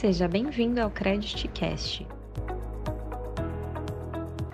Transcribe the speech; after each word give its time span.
Seja 0.00 0.26
bem-vindo 0.26 0.80
ao 0.80 0.90
Credit 0.90 1.46
Cast. 1.48 2.06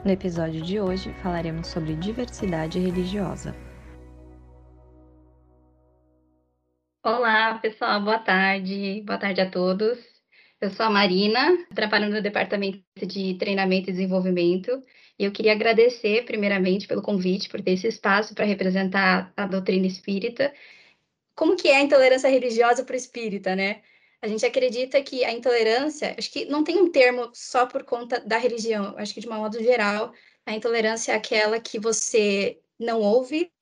No 0.05 0.11
episódio 0.11 0.61
de 0.61 0.81
hoje 0.81 1.13
falaremos 1.23 1.69
sobre 1.69 1.95
diversidade 1.95 2.81
religiosa. 2.81 3.55
Olá, 7.01 7.61
pessoal, 7.61 8.03
boa 8.03 8.19
tarde. 8.19 9.05
Boa 9.07 9.21
tarde 9.21 9.41
a 9.41 9.49
todos. 9.49 9.97
Eu 10.61 10.69
sou 10.71 10.85
a 10.85 10.91
Marina, 10.91 11.57
trabalho 11.73 12.11
no 12.11 12.21
Departamento 12.21 12.83
de 12.97 13.35
Treinamento 13.35 13.89
e 13.89 13.93
Desenvolvimento, 13.93 14.83
e 15.17 15.27
eu 15.27 15.31
queria 15.31 15.53
agradecer, 15.53 16.25
primeiramente, 16.25 16.89
pelo 16.89 17.03
convite, 17.03 17.49
por 17.49 17.63
ter 17.63 17.75
esse 17.75 17.87
espaço 17.87 18.35
para 18.35 18.45
representar 18.45 19.33
a 19.37 19.47
doutrina 19.47 19.87
espírita. 19.87 20.53
Como 21.37 21.55
que 21.55 21.69
é 21.69 21.77
a 21.77 21.83
intolerância 21.83 22.29
religiosa 22.29 22.83
para 22.83 22.95
o 22.95 22.97
espírita, 22.97 23.55
né? 23.55 23.83
A 24.23 24.29
gente 24.29 24.45
acredita 24.47 25.03
que 25.03 25.25
a 25.25 25.33
intolerância, 25.33 26.15
acho 26.19 26.31
que 26.31 26.47
não 26.47 26.65
tem 26.65 26.79
um 26.79 26.91
termo 26.91 27.31
só 27.35 27.67
por 27.67 27.85
conta 27.85 28.19
da 28.21 28.39
religião, 28.39 28.95
acho 28.97 29.13
que 29.15 29.21
de 29.21 29.27
uma 29.27 29.37
modo 29.37 29.63
geral, 29.63 30.13
a 30.45 30.55
intolerância 30.55 31.13
é 31.13 31.17
aquela 31.17 31.61
que 31.61 31.79
você 31.79 32.59
não 32.79 33.01
ouve, 33.01 33.53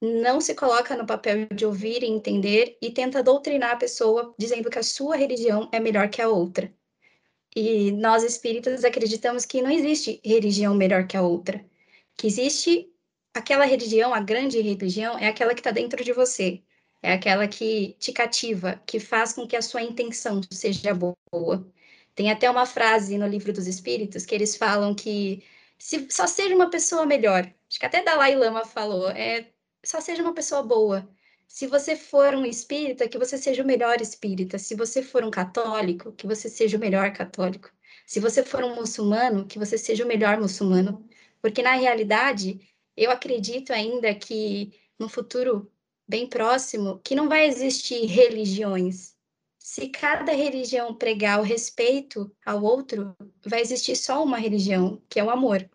não 0.00 0.40
se 0.40 0.54
coloca 0.54 0.96
no 0.96 1.06
papel 1.06 1.46
de 1.46 1.64
ouvir 1.64 2.02
e 2.02 2.06
entender 2.06 2.76
e 2.80 2.90
tenta 2.90 3.22
doutrinar 3.22 3.72
a 3.72 3.76
pessoa 3.76 4.34
dizendo 4.38 4.70
que 4.70 4.78
a 4.78 4.82
sua 4.82 5.16
religião 5.16 5.68
é 5.72 5.80
melhor 5.80 6.08
que 6.08 6.20
a 6.20 6.28
outra. 6.28 6.72
E 7.54 7.90
nós 7.92 8.22
espíritas 8.22 8.84
acreditamos 8.84 9.46
que 9.46 9.62
não 9.62 9.70
existe 9.70 10.20
religião 10.22 10.74
melhor 10.74 11.06
que 11.06 11.16
a 11.16 11.22
outra, 11.22 11.64
que 12.16 12.26
existe 12.26 12.92
aquela 13.32 13.64
religião, 13.64 14.12
a 14.14 14.20
grande 14.20 14.60
religião, 14.60 15.18
é 15.18 15.28
aquela 15.28 15.54
que 15.54 15.60
está 15.60 15.70
dentro 15.70 16.02
de 16.04 16.12
você, 16.12 16.62
é 17.06 17.12
aquela 17.12 17.46
que 17.46 17.96
te 18.00 18.12
cativa, 18.12 18.82
que 18.84 18.98
faz 18.98 19.32
com 19.32 19.46
que 19.46 19.54
a 19.54 19.62
sua 19.62 19.80
intenção 19.80 20.40
seja 20.50 20.92
boa. 20.92 21.72
Tem 22.16 22.32
até 22.32 22.50
uma 22.50 22.66
frase 22.66 23.16
no 23.16 23.28
livro 23.28 23.52
dos 23.52 23.68
Espíritos 23.68 24.26
que 24.26 24.34
eles 24.34 24.56
falam 24.56 24.92
que 24.92 25.44
se 25.78 26.08
só 26.10 26.26
seja 26.26 26.54
uma 26.56 26.68
pessoa 26.68 27.06
melhor. 27.06 27.44
Acho 27.70 27.78
que 27.78 27.86
até 27.86 28.02
Dalai 28.02 28.34
Lama 28.34 28.64
falou, 28.64 29.08
é 29.10 29.52
só 29.84 30.00
seja 30.00 30.20
uma 30.22 30.34
pessoa 30.34 30.64
boa. 30.64 31.08
Se 31.46 31.68
você 31.68 31.94
for 31.94 32.34
um 32.34 32.44
espírita, 32.44 33.08
que 33.08 33.18
você 33.18 33.38
seja 33.38 33.62
o 33.62 33.66
melhor 33.66 34.00
espírita. 34.00 34.58
Se 34.58 34.74
você 34.74 35.00
for 35.00 35.22
um 35.24 35.30
católico, 35.30 36.12
que 36.12 36.26
você 36.26 36.48
seja 36.48 36.76
o 36.76 36.80
melhor 36.80 37.12
católico. 37.12 37.70
Se 38.04 38.18
você 38.18 38.42
for 38.42 38.64
um 38.64 38.74
muçulmano, 38.74 39.46
que 39.46 39.60
você 39.60 39.78
seja 39.78 40.04
o 40.04 40.08
melhor 40.08 40.38
muçulmano. 40.40 41.08
Porque 41.40 41.62
na 41.62 41.74
realidade, 41.74 42.60
eu 42.96 43.12
acredito 43.12 43.72
ainda 43.72 44.12
que 44.14 44.72
no 44.98 45.08
futuro 45.08 45.70
bem 46.08 46.28
próximo 46.28 47.00
que 47.02 47.14
não 47.14 47.28
vai 47.28 47.46
existir 47.46 48.06
religiões. 48.06 49.14
Se 49.58 49.88
cada 49.88 50.32
religião 50.32 50.94
pregar 50.94 51.40
o 51.40 51.42
respeito 51.42 52.30
ao 52.44 52.62
outro, 52.62 53.16
vai 53.44 53.60
existir 53.60 53.96
só 53.96 54.22
uma 54.22 54.38
religião, 54.38 55.02
que 55.08 55.18
é 55.18 55.24
o 55.24 55.30
amor. 55.30 55.68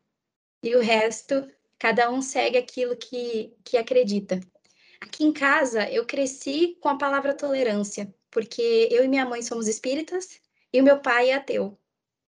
E 0.63 0.75
o 0.75 0.81
resto, 0.81 1.45
cada 1.77 2.09
um 2.09 2.21
segue 2.21 2.57
aquilo 2.57 2.95
que, 2.95 3.53
que 3.63 3.77
acredita. 3.77 4.39
Aqui 5.01 5.25
em 5.25 5.33
casa, 5.33 5.89
eu 5.89 6.05
cresci 6.05 6.77
com 6.79 6.87
a 6.87 6.97
palavra 6.97 7.33
tolerância, 7.33 8.13
porque 8.29 8.87
eu 8.91 9.03
e 9.03 9.07
minha 9.07 9.25
mãe 9.25 9.41
somos 9.41 9.67
espíritas 9.67 10.39
e 10.71 10.79
o 10.79 10.83
meu 10.83 10.99
pai 10.99 11.31
é 11.31 11.33
ateu. 11.33 11.77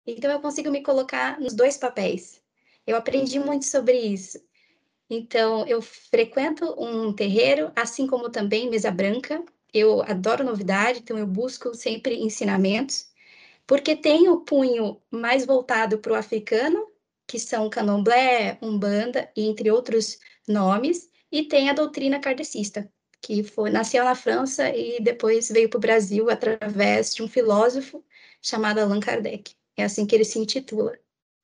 Então, 0.07 0.31
eu 0.31 0.39
consigo 0.39 0.71
me 0.71 0.81
colocar 0.81 1.39
nos 1.39 1.53
dois 1.53 1.77
papéis. 1.77 2.41
Eu 2.85 2.97
aprendi 2.97 3.39
muito 3.39 3.65
sobre 3.65 3.97
isso. 3.99 4.39
Então, 5.09 5.67
eu 5.67 5.81
frequento 5.81 6.73
um 6.81 7.13
terreiro, 7.13 7.71
assim 7.75 8.07
como 8.07 8.29
também 8.29 8.69
mesa 8.69 8.89
branca. 8.91 9.43
Eu 9.73 10.01
adoro 10.03 10.43
novidade, 10.43 10.99
então 10.99 11.17
eu 11.17 11.27
busco 11.27 11.73
sempre 11.75 12.15
ensinamentos, 12.15 13.11
porque 13.65 13.95
tem 13.95 14.29
o 14.29 14.41
punho 14.41 15.01
mais 15.11 15.45
voltado 15.45 15.97
para 15.97 16.13
o 16.13 16.15
africano, 16.15 16.87
que 17.27 17.39
são 17.39 17.69
candomblé, 17.69 18.57
umbanda, 18.61 19.31
entre 19.35 19.71
outros 19.71 20.19
nomes, 20.47 21.09
e 21.31 21.43
tem 21.43 21.69
a 21.69 21.73
doutrina 21.73 22.19
kardecista, 22.19 22.91
que 23.21 23.43
foi, 23.43 23.71
nasceu 23.71 24.03
na 24.03 24.13
França 24.13 24.69
e 24.69 24.99
depois 25.01 25.49
veio 25.49 25.69
para 25.69 25.77
o 25.77 25.81
Brasil 25.81 26.29
através 26.29 27.15
de 27.15 27.23
um 27.23 27.27
filósofo 27.27 28.03
chamado 28.41 28.79
Allan 28.79 28.99
Kardec. 28.99 29.55
É 29.75 29.83
assim 29.83 30.05
que 30.05 30.13
ele 30.13 30.25
se 30.25 30.37
intitula. 30.37 30.97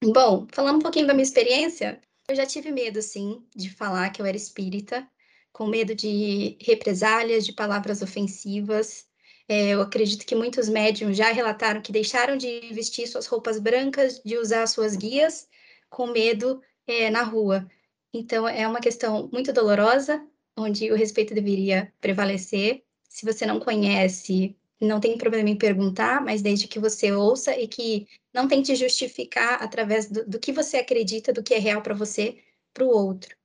Bom, 0.03 0.47
falando 0.51 0.77
um 0.77 0.81
pouquinho 0.81 1.07
da 1.07 1.13
minha 1.13 1.23
experiência, 1.23 1.99
eu 2.29 2.35
já 2.35 2.45
tive 2.45 2.71
medo, 2.71 3.01
sim, 3.01 3.43
de 3.55 3.69
falar 3.69 4.09
que 4.11 4.21
eu 4.21 4.25
era 4.25 4.37
espírita, 4.37 5.07
com 5.51 5.65
medo 5.65 5.95
de 5.95 6.57
represálias, 6.61 7.45
de 7.45 7.53
palavras 7.53 8.01
ofensivas. 8.01 9.07
É, 9.47 9.69
eu 9.69 9.81
acredito 9.81 10.25
que 10.25 10.35
muitos 10.35 10.69
médiums 10.69 11.17
já 11.17 11.31
relataram 11.31 11.81
que 11.81 11.91
deixaram 11.91 12.37
de 12.37 12.71
vestir 12.71 13.07
suas 13.07 13.25
roupas 13.25 13.59
brancas, 13.59 14.21
de 14.23 14.37
usar 14.37 14.67
suas 14.67 14.95
guias, 14.95 15.47
com 15.89 16.07
medo 16.07 16.61
é, 16.85 17.09
na 17.09 17.23
rua. 17.23 17.67
Então, 18.13 18.47
é 18.47 18.67
uma 18.67 18.79
questão 18.79 19.29
muito 19.33 19.51
dolorosa, 19.51 20.23
onde 20.55 20.91
o 20.91 20.95
respeito 20.95 21.33
deveria 21.33 21.91
prevalecer. 21.99 22.83
Se 23.07 23.25
você 23.25 23.45
não 23.45 23.59
conhece, 23.59 24.55
não 24.79 24.99
tem 24.99 25.17
problema 25.17 25.49
em 25.49 25.57
perguntar, 25.57 26.21
mas 26.23 26.41
desde 26.41 26.67
que 26.67 26.79
você 26.79 27.11
ouça 27.11 27.57
e 27.57 27.67
que 27.67 28.07
não 28.33 28.47
tente 28.47 28.75
justificar 28.75 29.61
através 29.61 30.09
do, 30.09 30.25
do 30.25 30.39
que 30.39 30.51
você 30.51 30.77
acredita, 30.77 31.33
do 31.33 31.43
que 31.43 31.53
é 31.53 31.59
real 31.59 31.81
para 31.81 31.93
você, 31.93 32.41
para 32.73 32.83
o 32.83 32.89
outro. 32.89 33.35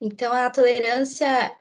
Então, 0.00 0.32
a 0.32 0.50
tolerância, 0.50 1.56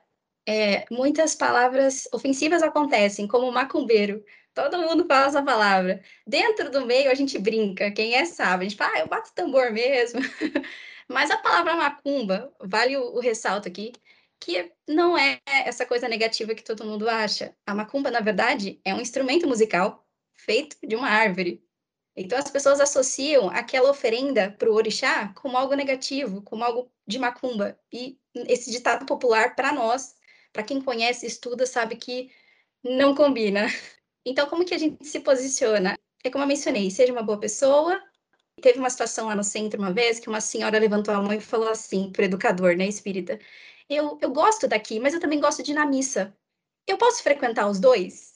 é, 0.48 0.86
muitas 0.92 1.36
palavras 1.36 2.08
ofensivas 2.14 2.62
acontecem, 2.62 3.28
como 3.28 3.52
macumbeiro. 3.52 4.24
Todo 4.54 4.78
mundo 4.78 5.06
fala 5.08 5.28
essa 5.28 5.42
palavra. 5.42 6.02
Dentro 6.28 6.70
do 6.70 6.86
meio, 6.86 7.10
a 7.10 7.16
gente 7.16 7.40
brinca, 7.40 7.92
quem 7.92 8.16
é 8.16 8.26
sabe. 8.26 8.66
A 8.66 8.70
gente 8.70 8.78
fala, 8.78 8.94
ah, 8.98 9.00
eu 9.00 9.08
bato 9.08 9.34
tambor 9.34 9.72
mesmo. 9.72 10.20
Mas 11.08 11.32
a 11.32 11.38
palavra 11.38 11.76
macumba, 11.76 12.54
vale 12.62 12.98
o, 12.98 13.16
o 13.16 13.20
ressalto 13.20 13.68
aqui, 13.68 13.94
que 14.44 14.74
não 14.86 15.18
é 15.18 15.40
essa 15.46 15.86
coisa 15.86 16.08
negativa 16.08 16.54
que 16.54 16.64
todo 16.64 16.84
mundo 16.84 17.10
acha. 17.10 17.56
A 17.66 17.74
macumba, 17.74 18.12
na 18.12 18.20
verdade, 18.20 18.82
é 18.84 18.94
um 18.94 19.00
instrumento 19.00 19.48
musical 19.48 20.06
feito 20.34 20.76
de 20.84 20.98
uma 20.98 21.08
árvore. 21.08 21.64
Então 22.14 22.38
as 22.38 22.52
pessoas 22.52 22.82
associam 22.82 23.50
aquela 23.50 23.90
oferenda 23.90 24.52
para 24.52 24.70
o 24.70 24.74
orixá 24.74 25.30
como 25.30 25.58
algo 25.58 25.74
negativo, 25.76 26.42
como 26.42 26.64
algo 26.64 26.92
de 27.08 27.18
macumba. 27.18 27.80
E 27.92 28.20
esse 28.36 28.70
ditado 28.70 29.06
popular, 29.06 29.56
para 29.56 29.72
nós, 29.72 30.14
para 30.52 30.64
quem 30.64 30.82
conhece, 30.82 31.26
estuda, 31.26 31.66
sabe 31.66 31.96
que 31.96 32.30
não 32.84 33.16
combina. 33.16 33.68
Então, 34.26 34.48
como 34.48 34.64
que 34.64 34.74
a 34.74 34.78
gente 34.78 35.06
se 35.06 35.20
posiciona? 35.20 35.98
É 36.24 36.30
como 36.30 36.46
eu 36.46 36.48
mencionei, 36.48 36.90
seja 36.90 37.12
uma 37.12 37.24
boa 37.24 37.38
pessoa. 37.38 38.02
Teve 38.62 38.80
uma 38.80 38.90
situação 38.90 39.28
lá 39.28 39.36
no 39.36 39.44
centro 39.44 39.80
uma 39.80 39.92
vez 39.92 40.20
que 40.20 40.30
uma 40.30 40.40
senhora 40.40 40.80
levantou 40.80 41.14
a 41.14 41.22
mão 41.22 41.34
e 41.34 41.42
falou 41.42 41.68
assim 41.68 42.10
para 42.10 42.22
o 42.22 42.26
educador, 42.26 42.78
né, 42.78 42.88
espírita, 42.88 43.38
eu, 43.90 44.18
eu 44.22 44.32
gosto 44.32 44.68
daqui, 44.68 45.00
mas 45.00 45.14
eu 45.14 45.20
também 45.20 45.40
gosto 45.40 45.64
de 45.64 45.72
ir 45.72 45.76
na 45.76 45.86
missa. 45.86 46.36
Eu 46.88 46.98
posso 46.98 47.24
frequentar 47.24 47.70
os 47.70 47.80
dois? 47.80 48.34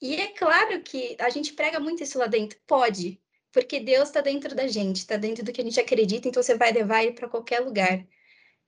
E 0.00 0.16
é 0.16 0.28
claro 0.28 0.82
que 0.82 1.16
a 1.18 1.30
gente 1.30 1.52
prega 1.54 1.80
muito 1.80 2.02
isso 2.02 2.18
lá 2.18 2.26
dentro. 2.26 2.58
Pode, 2.66 3.20
porque 3.52 3.80
Deus 3.80 4.08
está 4.08 4.20
dentro 4.20 4.54
da 4.54 4.66
gente, 4.66 4.96
está 4.98 5.16
dentro 5.16 5.44
do 5.44 5.52
que 5.52 5.60
a 5.60 5.64
gente 5.64 5.80
acredita, 5.80 6.28
então 6.28 6.42
você 6.42 6.56
vai 6.56 6.72
levar 6.72 7.04
ele 7.04 7.12
para 7.12 7.28
qualquer 7.28 7.60
lugar. 7.60 8.06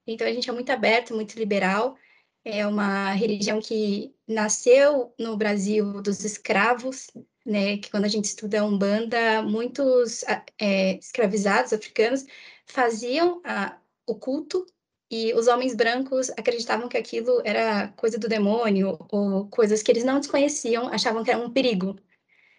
Então 0.06 0.26
a 0.26 0.32
gente 0.32 0.48
é 0.48 0.52
muito 0.52 0.70
aberto, 0.70 1.14
muito 1.14 1.36
liberal. 1.38 1.96
É 2.44 2.66
uma 2.66 3.10
religião 3.10 3.60
que 3.60 4.14
nasceu 4.26 5.12
no 5.18 5.36
Brasil 5.36 6.00
dos 6.00 6.24
escravos, 6.24 7.08
né? 7.44 7.78
Que 7.78 7.90
quando 7.90 8.04
a 8.04 8.08
gente 8.08 8.26
estuda 8.26 8.64
Umbanda, 8.64 9.42
muitos 9.42 10.22
é, 10.60 10.96
escravizados 10.98 11.72
africanos 11.72 12.24
faziam 12.64 13.40
a, 13.44 13.78
o 14.06 14.14
culto 14.14 14.64
e 15.10 15.32
os 15.34 15.46
homens 15.46 15.74
brancos 15.74 16.30
acreditavam 16.30 16.88
que 16.88 16.96
aquilo 16.96 17.40
era 17.44 17.88
coisa 17.96 18.18
do 18.18 18.28
demônio 18.28 18.98
ou 19.10 19.48
coisas 19.48 19.82
que 19.82 19.92
eles 19.92 20.04
não 20.04 20.18
desconheciam, 20.18 20.88
achavam 20.88 21.22
que 21.22 21.30
era 21.30 21.38
um 21.38 21.50
perigo. 21.50 21.96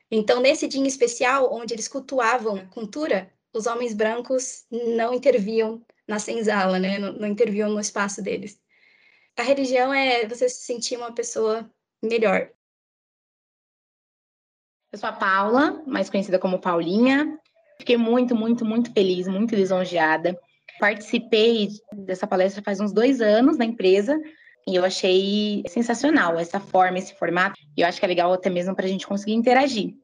Então, 0.10 0.40
nesse 0.40 0.68
dia 0.68 0.86
especial, 0.88 1.54
onde 1.54 1.74
eles 1.74 1.88
cultuavam 1.88 2.56
a 2.56 2.66
cultura, 2.68 3.30
os 3.54 3.68
homens 3.68 3.94
brancos 3.94 4.66
não 4.72 5.14
interviam 5.14 5.86
na 6.08 6.20
senzala, 6.20 6.80
né? 6.80 6.98
não, 6.98 7.12
não 7.14 7.28
interviam 7.28 7.70
no 7.70 7.80
espaço 7.80 8.22
deles. 8.22 8.62
A 9.36 9.42
religião 9.42 9.94
é 9.94 10.26
você 10.26 10.48
se 10.48 10.62
sentir 10.62 10.98
uma 10.98 11.12
pessoa 11.12 11.70
melhor. 12.02 12.50
Eu 14.92 14.98
sou 14.98 15.10
a 15.10 15.14
Paula, 15.14 15.84
mais 15.86 16.10
conhecida 16.10 16.40
como 16.40 16.62
Paulinha. 16.62 17.38
Fiquei 17.78 17.98
muito, 17.98 18.34
muito, 18.34 18.64
muito 18.64 18.92
feliz, 18.94 19.28
muito 19.28 19.54
lisonjeada 19.54 20.40
Participei 20.80 21.70
dessa 21.92 22.28
palestra 22.28 22.62
faz 22.62 22.80
uns 22.80 22.92
dois 22.92 23.22
anos 23.22 23.58
na 23.58 23.66
empresa 23.66 24.20
e 24.68 24.76
eu 24.76 24.84
achei 24.84 25.64
sensacional 25.68 26.38
essa 26.38 26.60
forma, 26.60 27.00
esse 27.00 27.16
formato. 27.16 27.60
E 27.76 27.82
eu 27.82 27.88
acho 27.88 28.00
que 28.00 28.06
é 28.06 28.08
legal 28.08 28.32
até 28.34 28.50
mesmo 28.50 28.76
para 28.76 28.86
a 28.86 28.90
gente 28.90 29.08
conseguir 29.08 29.34
interagir. 29.34 29.96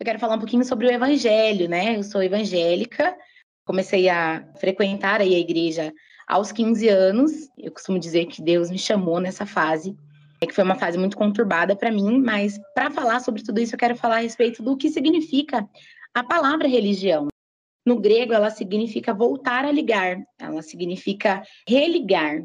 Eu 0.00 0.04
quero 0.04 0.18
falar 0.18 0.34
um 0.34 0.38
pouquinho 0.38 0.64
sobre 0.64 0.86
o 0.86 0.90
evangelho, 0.90 1.68
né? 1.68 1.96
Eu 1.96 2.02
sou 2.02 2.22
evangélica, 2.22 3.14
comecei 3.64 4.08
a 4.08 4.44
frequentar 4.58 5.20
a 5.20 5.24
igreja 5.24 5.92
aos 6.26 6.50
15 6.50 6.88
anos. 6.88 7.32
Eu 7.56 7.70
costumo 7.70 7.98
dizer 7.98 8.26
que 8.26 8.42
Deus 8.42 8.70
me 8.70 8.78
chamou 8.78 9.20
nessa 9.20 9.46
fase. 9.46 9.94
é 10.40 10.46
que 10.46 10.54
foi 10.54 10.64
uma 10.64 10.74
fase 10.74 10.98
muito 10.98 11.16
conturbada 11.16 11.76
para 11.76 11.92
mim, 11.92 12.18
mas 12.18 12.58
para 12.74 12.90
falar 12.90 13.20
sobre 13.20 13.44
tudo 13.44 13.60
isso, 13.60 13.74
eu 13.74 13.78
quero 13.78 13.94
falar 13.94 14.16
a 14.16 14.20
respeito 14.20 14.60
do 14.60 14.76
que 14.76 14.90
significa 14.90 15.68
a 16.12 16.24
palavra 16.24 16.66
religião. 16.66 17.31
No 17.84 17.98
grego, 17.98 18.32
ela 18.32 18.50
significa 18.50 19.12
voltar 19.12 19.64
a 19.64 19.72
ligar, 19.72 20.22
ela 20.38 20.62
significa 20.62 21.42
religar. 21.68 22.42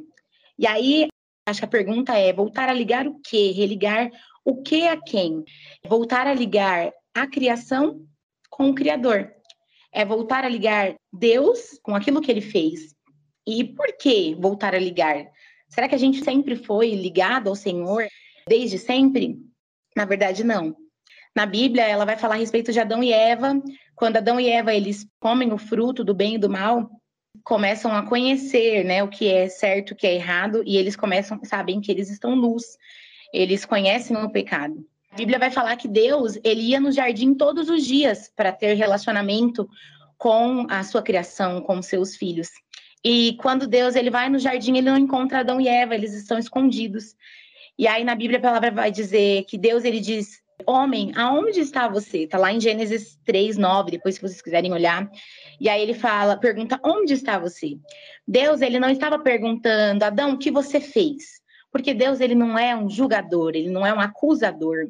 E 0.57 0.66
aí, 0.66 1.07
acho 1.48 1.60
que 1.60 1.66
a 1.66 1.69
pergunta 1.69 2.18
é: 2.18 2.34
voltar 2.34 2.69
a 2.69 2.74
ligar 2.74 3.07
o 3.07 3.19
quê? 3.19 3.51
Religar 3.51 4.10
o 4.44 4.62
que 4.63 4.88
a 4.88 5.00
quem? 5.00 5.44
Voltar 5.86 6.25
a 6.25 6.34
ligar 6.34 6.92
a 7.13 7.28
criação 7.28 8.06
com 8.50 8.69
o 8.69 8.75
Criador. 8.75 9.31
É 9.92 10.06
voltar 10.06 10.44
a 10.44 10.50
ligar 10.50 10.95
Deus 11.13 11.80
com 11.83 11.95
aquilo 11.95 12.22
que 12.22 12.31
ele 12.31 12.42
fez. 12.42 12.95
E 13.45 13.63
por 13.63 13.95
que 13.98 14.36
voltar 14.36 14.75
a 14.75 14.80
ligar? 14.80 15.25
Será 15.69 15.88
que 15.88 15.95
a 15.95 16.00
gente 16.00 16.24
sempre 16.24 16.56
foi 16.56 16.92
ligado 16.92 17.50
ao 17.50 17.56
Senhor 17.56 18.07
desde 18.48 18.78
sempre? 18.78 19.38
Na 19.95 20.06
verdade, 20.06 20.44
não. 20.44 20.75
Na 21.38 21.45
Bíblia, 21.45 21.84
ela 21.84 22.04
vai 22.04 22.18
falar 22.18 22.34
a 22.34 22.38
respeito 22.39 22.72
de 22.72 22.80
Adão 22.80 23.04
e 23.04 23.13
Eva. 23.13 23.62
Quando 23.95 24.18
Adão 24.18 24.39
e 24.39 24.50
Eva 24.50 24.74
eles 24.74 25.07
comem 25.19 25.54
o 25.54 25.57
fruto 25.60 26.04
do 26.04 26.12
bem 26.12 26.34
e 26.34 26.38
do 26.39 26.50
mal, 26.50 26.89
começam 27.44 27.95
a 27.95 28.01
conhecer, 28.01 28.84
né, 28.84 29.04
o 29.04 29.07
que 29.07 29.31
é 29.31 29.48
certo, 29.48 29.92
o 29.92 29.95
que 29.95 30.07
é 30.07 30.16
errado, 30.16 30.63
e 30.66 30.78
eles 30.78 30.95
começam 30.95 31.39
sabem 31.44 31.80
que 31.80 31.92
eles 31.92 32.10
estão 32.10 32.36
nus. 32.36 32.63
Eles 33.31 33.66
conhecem 33.66 34.18
o 34.18 34.31
pecado. 34.31 34.84
A 35.12 35.16
Bíblia 35.16 35.38
vai 35.38 35.51
falar 35.51 35.75
que 35.75 35.88
Deus, 35.88 36.39
ele 36.44 36.62
ia 36.62 36.80
no 36.80 36.92
jardim 36.92 37.36
todos 37.36 37.69
os 37.69 37.86
dias 37.86 38.31
para 38.36 38.51
ter 38.51 38.74
relacionamento 38.74 39.69
com 40.18 40.66
a 40.68 40.83
sua 40.83 41.04
criação, 41.04 41.62
com 41.62 41.83
seus 41.83 42.16
filhos. 42.16 42.50
E 43.06 43.38
quando 43.40 43.68
Deus 43.68 43.95
ele 43.95 44.10
vai 44.10 44.28
no 44.28 44.40
jardim, 44.40 44.75
ele 44.75 44.90
não 44.90 44.98
encontra 44.98 45.42
Adão 45.42 45.62
e 45.62 45.68
Eva, 45.68 45.94
eles 45.94 46.16
estão 46.16 46.40
escondidos. 46.40 47.16
E 47.78 47.88
aí 47.88 48.04
na 48.04 48.16
Bíblia 48.16 48.40
a 48.40 48.42
palavra 48.42 48.72
vai 48.72 48.92
dizer 48.92 49.44
que 49.44 49.56
Deus 49.56 49.83
ele 49.83 50.00
diz: 50.00 50.46
"Homem, 50.65 51.12
aonde 51.15 51.59
está 51.59 51.88
você?" 51.88 52.27
Tá 52.27 52.38
lá 52.38 52.51
em 52.51 52.59
Gênesis 52.59 53.19
3:9, 53.25 53.92
depois 53.92 54.15
se 54.15 54.21
vocês 54.21 54.42
quiserem 54.42 54.74
olhar. 54.74 55.09
E 55.59 55.69
aí 55.69 55.81
ele 55.81 55.94
fala, 55.94 56.38
pergunta: 56.38 56.80
"Onde 56.83 57.13
está 57.13 57.38
você?" 57.38 57.77
Deus 58.27 58.62
ele 58.62 58.80
não 58.80 58.89
estava 58.89 59.19
perguntando: 59.19 60.04
"Adão, 60.04 60.33
o 60.33 60.38
que 60.38 60.51
você 60.51 60.80
fez?" 60.80 61.42
Porque 61.71 61.94
Deus 61.94 62.19
ele 62.19 62.36
não 62.36 62.57
é 62.57 62.75
um 62.75 62.89
julgador, 62.89 63.51
ele 63.54 63.69
não 63.69 63.86
é 63.86 63.94
um 63.94 64.00
acusador 64.00 64.88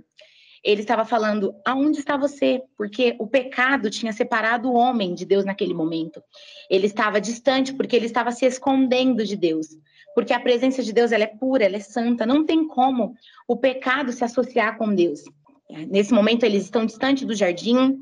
ele 0.67 0.81
estava 0.81 1.05
falando: 1.05 1.55
aonde 1.65 1.99
está 1.99 2.17
você? 2.17 2.61
Porque 2.77 3.15
o 3.19 3.25
pecado 3.25 3.89
tinha 3.89 4.11
separado 4.11 4.69
o 4.69 4.75
homem 4.75 5.13
de 5.13 5.25
Deus 5.25 5.45
naquele 5.45 5.73
momento. 5.73 6.21
Ele 6.69 6.87
estava 6.87 7.21
distante 7.21 7.73
porque 7.73 7.95
ele 7.95 8.05
estava 8.05 8.31
se 8.31 8.45
escondendo 8.45 9.25
de 9.25 9.37
Deus. 9.37 9.67
Porque 10.13 10.33
a 10.33 10.39
presença 10.39 10.83
de 10.83 10.91
Deus 10.91 11.13
ela 11.13 11.23
é 11.23 11.27
pura, 11.27 11.63
ela 11.63 11.77
é 11.77 11.79
santa. 11.79 12.25
Não 12.25 12.45
tem 12.45 12.67
como 12.67 13.15
o 13.47 13.55
pecado 13.55 14.11
se 14.11 14.25
associar 14.25 14.77
com 14.77 14.93
Deus. 14.93 15.23
Nesse 15.69 16.13
momento 16.13 16.43
eles 16.43 16.63
estão 16.63 16.85
distantes 16.85 17.25
do 17.25 17.35
jardim, 17.35 17.97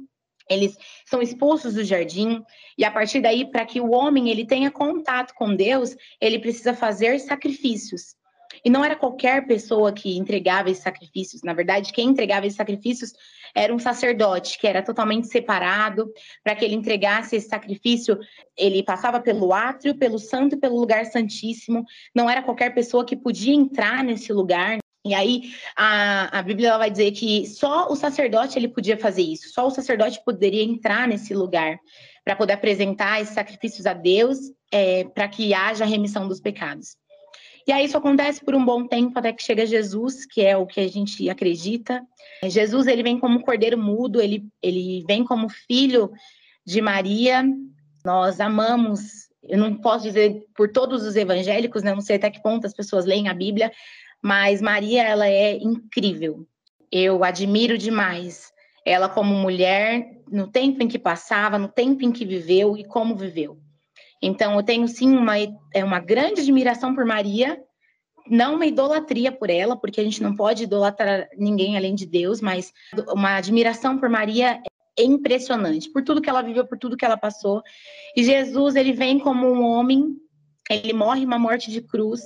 eles 0.50 0.78
são 1.06 1.22
expulsos 1.22 1.74
do 1.74 1.84
jardim 1.84 2.44
e 2.78 2.86
a 2.86 2.92
partir 2.92 3.22
daí 3.22 3.50
para 3.50 3.66
que 3.66 3.82
o 3.82 3.92
homem 3.92 4.30
ele 4.30 4.46
tenha 4.46 4.70
contato 4.70 5.34
com 5.34 5.56
Deus, 5.56 5.96
ele 6.22 6.40
precisa 6.40 6.74
fazer 6.74 7.20
sacrifícios. 7.20 8.16
E 8.64 8.70
não 8.70 8.86
era 8.86 8.96
qualquer 8.96 9.46
pessoa 9.48 9.92
que 9.92 10.18
entregava 10.18 10.70
esses 10.70 10.84
sacrifícios. 10.84 11.42
Na 11.42 11.54
verdade, 11.54 11.92
quem 11.92 12.10
entregava 12.10 12.46
esses 12.46 12.56
sacrifícios 12.56 13.12
era 13.54 13.74
um 13.74 13.80
sacerdote, 13.80 14.60
que 14.60 14.68
era 14.68 14.82
totalmente 14.82 15.28
separado. 15.28 16.12
Para 16.44 16.56
que 16.56 16.64
ele 16.64 16.76
entregasse 16.76 17.36
esse 17.36 17.50
sacrifício, 17.50 18.18
ele 18.56 18.84
passava 18.84 19.20
pelo 19.20 19.52
átrio, 19.52 19.98
pelo 19.98 20.20
santo 20.20 20.56
e 20.56 20.60
pelo 20.60 20.80
lugar 20.80 21.06
santíssimo. 21.06 21.84
Não 22.14 22.30
era 22.30 22.42
qualquer 22.42 22.74
pessoa 22.74 23.06
que 23.06 23.16
podia 23.16 23.54
entrar 23.54 24.04
nesse 24.04 24.32
lugar. 24.32 24.78
E 25.06 25.14
aí 25.14 25.54
a, 25.76 26.40
a 26.40 26.42
Bíblia 26.42 26.78
vai 26.80 26.90
dizer 26.90 27.12
que 27.12 27.46
só 27.46 27.88
o 27.92 27.96
sacerdote 27.96 28.58
ele 28.58 28.68
podia 28.68 28.98
fazer 28.98 29.22
isso, 29.22 29.50
só 29.50 29.68
o 29.68 29.72
sacerdote 29.72 30.20
poderia 30.26 30.64
entrar 30.64 31.08
nesse 31.08 31.34
lugar 31.34 31.78
para 32.24 32.36
poder 32.36 32.54
apresentar 32.54 33.22
esses 33.22 33.36
sacrifícios 33.36 33.86
a 33.86 33.94
Deus, 33.94 34.40
é, 34.72 35.04
para 35.04 35.28
que 35.28 35.54
haja 35.54 35.86
remissão 35.86 36.28
dos 36.28 36.42
pecados. 36.42 36.98
E 37.68 37.72
aí 37.72 37.86
isso 37.86 37.98
acontece 37.98 38.44
por 38.44 38.56
um 38.56 38.66
bom 38.66 38.88
tempo 38.88 39.18
até 39.18 39.32
que 39.32 39.44
chega 39.44 39.66
Jesus, 39.66 40.26
que 40.26 40.42
é 40.42 40.58
o 40.58 40.66
que 40.66 40.80
a 40.80 40.88
gente 40.88 41.30
acredita. 41.30 42.02
Jesus 42.44 42.88
ele 42.88 43.04
vem 43.04 43.20
como 43.20 43.42
cordeiro 43.42 43.78
mudo, 43.78 44.20
ele, 44.20 44.48
ele 44.62 45.04
vem 45.08 45.24
como 45.24 45.50
filho 45.50 46.12
de 46.66 46.82
Maria. 46.82 47.44
Nós 48.04 48.40
amamos, 48.40 49.30
eu 49.44 49.58
não 49.58 49.76
posso 49.76 50.06
dizer 50.06 50.44
por 50.56 50.72
todos 50.72 51.04
os 51.04 51.16
evangélicos, 51.16 51.82
né? 51.82 51.94
não 51.94 52.02
sei 52.02 52.18
até 52.18 52.30
que 52.30 52.42
ponto 52.42 52.68
as 52.68 52.74
pessoas 52.74 53.06
leem 53.06 53.28
a 53.30 53.34
Bíblia, 53.34 53.72
mas 54.26 54.60
Maria 54.60 55.04
ela 55.04 55.28
é 55.28 55.56
incrível. 55.56 56.48
Eu 56.92 57.24
admiro 57.24 57.78
demais 57.78 58.52
ela 58.84 59.08
como 59.08 59.36
mulher, 59.36 60.20
no 60.32 60.48
tempo 60.48 60.82
em 60.82 60.88
que 60.88 60.98
passava, 60.98 61.60
no 61.60 61.68
tempo 61.68 62.04
em 62.04 62.12
que 62.12 62.26
viveu 62.26 62.76
e 62.76 62.84
como 62.84 63.16
viveu. 63.16 63.60
Então, 64.20 64.56
eu 64.56 64.64
tenho 64.64 64.88
sim 64.88 65.16
uma, 65.16 65.36
é 65.72 65.84
uma 65.84 66.00
grande 66.00 66.42
admiração 66.42 66.96
por 66.96 67.06
Maria, 67.06 67.62
não 68.28 68.56
uma 68.56 68.66
idolatria 68.66 69.32
por 69.32 69.52
ela, 69.52 69.78
porque 69.78 70.02
a 70.02 70.04
gente 70.04 70.24
não 70.24 70.36
pode 70.36 70.64
idolatrar 70.64 71.30
ninguém 71.38 71.78
além 71.78 71.94
de 71.94 72.08
Deus, 72.08 72.42
mas 72.42 72.74
uma 73.10 73.36
admiração 73.36 74.00
por 74.00 74.10
Maria 74.10 74.60
é 74.98 75.04
impressionante, 75.04 75.92
por 75.92 76.04
tudo 76.04 76.20
que 76.20 76.32
ela 76.32 76.42
viveu, 76.42 76.66
por 76.66 76.80
tudo 76.80 76.98
que 76.98 77.06
ela 77.06 77.18
passou. 77.18 77.62
E 78.16 78.24
Jesus, 78.24 78.76
ele 78.76 78.92
vem 78.92 79.20
como 79.20 79.46
um 79.46 79.64
homem 79.64 80.18
ele 80.70 80.94
morre 80.94 81.24
uma 81.24 81.38
morte 81.38 81.72
de 81.72 81.82
cruz 81.82 82.22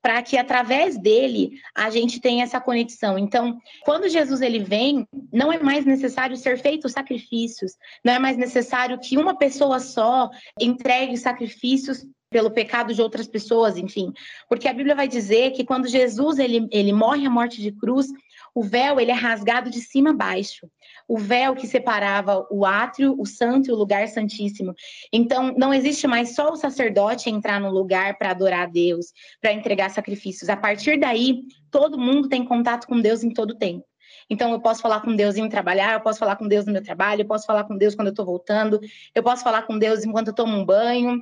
para 0.00 0.20
que 0.22 0.36
através 0.36 0.98
dele 0.98 1.52
a 1.74 1.90
gente 1.90 2.20
tenha 2.20 2.42
essa 2.44 2.60
conexão. 2.60 3.18
Então, 3.18 3.58
quando 3.84 4.08
Jesus 4.08 4.40
ele 4.40 4.58
vem, 4.58 5.06
não 5.32 5.52
é 5.52 5.62
mais 5.62 5.84
necessário 5.84 6.36
ser 6.36 6.58
feitos 6.58 6.92
sacrifícios, 6.92 7.76
não 8.04 8.14
é 8.14 8.18
mais 8.18 8.36
necessário 8.36 8.98
que 8.98 9.18
uma 9.18 9.36
pessoa 9.36 9.78
só 9.78 10.30
entregue 10.60 11.16
sacrifícios 11.16 12.06
pelo 12.30 12.50
pecado 12.50 12.94
de 12.94 13.02
outras 13.02 13.28
pessoas, 13.28 13.76
enfim, 13.76 14.10
porque 14.48 14.66
a 14.66 14.72
Bíblia 14.72 14.94
vai 14.94 15.06
dizer 15.06 15.50
que 15.50 15.64
quando 15.64 15.86
Jesus 15.86 16.38
ele, 16.38 16.66
ele 16.72 16.90
morre 16.90 17.26
a 17.26 17.30
morte 17.30 17.60
de 17.60 17.70
cruz, 17.70 18.06
o 18.54 18.62
véu 18.62 18.98
ele 18.98 19.10
é 19.10 19.14
rasgado 19.14 19.70
de 19.70 19.80
cima 19.80 20.10
a 20.10 20.14
baixo. 20.14 20.66
O 21.08 21.18
véu 21.18 21.54
que 21.54 21.66
separava 21.66 22.46
o 22.50 22.64
átrio, 22.64 23.14
o 23.18 23.26
santo 23.26 23.68
e 23.68 23.72
o 23.72 23.76
lugar 23.76 24.08
santíssimo. 24.08 24.74
Então, 25.12 25.54
não 25.56 25.72
existe 25.72 26.06
mais 26.06 26.34
só 26.34 26.52
o 26.52 26.56
sacerdote 26.56 27.30
entrar 27.30 27.60
no 27.60 27.70
lugar 27.70 28.18
para 28.18 28.30
adorar 28.30 28.62
a 28.62 28.70
Deus, 28.70 29.06
para 29.40 29.52
entregar 29.52 29.90
sacrifícios. 29.90 30.48
A 30.48 30.56
partir 30.56 30.98
daí, 30.98 31.42
todo 31.70 31.98
mundo 31.98 32.28
tem 32.28 32.44
contato 32.44 32.86
com 32.86 33.00
Deus 33.00 33.22
em 33.22 33.30
todo 33.30 33.58
tempo. 33.58 33.84
Então, 34.30 34.52
eu 34.52 34.60
posso 34.60 34.80
falar 34.80 35.00
com 35.00 35.14
Deus 35.14 35.36
em 35.36 35.48
trabalhar, 35.48 35.94
eu 35.94 36.00
posso 36.00 36.18
falar 36.18 36.36
com 36.36 36.46
Deus 36.46 36.64
no 36.64 36.72
meu 36.72 36.82
trabalho, 36.82 37.22
eu 37.22 37.26
posso 37.26 37.46
falar 37.46 37.64
com 37.64 37.76
Deus 37.76 37.94
quando 37.94 38.08
eu 38.08 38.12
estou 38.12 38.24
voltando, 38.24 38.80
eu 39.14 39.22
posso 39.22 39.42
falar 39.42 39.62
com 39.62 39.78
Deus 39.78 40.04
enquanto 40.04 40.28
eu 40.28 40.34
tomo 40.34 40.56
um 40.56 40.64
banho, 40.64 41.20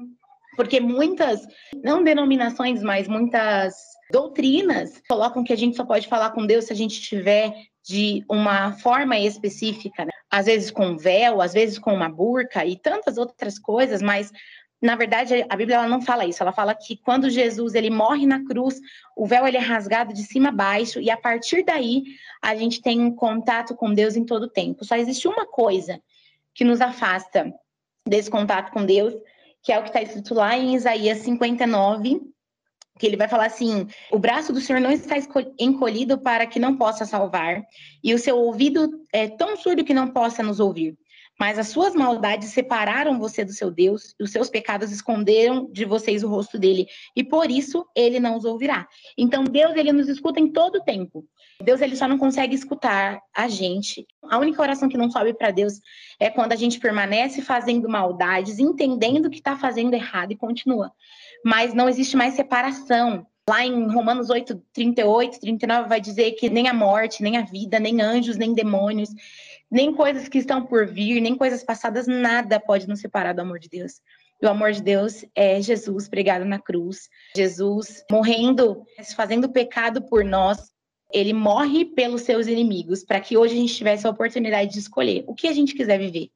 porque 0.57 0.81
muitas, 0.81 1.47
não 1.83 2.05
denominações, 2.05 2.83
mas 2.83 3.09
muitas 3.09 3.75
doutrinas 4.11 5.01
colocam 5.09 5.45
que 5.45 5.53
a 5.53 5.57
gente 5.57 5.77
só 5.77 5.85
pode 5.85 6.09
falar 6.09 6.31
com 6.31 6.47
Deus 6.47 6.67
se 6.67 6.73
a 6.73 6.77
gente 6.77 7.01
tiver 7.01 7.55
de 7.83 8.25
uma 8.29 8.73
forma 8.73 9.19
específica, 9.19 10.05
né? 10.05 10.11
às 10.31 10.47
vezes 10.47 10.71
com 10.71 10.97
véu, 10.97 11.41
às 11.41 11.53
vezes 11.53 11.79
com 11.79 11.93
uma 11.93 12.09
burca 12.09 12.65
e 12.65 12.77
tantas 12.77 13.19
outras 13.19 13.59
coisas, 13.59 14.01
mas 14.01 14.31
na 14.81 14.95
verdade 14.97 15.45
a 15.49 15.57
Bíblia 15.57 15.77
ela 15.77 15.89
não 15.89 16.01
fala 16.01 16.25
isso, 16.25 16.43
ela 16.43 16.53
fala 16.53 16.75
que 16.75 16.97
quando 16.97 17.29
Jesus 17.29 17.75
ele 17.75 17.91
morre 17.91 18.27
na 18.27 18.45
cruz, 18.45 18.81
o 19.17 19.27
véu 19.27 19.47
ele 19.47 19.57
é 19.57 19.61
rasgado 19.61 20.15
de 20.15 20.23
cima 20.23 20.51
a 20.51 20.53
baixo 20.53 21.01
e 21.01 21.11
a 21.11 21.17
partir 21.17 21.65
daí 21.65 22.05
a 22.41 22.55
gente 22.55 22.81
tem 22.81 23.01
um 23.01 23.15
contato 23.15 23.75
com 23.75 23.93
Deus 23.93 24.17
em 24.17 24.25
todo 24.25 24.45
o 24.45 24.51
tempo. 24.51 24.85
Só 24.85 24.97
existe 24.97 25.27
uma 25.27 25.47
coisa 25.47 26.01
que 26.55 26.65
nos 26.65 26.81
afasta 26.81 27.53
desse 28.07 28.31
contato 28.31 28.73
com 28.73 28.85
Deus, 28.85 29.15
que 29.63 29.73
é 29.73 29.79
o 29.79 29.83
que 29.83 29.89
está 29.89 30.01
escrito 30.01 30.35
lá 30.35 30.57
em 30.57 30.75
Isaías 30.75 31.19
59, 31.19 32.21
que 33.01 33.07
ele 33.07 33.17
vai 33.17 33.27
falar 33.27 33.47
assim: 33.47 33.89
o 34.13 34.19
braço 34.19 34.53
do 34.53 34.61
Senhor 34.61 34.81
não 34.81 34.93
está 34.93 35.17
encolhido 35.59 36.19
para 36.19 36.47
que 36.47 36.61
não 36.61 36.77
possa 36.77 37.07
salvar, 37.07 37.63
e 38.05 38.13
o 38.13 38.19
seu 38.19 38.37
ouvido 38.37 38.89
é 39.13 39.27
tão 39.27 39.57
surdo 39.57 39.83
que 39.83 39.95
não 39.95 40.09
possa 40.09 40.43
nos 40.43 40.61
ouvir. 40.61 40.97
Mas 41.39 41.59
as 41.59 41.69
suas 41.69 41.95
maldades 41.95 42.51
separaram 42.51 43.19
você 43.19 43.43
do 43.43 43.53
seu 43.55 43.71
Deus, 43.71 44.15
e 44.21 44.23
os 44.23 44.31
seus 44.31 44.51
pecados 44.51 44.93
esconderam 44.93 45.67
de 45.73 45.87
vocês 45.87 46.23
o 46.23 46.29
rosto 46.29 46.59
dele, 46.59 46.87
e 47.17 47.25
por 47.25 47.51
isso 47.51 47.87
ele 47.97 48.21
não 48.21 48.37
os 48.37 48.45
ouvirá. 48.45 48.87
Então 49.17 49.45
Deus 49.45 49.75
ele 49.75 49.91
nos 49.91 50.07
escuta 50.07 50.39
em 50.39 50.53
todo 50.53 50.77
o 50.77 50.85
tempo. 50.85 51.25
Deus 51.63 51.81
ele 51.81 51.97
só 51.97 52.07
não 52.07 52.19
consegue 52.19 52.55
escutar 52.55 53.19
a 53.35 53.49
gente. 53.49 54.07
A 54.25 54.37
única 54.39 54.61
oração 54.61 54.89
que 54.89 54.99
não 54.99 55.11
sobe 55.11 55.33
para 55.33 55.51
Deus 55.51 55.81
é 56.19 56.29
quando 56.29 56.53
a 56.53 56.57
gente 56.57 56.79
permanece 56.79 57.41
fazendo 57.41 57.89
maldades, 57.89 58.59
entendendo 58.59 59.31
que 59.31 59.39
está 59.39 59.57
fazendo 59.57 59.95
errado 59.95 60.33
e 60.33 60.37
continua 60.37 60.93
mas 61.45 61.75
não 61.75 61.89
existe 61.89 62.17
mais 62.17 62.35
separação. 62.35 63.27
Lá 63.49 63.65
em 63.65 63.89
Romanos 63.93 64.31
8, 64.31 64.63
38, 64.73 65.41
39, 65.41 65.89
vai 65.89 66.01
dizer 66.01 66.33
que 66.33 66.49
nem 66.49 66.69
a 66.69 66.75
morte, 66.75 67.23
nem 67.23 67.37
a 67.37 67.43
vida, 67.43 67.81
nem 67.81 68.01
anjos, 68.01 68.37
nem 68.37 68.55
demônios, 68.55 69.11
nem 69.71 69.93
coisas 69.93 70.29
que 70.29 70.39
estão 70.39 70.65
por 70.65 70.87
vir, 70.87 71.21
nem 71.21 71.35
coisas 71.35 71.65
passadas, 71.65 72.07
nada 72.07 72.61
pode 72.61 72.89
nos 72.89 73.01
separar 73.01 73.33
do 73.33 73.41
amor 73.41 73.59
de 73.59 73.69
Deus. 73.69 74.01
E 74.41 74.47
o 74.47 74.49
amor 74.49 74.73
de 74.73 74.83
Deus 74.83 75.25
é 75.35 75.61
Jesus 75.61 76.09
pregado 76.09 76.45
na 76.45 76.59
cruz, 76.59 77.09
Jesus 77.37 78.05
morrendo, 78.11 78.85
fazendo 79.15 79.51
pecado 79.51 80.03
por 80.03 80.25
nós, 80.25 80.71
ele 81.13 81.33
morre 81.33 81.85
pelos 81.85 82.23
seus 82.23 82.47
inimigos, 82.47 83.05
para 83.05 83.21
que 83.21 83.37
hoje 83.37 83.55
a 83.55 83.57
gente 83.57 83.75
tivesse 83.75 84.07
a 84.07 84.11
oportunidade 84.11 84.73
de 84.73 84.79
escolher 84.79 85.25
o 85.27 85.35
que 85.35 85.49
a 85.49 85.53
gente 85.53 85.75
quiser 85.75 85.99
viver. 85.99 86.31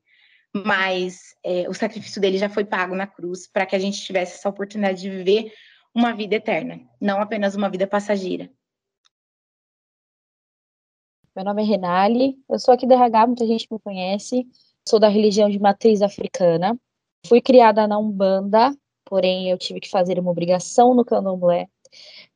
Mas 0.55 1.35
é, 1.43 1.69
o 1.69 1.75
sacrifício 1.75 2.21
dele 2.21 2.39
já 2.39 2.49
foi 2.49 2.65
pago 2.65 2.95
na 2.95 3.07
cruz 3.07 3.47
para 3.47 3.67
que 3.67 3.75
a 3.75 3.79
gente 3.79 4.01
tivesse 4.01 4.37
essa 4.37 4.49
oportunidade 4.49 5.01
de 5.01 5.11
viver 5.11 5.53
uma 5.95 6.13
vida 6.13 6.37
eterna, 6.37 6.81
não 7.01 7.21
apenas 7.21 7.55
uma 7.55 7.69
vida 7.69 7.87
passageira. 7.87 8.51
Meu 11.35 11.45
nome 11.45 11.63
é 11.63 11.67
Renali, 11.67 12.37
eu 12.49 12.59
sou 12.61 12.73
aqui 12.73 12.87
da 12.87 12.95
RH, 12.95 13.27
muita 13.27 13.47
gente 13.47 13.67
me 13.69 13.79
conhece. 13.81 14.47
Sou 14.89 15.01
da 15.01 15.09
religião 15.09 15.49
de 15.49 15.59
matriz 15.59 16.03
africana. 16.03 16.79
Fui 17.27 17.41
criada 17.41 17.89
na 17.89 17.99
Umbanda, 17.99 18.77
porém 19.05 19.51
eu 19.51 19.59
tive 19.59 19.81
que 19.81 19.89
fazer 19.89 20.19
uma 20.19 20.31
obrigação 20.31 20.95
no 20.95 21.05
candomblé. 21.05 21.69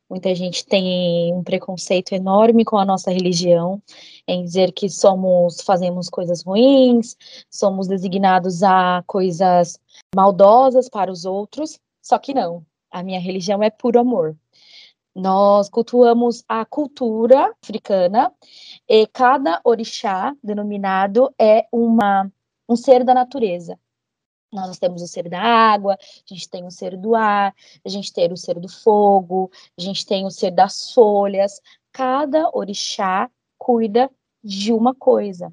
Muita 0.08 0.34
gente 0.34 0.64
tem 0.64 1.34
um 1.34 1.42
preconceito 1.42 2.12
enorme 2.12 2.64
com 2.64 2.78
a 2.78 2.84
nossa 2.84 3.10
religião, 3.10 3.82
em 4.26 4.42
dizer 4.42 4.72
que 4.72 4.88
somos, 4.88 5.60
fazemos 5.60 6.08
coisas 6.08 6.42
ruins, 6.42 7.14
somos 7.50 7.86
designados 7.86 8.62
a 8.62 9.04
coisas 9.06 9.78
maldosas 10.14 10.88
para 10.88 11.12
os 11.12 11.26
outros, 11.26 11.78
só 12.00 12.18
que 12.18 12.32
não. 12.32 12.64
A 12.90 13.02
minha 13.02 13.20
religião 13.20 13.62
é 13.62 13.68
puro 13.68 14.00
amor. 14.00 14.34
Nós 15.14 15.68
cultuamos 15.68 16.42
a 16.48 16.64
cultura 16.64 17.52
africana 17.62 18.32
e 18.88 19.06
cada 19.08 19.60
orixá 19.62 20.34
denominado 20.42 21.34
é 21.38 21.66
uma, 21.70 22.32
um 22.66 22.76
ser 22.76 23.04
da 23.04 23.12
natureza. 23.12 23.78
Nós 24.52 24.78
temos 24.78 25.02
o 25.02 25.06
ser 25.06 25.28
da 25.28 25.40
água, 25.40 25.94
a 25.94 26.34
gente 26.34 26.48
tem 26.48 26.64
o 26.64 26.70
ser 26.70 26.96
do 26.96 27.14
ar, 27.14 27.54
a 27.84 27.88
gente 27.88 28.12
tem 28.12 28.32
o 28.32 28.36
ser 28.36 28.58
do 28.58 28.68
fogo, 28.68 29.50
a 29.76 29.80
gente 29.80 30.06
tem 30.06 30.24
o 30.24 30.30
ser 30.30 30.50
das 30.50 30.92
folhas. 30.92 31.60
Cada 31.92 32.48
orixá 32.54 33.30
cuida 33.58 34.10
de 34.42 34.72
uma 34.72 34.94
coisa, 34.94 35.52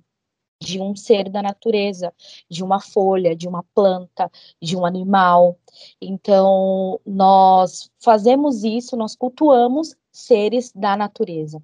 de 0.62 0.80
um 0.80 0.96
ser 0.96 1.30
da 1.30 1.42
natureza, 1.42 2.14
de 2.50 2.64
uma 2.64 2.80
folha, 2.80 3.36
de 3.36 3.48
uma 3.48 3.64
planta, 3.74 4.32
de 4.62 4.78
um 4.78 4.86
animal. 4.86 5.60
Então, 6.02 7.00
nós 7.06 7.90
fazemos 8.00 8.64
isso, 8.64 8.96
nós 8.96 9.16
cultuamos 9.16 9.94
seres 10.12 10.72
da 10.72 10.96
natureza. 10.96 11.62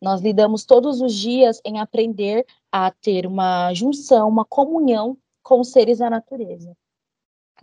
Nós 0.00 0.20
lidamos 0.20 0.64
todos 0.64 1.00
os 1.00 1.14
dias 1.14 1.60
em 1.64 1.80
aprender 1.80 2.44
a 2.70 2.90
ter 2.90 3.26
uma 3.26 3.72
junção, 3.74 4.28
uma 4.28 4.44
comunhão 4.44 5.16
com 5.42 5.60
os 5.60 5.70
seres 5.70 5.98
da 5.98 6.08
natureza. 6.08 6.76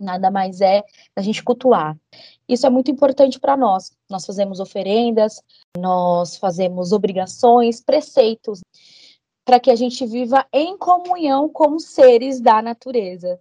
Nada 0.00 0.30
mais 0.30 0.60
é 0.60 0.82
a 1.14 1.20
gente 1.20 1.42
cultuar. 1.42 1.96
Isso 2.48 2.66
é 2.66 2.70
muito 2.70 2.90
importante 2.90 3.38
para 3.38 3.56
nós. 3.56 3.92
Nós 4.08 4.24
fazemos 4.24 4.58
oferendas, 4.58 5.42
nós 5.76 6.36
fazemos 6.36 6.92
obrigações, 6.92 7.82
preceitos, 7.82 8.60
para 9.44 9.60
que 9.60 9.70
a 9.70 9.76
gente 9.76 10.06
viva 10.06 10.46
em 10.52 10.76
comunhão 10.78 11.48
com 11.48 11.74
os 11.74 11.84
seres 11.84 12.40
da 12.40 12.62
natureza. 12.62 13.38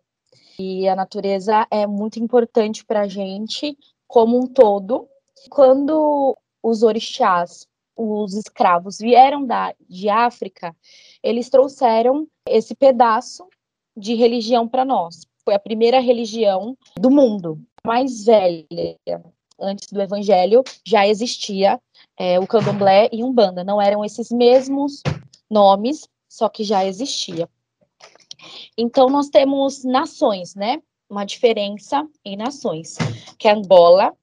E 0.59 0.87
a 0.89 0.95
natureza 0.95 1.65
é 1.71 1.87
muito 1.87 2.19
importante 2.19 2.83
para 2.85 3.01
a 3.01 3.07
gente 3.07 3.77
como 4.05 4.37
um 4.37 4.45
todo. 4.45 5.07
Quando 5.49 6.37
os 6.61 6.83
orixás 6.83 7.69
os 8.01 8.33
escravos 8.33 8.97
vieram 8.97 9.45
da, 9.45 9.75
de 9.89 10.07
África, 10.07 10.73
eles 11.21 11.49
trouxeram 11.49 12.25
esse 12.47 12.73
pedaço 12.73 13.45
de 13.99 14.15
religião 14.15 14.67
para 14.67 14.85
nós. 14.85 15.27
Foi 15.43 15.53
a 15.53 15.59
primeira 15.59 15.99
religião 15.99 16.77
do 16.97 17.11
mundo, 17.11 17.59
mais 17.85 18.25
velha. 18.25 18.65
Antes 19.59 19.91
do 19.91 20.01
Evangelho 20.01 20.63
já 20.85 21.07
existia 21.07 21.79
é, 22.17 22.39
o 22.39 22.47
Candomblé 22.47 23.09
e 23.11 23.23
Umbanda. 23.23 23.63
Não 23.63 23.81
eram 23.81 24.05
esses 24.05 24.31
mesmos 24.31 25.01
nomes, 25.49 26.07
só 26.29 26.47
que 26.47 26.63
já 26.63 26.85
existia. 26.85 27.49
Então 28.77 29.09
nós 29.09 29.29
temos 29.29 29.83
nações, 29.83 30.55
né? 30.55 30.81
Uma 31.09 31.25
diferença 31.25 32.07
em 32.23 32.37
nações, 32.37 32.97
que 33.37 33.47
é 33.47 33.51
Angola, 33.51 34.13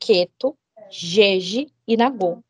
Queto, 0.00 0.56
Jeje 0.90 1.68
e 1.86 1.96
Nagô. 1.96 2.42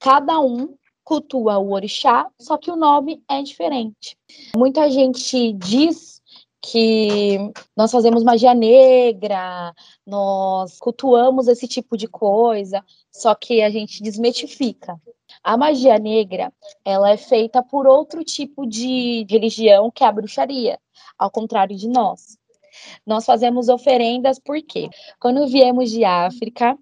Cada 0.00 0.40
um 0.40 0.74
cultua 1.04 1.58
o 1.58 1.72
orixá, 1.72 2.26
só 2.40 2.56
que 2.56 2.70
o 2.70 2.76
nome 2.76 3.22
é 3.28 3.42
diferente. 3.42 4.16
Muita 4.56 4.90
gente 4.90 5.52
diz 5.52 6.14
que 6.62 7.36
nós 7.76 7.92
fazemos 7.92 8.24
magia 8.24 8.54
negra, 8.54 9.74
nós 10.06 10.78
cultuamos 10.78 11.46
esse 11.46 11.68
tipo 11.68 11.96
de 11.96 12.08
coisa, 12.08 12.82
só 13.12 13.34
que 13.34 13.60
a 13.60 13.68
gente 13.68 14.02
desmetifica. 14.02 14.98
A 15.42 15.58
magia 15.58 15.98
negra, 15.98 16.50
ela 16.84 17.10
é 17.10 17.18
feita 17.18 17.62
por 17.62 17.86
outro 17.86 18.24
tipo 18.24 18.66
de 18.66 19.26
religião, 19.28 19.90
que 19.90 20.02
é 20.02 20.06
a 20.06 20.12
bruxaria, 20.12 20.78
ao 21.18 21.30
contrário 21.30 21.76
de 21.76 21.86
nós. 21.86 22.38
Nós 23.06 23.24
fazemos 23.26 23.68
oferendas 23.68 24.38
porque 24.38 24.88
quando 25.20 25.46
viemos 25.46 25.90
de 25.90 26.04
África, 26.04 26.76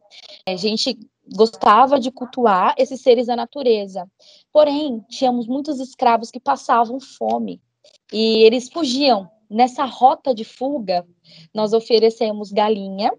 a 0.46 0.56
gente 0.56 0.98
gostava 1.34 1.98
de 1.98 2.10
cultuar 2.10 2.74
esses 2.78 3.00
seres 3.00 3.26
da 3.26 3.36
natureza. 3.36 4.08
Porém, 4.52 5.00
tínhamos 5.08 5.46
muitos 5.46 5.80
escravos 5.80 6.30
que 6.30 6.40
passavam 6.40 7.00
fome 7.00 7.60
e 8.12 8.42
eles 8.42 8.68
fugiam. 8.68 9.30
Nessa 9.50 9.84
rota 9.84 10.34
de 10.34 10.44
fuga, 10.44 11.06
nós 11.52 11.72
oferecemos 11.72 12.50
galinha, 12.50 13.12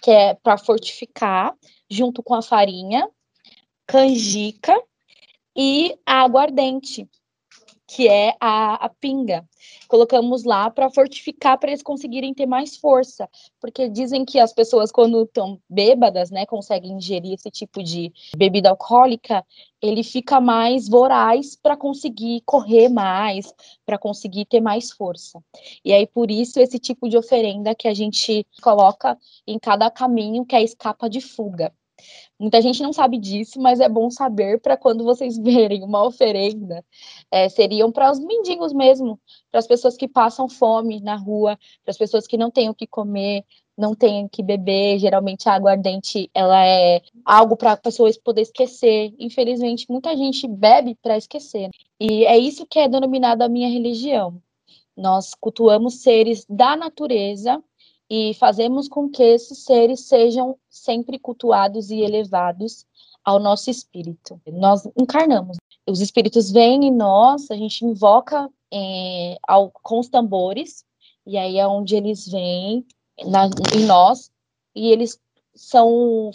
que 0.00 0.10
é 0.10 0.34
para 0.34 0.56
fortificar, 0.56 1.52
junto 1.90 2.22
com 2.22 2.34
a 2.34 2.42
farinha, 2.42 3.08
canjica 3.86 4.80
e 5.56 5.98
água 6.04 6.42
ardente, 6.42 7.08
que 7.86 8.08
é 8.08 8.34
a, 8.40 8.86
a 8.86 8.88
pinga. 8.88 9.48
Colocamos 9.88 10.44
lá 10.44 10.68
para 10.70 10.90
fortificar, 10.90 11.58
para 11.58 11.70
eles 11.70 11.82
conseguirem 11.82 12.34
ter 12.34 12.46
mais 12.46 12.76
força, 12.76 13.28
porque 13.60 13.88
dizem 13.88 14.24
que 14.24 14.38
as 14.40 14.52
pessoas, 14.52 14.90
quando 14.90 15.22
estão 15.22 15.60
bêbadas, 15.68 16.30
né, 16.30 16.44
conseguem 16.44 16.92
ingerir 16.92 17.34
esse 17.34 17.50
tipo 17.50 17.82
de 17.82 18.12
bebida 18.36 18.70
alcoólica, 18.70 19.44
ele 19.80 20.02
fica 20.02 20.40
mais 20.40 20.88
voraz 20.88 21.54
para 21.54 21.76
conseguir 21.76 22.42
correr 22.44 22.88
mais, 22.88 23.54
para 23.84 23.98
conseguir 23.98 24.46
ter 24.46 24.60
mais 24.60 24.90
força. 24.90 25.40
E 25.84 25.92
aí, 25.92 26.06
por 26.06 26.30
isso, 26.30 26.58
esse 26.58 26.78
tipo 26.78 27.08
de 27.08 27.16
oferenda 27.16 27.74
que 27.74 27.86
a 27.86 27.94
gente 27.94 28.46
coloca 28.62 29.16
em 29.46 29.58
cada 29.58 29.90
caminho, 29.90 30.44
que 30.44 30.56
é 30.56 30.58
a 30.58 30.62
escapa 30.62 31.08
de 31.08 31.20
fuga. 31.20 31.72
Muita 32.38 32.60
gente 32.60 32.82
não 32.82 32.92
sabe 32.92 33.18
disso, 33.18 33.60
mas 33.60 33.80
é 33.80 33.88
bom 33.88 34.10
saber 34.10 34.60
para 34.60 34.76
quando 34.76 35.04
vocês 35.04 35.38
verem 35.38 35.82
uma 35.82 36.04
oferenda, 36.04 36.84
é, 37.30 37.48
seriam 37.48 37.90
para 37.90 38.10
os 38.10 38.18
mendigos 38.18 38.72
mesmo, 38.72 39.18
para 39.50 39.60
as 39.60 39.66
pessoas 39.66 39.96
que 39.96 40.06
passam 40.06 40.48
fome 40.48 41.00
na 41.00 41.16
rua, 41.16 41.58
para 41.84 41.90
as 41.90 41.98
pessoas 41.98 42.26
que 42.26 42.36
não 42.36 42.50
têm 42.50 42.68
o 42.68 42.74
que 42.74 42.86
comer, 42.86 43.44
não 43.76 43.94
têm 43.94 44.24
o 44.24 44.28
que 44.28 44.42
beber. 44.42 44.98
Geralmente 44.98 45.48
a 45.48 45.54
água 45.54 45.72
ardente 45.72 46.30
ela 46.34 46.64
é 46.64 47.02
algo 47.24 47.56
para 47.56 47.76
pessoas 47.76 48.16
poder 48.16 48.42
esquecer. 48.42 49.14
Infelizmente, 49.18 49.86
muita 49.88 50.16
gente 50.16 50.48
bebe 50.48 50.94
para 51.02 51.16
esquecer. 51.16 51.70
E 52.00 52.24
é 52.24 52.38
isso 52.38 52.66
que 52.66 52.78
é 52.78 52.88
denominado 52.88 53.42
a 53.42 53.48
minha 53.48 53.68
religião. 53.68 54.40
Nós 54.96 55.34
cultuamos 55.34 56.00
seres 56.02 56.46
da 56.48 56.74
natureza 56.74 57.62
e 58.08 58.34
fazemos 58.34 58.88
com 58.88 59.08
que 59.08 59.22
esses 59.22 59.58
seres 59.64 60.00
sejam 60.00 60.56
sempre 60.70 61.18
cultuados 61.18 61.90
e 61.90 62.00
elevados 62.00 62.86
ao 63.24 63.40
nosso 63.40 63.70
espírito. 63.70 64.40
Nós 64.46 64.86
encarnamos. 64.96 65.56
Os 65.88 66.00
espíritos 66.00 66.50
vêm 66.50 66.84
em 66.84 66.92
nós, 66.92 67.50
a 67.50 67.56
gente 67.56 67.84
invoca 67.84 68.48
é, 68.72 69.36
ao, 69.46 69.70
com 69.70 70.00
os 70.00 70.08
tambores, 70.08 70.84
e 71.26 71.36
aí 71.36 71.58
é 71.58 71.66
onde 71.66 71.96
eles 71.96 72.28
vêm 72.28 72.86
na, 73.24 73.46
em 73.76 73.84
nós, 73.84 74.30
e 74.74 74.88
eles 74.88 75.18
são, 75.54 76.30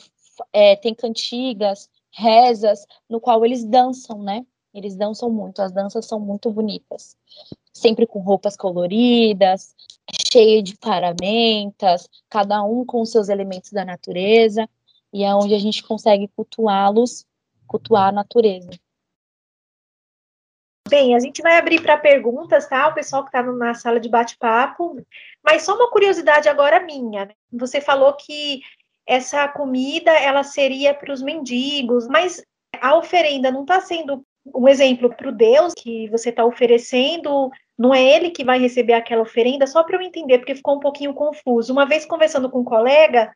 é, 0.52 0.76
tem 0.76 0.94
cantigas, 0.94 1.90
rezas, 2.12 2.86
no 3.10 3.22
qual 3.22 3.46
eles 3.46 3.64
dançam, 3.64 4.22
né? 4.22 4.46
Eles 4.74 4.96
dançam 4.96 5.30
muito, 5.30 5.62
as 5.62 5.72
danças 5.72 6.06
são 6.06 6.20
muito 6.20 6.50
bonitas. 6.50 7.16
Sempre 7.74 8.06
com 8.06 8.20
roupas 8.20 8.58
coloridas, 8.58 9.76
cheia 10.32 10.62
de 10.62 10.78
paramentas, 10.78 12.10
cada 12.30 12.64
um 12.64 12.86
com 12.86 13.06
seus 13.06 13.30
elementos 13.30 13.72
da 13.72 13.86
natureza, 13.86 14.70
e 15.14 15.24
é 15.24 15.34
onde 15.34 15.54
a 15.54 15.60
gente 15.60 15.84
consegue 15.84 16.28
cultuá-los, 16.30 17.26
cultuar 17.68 18.10
a 18.10 18.12
natureza. 18.12 18.72
Bem, 20.90 21.16
a 21.16 21.20
gente 21.20 21.42
vai 21.42 21.58
abrir 21.58 21.82
para 21.82 21.98
perguntas, 21.98 22.68
tá? 22.68 22.88
O 22.90 22.94
pessoal 22.94 23.24
que 23.24 23.30
está 23.30 23.42
na 23.44 23.74
sala 23.74 24.00
de 24.00 24.10
bate-papo. 24.10 25.02
Mas 25.42 25.64
só 25.64 25.74
uma 25.74 25.90
curiosidade 25.90 26.50
agora 26.50 26.82
minha. 26.82 27.26
Né? 27.26 27.34
Você 27.54 27.80
falou 27.80 28.14
que 28.14 28.62
essa 29.08 29.48
comida 29.48 30.12
ela 30.12 30.44
seria 30.44 30.94
para 30.94 31.14
os 31.14 31.22
mendigos, 31.22 32.08
mas 32.08 32.44
a 32.82 32.98
oferenda 32.98 33.52
não 33.52 33.62
está 33.62 33.80
sendo 33.80 34.26
um 34.46 34.68
exemplo 34.68 35.10
para 35.10 35.30
o 35.30 35.32
Deus 35.32 35.74
que 35.74 36.10
você 36.10 36.30
está 36.30 36.44
oferecendo 36.44 37.52
não 37.78 37.94
é 37.94 38.04
ele 38.04 38.30
que 38.30 38.44
vai 38.44 38.60
receber 38.60 38.94
aquela 38.94 39.24
oferenda, 39.24 39.66
só 39.66 39.84
para 39.84 39.98
eu 39.98 40.02
entender, 40.02 40.38
porque 40.38 40.56
ficou 40.56 40.76
um 40.76 40.80
pouquinho 40.80 41.14
confuso. 41.14 41.74
Uma 41.74 41.86
vez 41.86 42.06
conversando 42.06 42.50
com 42.50 42.60
um 42.60 42.64
colega, 42.64 43.34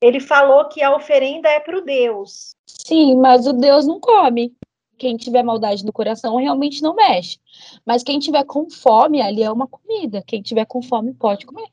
ele 0.00 0.20
falou 0.20 0.68
que 0.68 0.82
a 0.82 0.94
oferenda 0.94 1.48
é 1.48 1.60
para 1.60 1.78
o 1.78 1.80
Deus. 1.80 2.54
Sim, 2.66 3.16
mas 3.16 3.46
o 3.46 3.52
Deus 3.52 3.86
não 3.86 3.98
come. 3.98 4.54
Quem 4.98 5.16
tiver 5.16 5.42
maldade 5.42 5.84
no 5.84 5.92
coração 5.92 6.36
realmente 6.36 6.82
não 6.82 6.94
mexe. 6.94 7.38
Mas 7.84 8.02
quem 8.02 8.18
tiver 8.18 8.44
com 8.44 8.68
fome, 8.68 9.22
ali 9.22 9.42
é 9.42 9.50
uma 9.50 9.66
comida. 9.66 10.22
Quem 10.26 10.42
tiver 10.42 10.66
com 10.66 10.82
fome 10.82 11.14
pode 11.14 11.46
comer. 11.46 11.68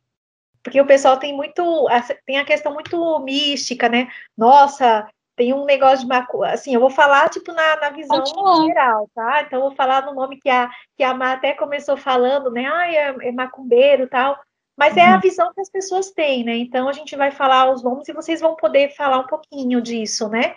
Porque 0.64 0.80
o 0.80 0.86
pessoal 0.86 1.18
tem 1.18 1.36
muito, 1.36 1.88
tem 2.26 2.38
a 2.38 2.46
questão 2.46 2.74
muito 2.74 3.20
mística, 3.20 3.90
né? 3.90 4.08
Nossa, 4.38 5.08
tem 5.40 5.54
um 5.54 5.64
negócio 5.64 6.00
de 6.00 6.08
macumba, 6.08 6.50
assim, 6.50 6.74
eu 6.74 6.82
vou 6.82 6.90
falar, 6.90 7.30
tipo, 7.30 7.54
na, 7.54 7.78
na 7.78 7.90
visão 7.92 8.22
geral, 8.66 9.10
tá? 9.16 9.42
Então, 9.42 9.60
eu 9.60 9.68
vou 9.68 9.74
falar 9.74 10.06
no 10.06 10.14
nome 10.14 10.38
que 10.38 10.50
a, 10.50 10.70
que 10.98 11.02
a 11.02 11.14
Má 11.14 11.32
até 11.32 11.54
começou 11.54 11.96
falando, 11.96 12.52
né? 12.52 12.66
Ah, 12.66 12.92
é, 12.92 13.30
é 13.30 13.32
macumbeiro 13.32 14.06
tal. 14.10 14.38
Mas 14.78 14.98
é 14.98 15.06
a 15.06 15.14
uhum. 15.14 15.22
visão 15.22 15.50
que 15.54 15.62
as 15.62 15.70
pessoas 15.70 16.12
têm, 16.12 16.44
né? 16.44 16.58
Então, 16.58 16.90
a 16.90 16.92
gente 16.92 17.16
vai 17.16 17.32
falar 17.32 17.72
os 17.72 17.82
nomes 17.82 18.10
e 18.10 18.14
vocês 18.14 18.42
vão 18.42 18.58
poder 18.58 18.94
falar 18.98 19.20
um 19.20 19.28
pouquinho 19.28 19.82
disso, 19.82 20.28
né? 20.28 20.56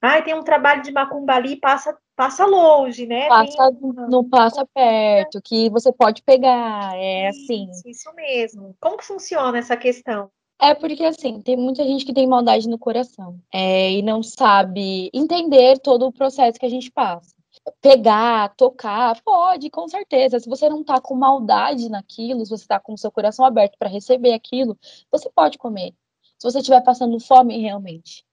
Ah, 0.00 0.22
tem 0.22 0.32
um 0.32 0.44
trabalho 0.44 0.80
de 0.80 0.92
macumba 0.92 1.34
ali, 1.34 1.56
passa, 1.56 1.98
passa 2.14 2.46
longe, 2.46 3.06
né? 3.06 3.26
Passa, 3.26 3.72
tem... 3.72 3.92
Não 4.08 4.28
passa 4.28 4.64
perto, 4.72 5.40
que 5.44 5.68
você 5.70 5.92
pode 5.92 6.22
pegar, 6.22 6.96
é 6.96 7.26
assim. 7.26 7.68
Isso, 7.68 7.88
isso 7.88 8.14
mesmo. 8.14 8.76
Como 8.78 8.96
que 8.96 9.04
funciona 9.04 9.58
essa 9.58 9.76
questão? 9.76 10.30
É 10.60 10.74
porque, 10.74 11.04
assim, 11.04 11.40
tem 11.40 11.56
muita 11.56 11.82
gente 11.84 12.04
que 12.04 12.12
tem 12.12 12.26
maldade 12.26 12.68
no 12.68 12.78
coração 12.78 13.40
é, 13.52 13.92
e 13.92 14.02
não 14.02 14.22
sabe 14.22 15.10
entender 15.12 15.78
todo 15.78 16.06
o 16.06 16.12
processo 16.12 16.58
que 16.58 16.66
a 16.66 16.70
gente 16.70 16.90
passa. 16.90 17.34
Pegar, 17.80 18.54
tocar, 18.56 19.20
pode, 19.22 19.70
com 19.70 19.88
certeza. 19.88 20.38
Se 20.38 20.48
você 20.48 20.68
não 20.68 20.84
tá 20.84 21.00
com 21.00 21.14
maldade 21.14 21.88
naquilo, 21.88 22.44
se 22.44 22.50
você 22.50 22.66
tá 22.66 22.78
com 22.78 22.92
o 22.92 22.98
seu 22.98 23.10
coração 23.10 23.44
aberto 23.44 23.76
para 23.78 23.88
receber 23.88 24.34
aquilo, 24.34 24.78
você 25.10 25.30
pode 25.30 25.56
comer. 25.56 25.94
Se 26.38 26.50
você 26.50 26.58
estiver 26.58 26.82
passando 26.82 27.18
fome, 27.18 27.58
realmente 27.58 28.24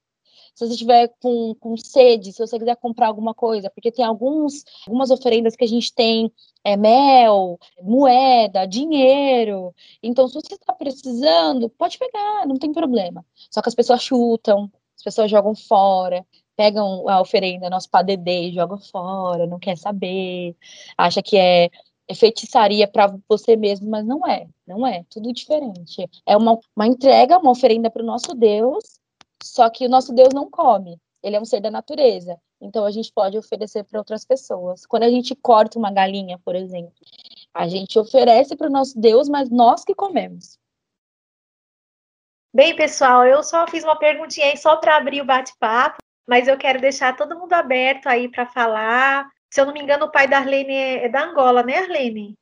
se 0.57 0.65
você 0.65 0.73
estiver 0.73 1.07
com, 1.21 1.53
com 1.59 1.77
sede, 1.77 2.33
se 2.33 2.39
você 2.39 2.57
quiser 2.57 2.75
comprar 2.77 3.09
alguma 3.09 3.31
coisa, 3.31 3.69
porque 3.69 3.91
tem 3.91 4.03
alguns, 4.03 4.63
algumas 4.87 5.11
oferendas 5.11 5.55
que 5.55 5.63
a 5.63 5.67
gente 5.67 5.93
tem 5.93 6.31
é, 6.63 6.75
mel, 6.75 7.59
moeda, 7.79 8.65
dinheiro. 8.65 9.71
Então, 10.01 10.27
se 10.27 10.33
você 10.33 10.55
está 10.55 10.73
precisando, 10.73 11.69
pode 11.69 11.99
pegar, 11.99 12.47
não 12.47 12.57
tem 12.57 12.73
problema. 12.73 13.23
Só 13.51 13.61
que 13.61 13.69
as 13.69 13.75
pessoas 13.75 14.01
chutam, 14.01 14.71
as 14.95 15.03
pessoas 15.03 15.29
jogam 15.29 15.53
fora, 15.53 16.25
pegam 16.55 17.07
a 17.07 17.21
oferenda, 17.21 17.69
nosso 17.69 17.87
padedê, 17.91 18.51
jogam 18.51 18.79
fora, 18.79 19.45
não 19.45 19.59
quer 19.59 19.77
saber, 19.77 20.55
acha 20.97 21.21
que 21.21 21.37
é 21.37 21.69
é 22.09 22.15
feitiçaria 22.15 22.87
para 22.87 23.13
você 23.27 23.57
mesmo, 23.57 23.89
mas 23.89 24.05
não 24.05 24.25
é, 24.25 24.47
não 24.65 24.87
é, 24.87 25.03
tudo 25.09 25.33
diferente. 25.33 26.09
É 26.25 26.37
uma, 26.37 26.57
uma 26.73 26.87
entrega, 26.87 27.37
uma 27.37 27.51
oferenda 27.51 27.89
para 27.89 28.01
o 28.01 28.05
nosso 28.05 28.33
Deus, 28.33 28.96
só 29.47 29.69
que 29.69 29.85
o 29.85 29.89
nosso 29.89 30.13
Deus 30.13 30.33
não 30.33 30.49
come, 30.49 30.99
ele 31.23 31.35
é 31.35 31.41
um 31.41 31.45
ser 31.45 31.61
da 31.61 31.71
natureza. 31.71 32.39
Então 32.59 32.85
a 32.85 32.91
gente 32.91 33.11
pode 33.13 33.37
oferecer 33.37 33.83
para 33.83 33.99
outras 33.99 34.25
pessoas. 34.25 34.85
Quando 34.85 35.03
a 35.03 35.09
gente 35.09 35.35
corta 35.35 35.77
uma 35.77 35.91
galinha, 35.91 36.39
por 36.39 36.55
exemplo, 36.55 36.93
a 37.53 37.67
gente 37.67 37.99
oferece 37.99 38.55
para 38.55 38.67
o 38.67 38.71
nosso 38.71 38.99
Deus, 38.99 39.29
mas 39.29 39.49
nós 39.49 39.83
que 39.83 39.93
comemos. 39.93 40.57
Bem, 42.53 42.75
pessoal, 42.75 43.25
eu 43.25 43.43
só 43.43 43.67
fiz 43.67 43.83
uma 43.83 43.97
perguntinha 43.97 44.47
aí 44.47 44.57
só 44.57 44.77
para 44.77 44.97
abrir 44.97 45.21
o 45.21 45.25
bate-papo, 45.25 45.97
mas 46.27 46.47
eu 46.47 46.57
quero 46.57 46.81
deixar 46.81 47.15
todo 47.15 47.37
mundo 47.37 47.53
aberto 47.53 48.07
aí 48.07 48.29
para 48.29 48.47
falar. 48.47 49.29
Se 49.51 49.61
eu 49.61 49.65
não 49.65 49.73
me 49.73 49.81
engano, 49.81 50.05
o 50.05 50.11
pai 50.11 50.27
da 50.27 50.37
Arlene 50.37 50.73
é 50.73 51.09
da 51.09 51.25
Angola, 51.25 51.61
né, 51.61 51.77
Arlene? 51.77 52.35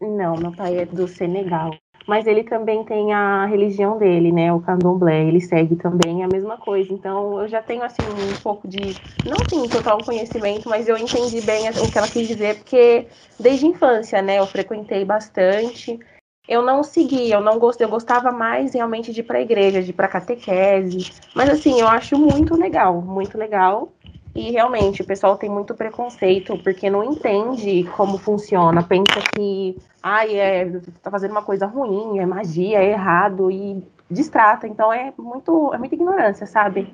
Não, 0.00 0.36
meu 0.36 0.54
pai 0.54 0.78
é 0.78 0.84
do 0.84 1.08
Senegal 1.08 1.70
mas 2.06 2.26
ele 2.26 2.44
também 2.44 2.84
tem 2.84 3.12
a 3.12 3.46
religião 3.46 3.98
dele, 3.98 4.30
né, 4.30 4.52
o 4.52 4.60
candomblé, 4.60 5.24
ele 5.24 5.40
segue 5.40 5.76
também 5.76 6.22
a 6.22 6.28
mesma 6.28 6.56
coisa. 6.58 6.92
Então, 6.92 7.40
eu 7.40 7.48
já 7.48 7.62
tenho 7.62 7.82
assim 7.82 8.02
um 8.02 8.36
pouco 8.42 8.68
de, 8.68 8.78
não 9.24 9.40
assim 9.40 9.68
total 9.68 10.02
conhecimento, 10.04 10.68
mas 10.68 10.88
eu 10.88 10.98
entendi 10.98 11.40
bem 11.40 11.68
o 11.70 11.90
que 11.90 11.98
ela 11.98 12.08
quis 12.08 12.28
dizer, 12.28 12.56
porque 12.56 13.06
desde 13.38 13.66
a 13.66 13.68
infância, 13.70 14.22
né, 14.22 14.38
eu 14.38 14.46
frequentei 14.46 15.04
bastante. 15.04 15.98
Eu 16.46 16.60
não 16.60 16.82
segui, 16.82 17.30
eu 17.30 17.40
não 17.40 17.58
gostei, 17.58 17.86
eu 17.86 17.90
gostava 17.90 18.30
mais 18.30 18.74
realmente 18.74 19.12
de 19.12 19.20
ir 19.20 19.22
para 19.22 19.38
a 19.38 19.42
igreja, 19.42 19.82
de 19.82 19.90
ir 19.90 19.94
para 19.94 20.08
catequese. 20.08 21.06
Mas 21.32 21.48
assim, 21.48 21.80
eu 21.80 21.88
acho 21.88 22.18
muito 22.18 22.54
legal, 22.54 23.00
muito 23.00 23.38
legal. 23.38 23.90
E 24.34 24.50
realmente, 24.50 25.00
o 25.00 25.06
pessoal 25.06 25.38
tem 25.38 25.48
muito 25.48 25.74
preconceito 25.74 26.58
porque 26.58 26.90
não 26.90 27.04
entende 27.04 27.84
como 27.96 28.18
funciona. 28.18 28.82
Pensa 28.82 29.20
que, 29.32 29.78
ai, 30.02 30.36
é, 30.36 30.80
tá 31.00 31.10
fazendo 31.10 31.30
uma 31.30 31.42
coisa 31.42 31.66
ruim, 31.66 32.18
é 32.18 32.26
magia, 32.26 32.82
é 32.82 32.90
errado 32.90 33.48
e 33.48 33.80
distrata. 34.10 34.66
Então 34.66 34.92
é 34.92 35.12
muito, 35.16 35.72
é 35.72 35.78
muita 35.78 35.94
ignorância, 35.94 36.46
sabe? 36.46 36.92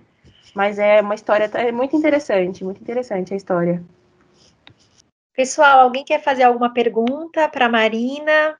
Mas 0.55 0.79
é 0.79 1.00
uma 1.00 1.14
história 1.14 1.50
é 1.55 1.72
muito 1.72 1.96
interessante, 1.96 2.62
muito 2.62 2.83
interessante 2.83 3.33
a 3.33 3.37
história. 3.37 3.83
Pessoal, 5.35 5.81
alguém 5.81 6.05
quer 6.05 6.22
fazer 6.22 6.42
alguma 6.42 6.74
pergunta 6.74 7.48
para 7.48 7.68
Marina? 7.70 8.60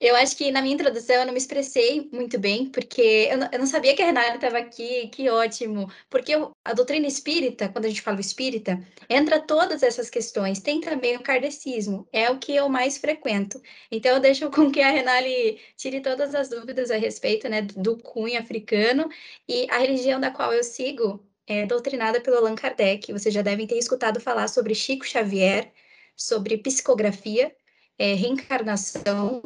Eu 0.00 0.14
acho 0.14 0.36
que 0.36 0.52
na 0.52 0.62
minha 0.62 0.74
introdução 0.74 1.16
eu 1.16 1.26
não 1.26 1.32
me 1.32 1.38
expressei 1.38 2.08
muito 2.12 2.38
bem, 2.38 2.70
porque 2.70 3.28
eu 3.30 3.36
não, 3.36 3.48
eu 3.52 3.58
não 3.58 3.66
sabia 3.66 3.96
que 3.96 4.02
a 4.02 4.06
Renata 4.06 4.36
estava 4.36 4.58
aqui, 4.58 5.08
que 5.08 5.28
ótimo. 5.28 5.90
Porque 6.08 6.32
eu, 6.32 6.52
a 6.64 6.72
doutrina 6.72 7.06
espírita, 7.06 7.68
quando 7.68 7.86
a 7.86 7.88
gente 7.88 8.02
fala 8.02 8.20
espírita, 8.20 8.80
entra 9.10 9.40
todas 9.40 9.82
essas 9.82 10.08
questões. 10.08 10.60
Tem 10.60 10.80
também 10.80 11.16
o 11.16 11.22
kardecismo, 11.22 12.08
é 12.12 12.30
o 12.30 12.38
que 12.38 12.54
eu 12.54 12.68
mais 12.68 12.96
frequento. 12.96 13.60
Então 13.90 14.12
eu 14.12 14.20
deixo 14.20 14.48
com 14.50 14.70
que 14.70 14.80
a 14.80 14.90
Renali 14.90 15.60
tire 15.76 16.00
todas 16.00 16.32
as 16.34 16.48
dúvidas 16.48 16.92
a 16.92 16.96
respeito 16.96 17.48
né, 17.48 17.62
do 17.62 17.96
cunho 17.98 18.38
africano 18.38 19.08
e 19.48 19.66
a 19.70 19.78
religião 19.78 20.20
da 20.20 20.30
qual 20.30 20.52
eu 20.52 20.62
sigo 20.62 21.20
é 21.46 21.66
doutrinada 21.66 22.20
pelo 22.20 22.36
Allan 22.36 22.54
Kardec. 22.54 23.12
Vocês 23.12 23.34
já 23.34 23.42
devem 23.42 23.66
ter 23.66 23.78
escutado 23.78 24.20
falar 24.20 24.48
sobre 24.48 24.74
Chico 24.74 25.04
Xavier, 25.04 25.72
sobre 26.14 26.58
psicografia, 26.58 27.54
é, 27.98 28.14
reencarnação, 28.14 29.42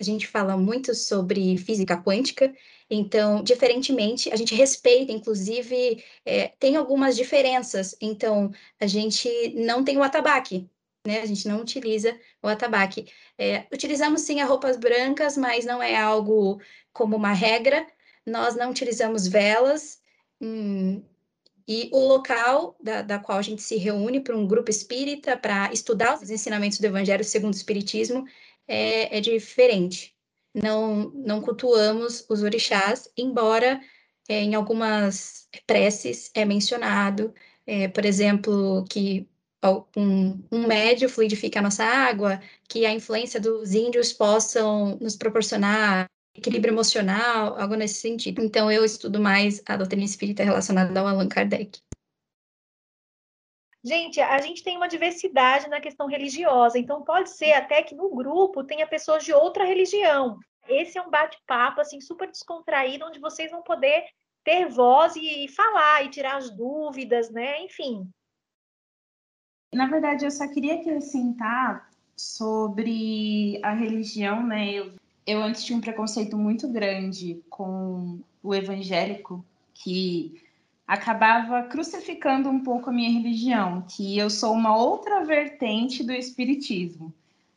a 0.00 0.04
gente 0.04 0.26
fala 0.26 0.56
muito 0.56 0.94
sobre 0.94 1.58
física 1.58 1.96
quântica, 1.96 2.52
então, 2.90 3.42
diferentemente, 3.42 4.32
a 4.32 4.36
gente 4.36 4.54
respeita, 4.54 5.12
inclusive, 5.12 6.02
é, 6.24 6.48
tem 6.58 6.74
algumas 6.74 7.14
diferenças. 7.16 7.94
Então, 8.00 8.50
a 8.80 8.86
gente 8.86 9.28
não 9.54 9.84
tem 9.84 9.96
o 9.96 10.02
atabaque, 10.02 10.68
né? 11.06 11.20
A 11.20 11.26
gente 11.26 11.46
não 11.46 11.60
utiliza 11.60 12.18
o 12.42 12.48
atabaque. 12.48 13.06
É, 13.38 13.66
utilizamos 13.72 14.22
sim 14.22 14.40
as 14.40 14.48
roupas 14.48 14.76
brancas, 14.76 15.36
mas 15.36 15.64
não 15.64 15.80
é 15.80 15.96
algo 15.96 16.60
como 16.92 17.16
uma 17.16 17.32
regra. 17.32 17.86
Nós 18.26 18.56
não 18.56 18.70
utilizamos 18.70 19.28
velas. 19.28 20.00
Hum, 20.40 21.02
e 21.68 21.88
o 21.92 22.00
local 22.00 22.76
da, 22.82 23.02
da, 23.02 23.18
qual 23.20 23.38
a 23.38 23.42
gente 23.42 23.62
se 23.62 23.76
reúne 23.76 24.18
para 24.20 24.36
um 24.36 24.44
grupo 24.44 24.68
espírita 24.68 25.36
para 25.36 25.72
estudar 25.72 26.20
os 26.20 26.28
ensinamentos 26.28 26.80
do 26.80 26.86
Evangelho 26.86 27.22
segundo 27.22 27.54
o 27.54 27.56
Espiritismo 27.56 28.24
é, 28.70 29.18
é 29.18 29.20
diferente. 29.20 30.14
Não, 30.54 31.10
não 31.10 31.40
cultuamos 31.40 32.24
os 32.28 32.42
orixás, 32.42 33.10
embora 33.16 33.80
é, 34.28 34.40
em 34.42 34.54
algumas 34.54 35.48
preces 35.66 36.30
é 36.34 36.44
mencionado, 36.44 37.34
é, 37.66 37.88
por 37.88 38.04
exemplo, 38.04 38.84
que 38.88 39.28
um, 39.96 40.42
um 40.50 40.66
médio 40.66 41.08
fluidifica 41.08 41.58
a 41.58 41.62
nossa 41.62 41.84
água, 41.84 42.40
que 42.68 42.86
a 42.86 42.92
influência 42.92 43.40
dos 43.40 43.74
índios 43.74 44.12
possam 44.12 44.96
nos 45.00 45.16
proporcionar 45.16 46.06
equilíbrio 46.34 46.72
emocional, 46.72 47.58
algo 47.58 47.74
nesse 47.74 47.94
sentido. 48.00 48.42
Então, 48.42 48.70
eu 48.70 48.84
estudo 48.84 49.20
mais 49.20 49.60
a 49.66 49.76
doutrina 49.76 50.04
espírita 50.04 50.44
relacionada 50.44 50.98
ao 50.98 51.06
Allan 51.06 51.28
Kardec. 51.28 51.80
Gente, 53.82 54.20
a 54.20 54.38
gente 54.40 54.62
tem 54.62 54.76
uma 54.76 54.88
diversidade 54.88 55.68
na 55.68 55.80
questão 55.80 56.06
religiosa, 56.06 56.78
então 56.78 57.02
pode 57.02 57.30
ser 57.30 57.52
até 57.54 57.82
que 57.82 57.94
no 57.94 58.10
grupo 58.10 58.62
tenha 58.62 58.86
pessoas 58.86 59.24
de 59.24 59.32
outra 59.32 59.64
religião. 59.64 60.38
Esse 60.68 60.98
é 60.98 61.02
um 61.02 61.10
bate-papo 61.10 61.80
assim 61.80 62.00
super 62.00 62.30
descontraído 62.30 63.06
onde 63.06 63.18
vocês 63.18 63.50
vão 63.50 63.62
poder 63.62 64.04
ter 64.44 64.68
voz 64.68 65.16
e 65.16 65.48
falar 65.48 66.04
e 66.04 66.10
tirar 66.10 66.36
as 66.36 66.50
dúvidas, 66.50 67.30
né? 67.30 67.62
Enfim. 67.64 68.08
Na 69.72 69.86
verdade, 69.86 70.24
eu 70.24 70.30
só 70.30 70.46
queria 70.48 70.74
acrescentar 70.74 71.90
sobre 72.16 73.58
a 73.62 73.72
religião, 73.72 74.46
né? 74.46 74.72
Eu, 74.72 74.92
eu 75.26 75.42
antes 75.42 75.64
tinha 75.64 75.78
um 75.78 75.80
preconceito 75.80 76.36
muito 76.36 76.68
grande 76.68 77.42
com 77.48 78.20
o 78.42 78.54
evangélico, 78.54 79.44
que 79.72 80.39
acabava 80.90 81.62
crucificando 81.68 82.50
um 82.50 82.64
pouco 82.64 82.90
a 82.90 82.92
minha 82.92 83.12
religião, 83.12 83.84
que 83.88 84.18
eu 84.18 84.28
sou 84.28 84.52
uma 84.52 84.76
outra 84.76 85.24
vertente 85.24 86.02
do 86.02 86.12
espiritismo, 86.12 87.14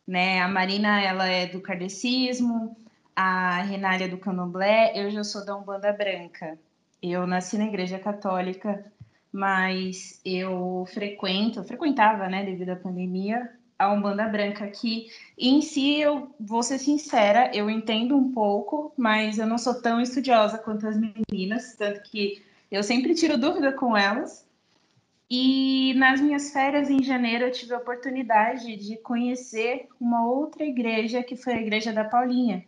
né? 0.07 0.39
A 0.39 0.47
Marina 0.47 1.01
ela 1.01 1.25
é 1.25 1.47
do 1.47 1.59
kardecismo, 1.59 2.77
a 3.15 3.63
Renália 3.63 4.05
é 4.05 4.07
do 4.07 4.19
candomblé, 4.19 4.91
eu 4.95 5.09
já 5.09 5.23
sou 5.23 5.43
da 5.43 5.57
Umbanda 5.57 5.91
Branca. 5.91 6.59
Eu 7.01 7.25
nasci 7.25 7.57
na 7.57 7.65
igreja 7.65 7.97
católica, 7.97 8.85
mas 9.31 10.21
eu 10.23 10.85
frequento, 10.93 11.59
eu 11.59 11.63
frequentava, 11.63 12.29
né, 12.29 12.45
devido 12.45 12.69
à 12.69 12.75
pandemia, 12.75 13.49
a 13.79 13.91
Umbanda 13.91 14.27
Branca, 14.27 14.67
que 14.67 15.07
em 15.35 15.59
si, 15.59 15.99
eu 15.99 16.31
vou 16.39 16.61
ser 16.61 16.77
sincera, 16.77 17.49
eu 17.51 17.67
entendo 17.67 18.15
um 18.15 18.31
pouco, 18.31 18.93
mas 18.95 19.39
eu 19.39 19.47
não 19.47 19.57
sou 19.57 19.81
tão 19.81 19.99
estudiosa 19.99 20.59
quanto 20.59 20.87
as 20.87 20.95
meninas, 20.95 21.75
tanto 21.75 22.03
que 22.03 22.52
eu 22.73 22.81
sempre 22.81 23.13
tiro 23.13 23.37
dúvida 23.37 23.71
com 23.71 23.95
elas. 23.95 24.43
E 25.29 25.93
nas 25.93 26.19
minhas 26.19 26.51
férias 26.51 26.89
em 26.89 27.03
janeiro 27.03 27.45
eu 27.45 27.51
tive 27.51 27.73
a 27.73 27.77
oportunidade 27.77 28.75
de 28.75 28.97
conhecer 28.97 29.87
uma 30.01 30.27
outra 30.27 30.65
igreja 30.65 31.21
que 31.21 31.35
foi 31.35 31.53
a 31.53 31.61
igreja 31.61 31.93
da 31.93 32.03
Paulinha. 32.03 32.65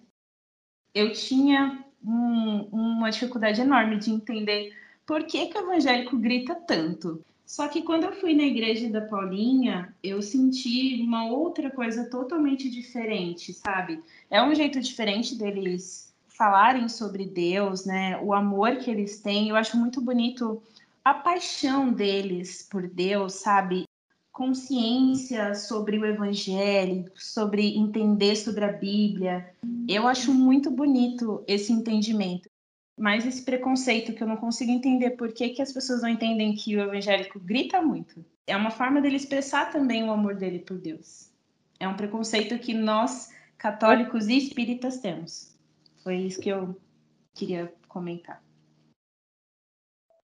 Eu 0.94 1.12
tinha 1.12 1.84
um, 2.06 2.70
uma 2.72 3.10
dificuldade 3.10 3.62
enorme 3.62 3.98
de 3.98 4.12
entender 4.12 4.78
por 5.08 5.24
que, 5.24 5.48
que 5.48 5.58
o 5.58 5.62
evangélico 5.62 6.16
grita 6.18 6.54
tanto. 6.54 7.26
Só 7.44 7.68
que 7.68 7.82
quando 7.82 8.04
eu 8.04 8.14
fui 8.14 8.36
na 8.36 8.44
igreja 8.44 8.88
da 8.90 9.02
Paulinha, 9.02 9.94
eu 10.04 10.22
senti 10.22 11.02
uma 11.02 11.26
outra 11.28 11.72
coisa 11.72 12.10
totalmente 12.12 12.70
diferente, 12.70 13.54
sabe? 13.54 14.04
É 14.30 14.42
um 14.42 14.54
jeito 14.54 14.80
diferente 14.80 15.36
deles 15.36 16.05
falarem 16.38 16.88
sobre 16.90 17.26
Deus, 17.26 17.86
né? 17.86 18.20
O 18.22 18.34
amor 18.34 18.78
que 18.78 18.90
eles 18.90 19.20
têm. 19.20 19.50
Eu 19.50 19.56
acho 19.56 19.78
muito 19.78 20.02
bonito 20.02 20.62
a 21.04 21.14
paixão 21.14 21.92
deles 21.92 22.68
por 22.70 22.88
Deus, 22.88 23.36
sabe? 23.36 23.86
Consciência 24.32 25.56
sobre 25.56 25.98
o 25.98 26.06
evangelho, 26.06 27.10
sobre 27.16 27.78
entender 27.78 28.36
sobre 28.36 28.66
a 28.66 28.72
Bíblia. 28.72 29.54
Eu 29.88 30.08
acho 30.08 30.34
muito 30.34 30.70
bonito 30.70 31.44
esse 31.48 31.72
entendimento 31.72 32.50
mais 32.98 33.26
esse 33.26 33.44
preconceito 33.44 34.14
que 34.14 34.24
eu 34.24 34.28
não 34.28 34.38
consigo 34.38 34.72
entender 34.72 35.12
por 35.12 35.34
que, 35.34 35.50
que 35.50 35.62
as 35.62 35.72
pessoas 35.72 36.02
não 36.02 36.10
entendem 36.10 36.56
que 36.56 36.76
o 36.78 36.82
evangélico 36.82 37.40
grita 37.40 37.82
muito. 37.82 38.24
É 38.48 38.56
uma 38.56 38.72
forma 38.72 39.02
dele 39.02 39.18
expressar 39.18 39.72
também 39.72 40.04
o 40.04 40.12
amor 40.12 40.36
dele 40.36 40.60
por 40.60 40.78
Deus. 40.78 41.30
É 41.80 41.88
um 41.88 41.96
preconceito 41.96 42.58
que 42.58 42.74
nós, 42.74 43.34
católicos 43.58 44.28
e 44.28 44.38
espíritas, 44.38 45.00
temos. 45.00 45.55
Foi 46.06 46.18
isso 46.18 46.40
que 46.40 46.50
eu 46.50 46.80
queria 47.34 47.74
comentar. 47.88 48.40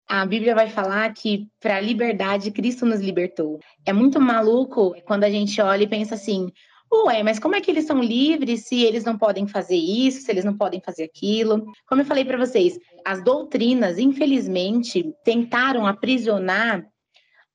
A 0.08 0.24
Bíblia 0.28 0.54
vai 0.54 0.70
falar 0.70 1.12
que 1.12 1.50
para 1.60 1.78
a 1.78 1.82
liberdade 1.82 2.52
Cristo 2.52 2.86
nos 2.86 3.00
libertou. 3.00 3.60
É 3.84 3.92
muito 3.92 4.22
maluco 4.22 4.94
quando 5.06 5.24
a 5.24 5.30
gente 5.32 5.60
olha 5.60 5.82
e 5.82 5.88
pensa 5.88 6.14
assim: 6.14 6.52
Ué, 6.94 7.24
mas 7.24 7.40
como 7.40 7.56
é 7.56 7.62
que 7.62 7.72
eles 7.72 7.86
são 7.86 8.00
livres 8.00 8.68
se 8.68 8.84
eles 8.84 9.04
não 9.04 9.18
podem 9.18 9.48
fazer 9.48 9.76
isso, 9.76 10.22
se 10.22 10.32
eles 10.32 10.46
não 10.46 10.56
podem 10.56 10.80
fazer 10.80 11.06
aquilo? 11.06 11.66
Como 11.88 12.02
eu 12.02 12.06
falei 12.06 12.26
para 12.26 12.38
vocês, 12.38 12.78
as 13.04 13.24
doutrinas, 13.24 13.98
infelizmente, 13.98 15.12
tentaram 15.24 15.88
aprisionar 15.88 16.86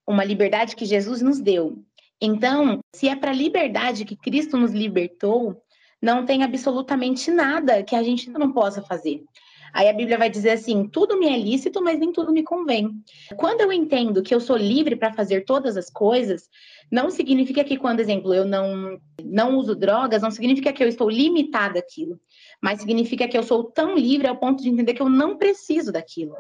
uma 0.05 0.25
liberdade 0.25 0.75
que 0.75 0.85
Jesus 0.85 1.23
nos 1.23 1.39
deu. 1.39 1.81
Então, 2.21 2.81
se 2.93 3.09
é 3.09 3.15
para 3.15 3.31
a 3.31 3.35
liberdade 3.35 4.05
que 4.05 4.17
Cristo 4.17 4.57
nos 4.57 4.73
libertou, 4.73 5.63
não 6.01 6.25
tem 6.25 6.43
absolutamente 6.43 7.31
nada 7.31 7.83
que 7.83 7.95
a 7.95 8.03
gente 8.03 8.31
não 8.31 8.53
possa 8.53 8.83
fazer. 8.83 9.25
Aí 9.73 9.89
a 9.89 9.93
Bíblia 9.93 10.17
vai 10.17 10.31
dizer 10.31 10.53
assim: 10.53 10.89
tudo 10.89 11.19
me 11.19 11.27
é 11.27 11.39
lícito, 11.39 11.83
mas 11.83 11.99
nem 11.99 12.11
tudo 12.11 12.33
me 12.33 12.43
convém. 12.43 12.91
Quando 13.37 13.61
eu 13.61 13.71
entendo 13.71 14.23
que 14.23 14.35
eu 14.35 14.41
sou 14.41 14.57
livre 14.57 14.97
para 14.97 15.13
fazer 15.13 15.45
todas 15.45 15.77
as 15.77 15.91
coisas, 15.91 16.49
não 16.91 17.11
significa 17.11 17.63
que, 17.63 17.77
quando, 17.77 18.01
exemplo, 18.01 18.33
eu 18.33 18.45
não, 18.45 18.99
não 19.23 19.57
uso 19.57 19.75
drogas, 19.75 20.23
não 20.23 20.31
significa 20.31 20.73
que 20.73 20.83
eu 20.83 20.89
estou 20.89 21.11
limitada 21.11 21.79
àquilo, 21.79 22.19
mas 22.63 22.81
significa 22.81 23.29
que 23.29 23.37
eu 23.37 23.43
sou 23.43 23.65
tão 23.65 23.95
livre 23.95 24.27
ao 24.27 24.37
ponto 24.37 24.63
de 24.63 24.71
entender 24.71 24.95
que 24.95 25.03
eu 25.03 25.11
não 25.11 25.37
preciso 25.37 25.93
daquilo. 25.93 26.35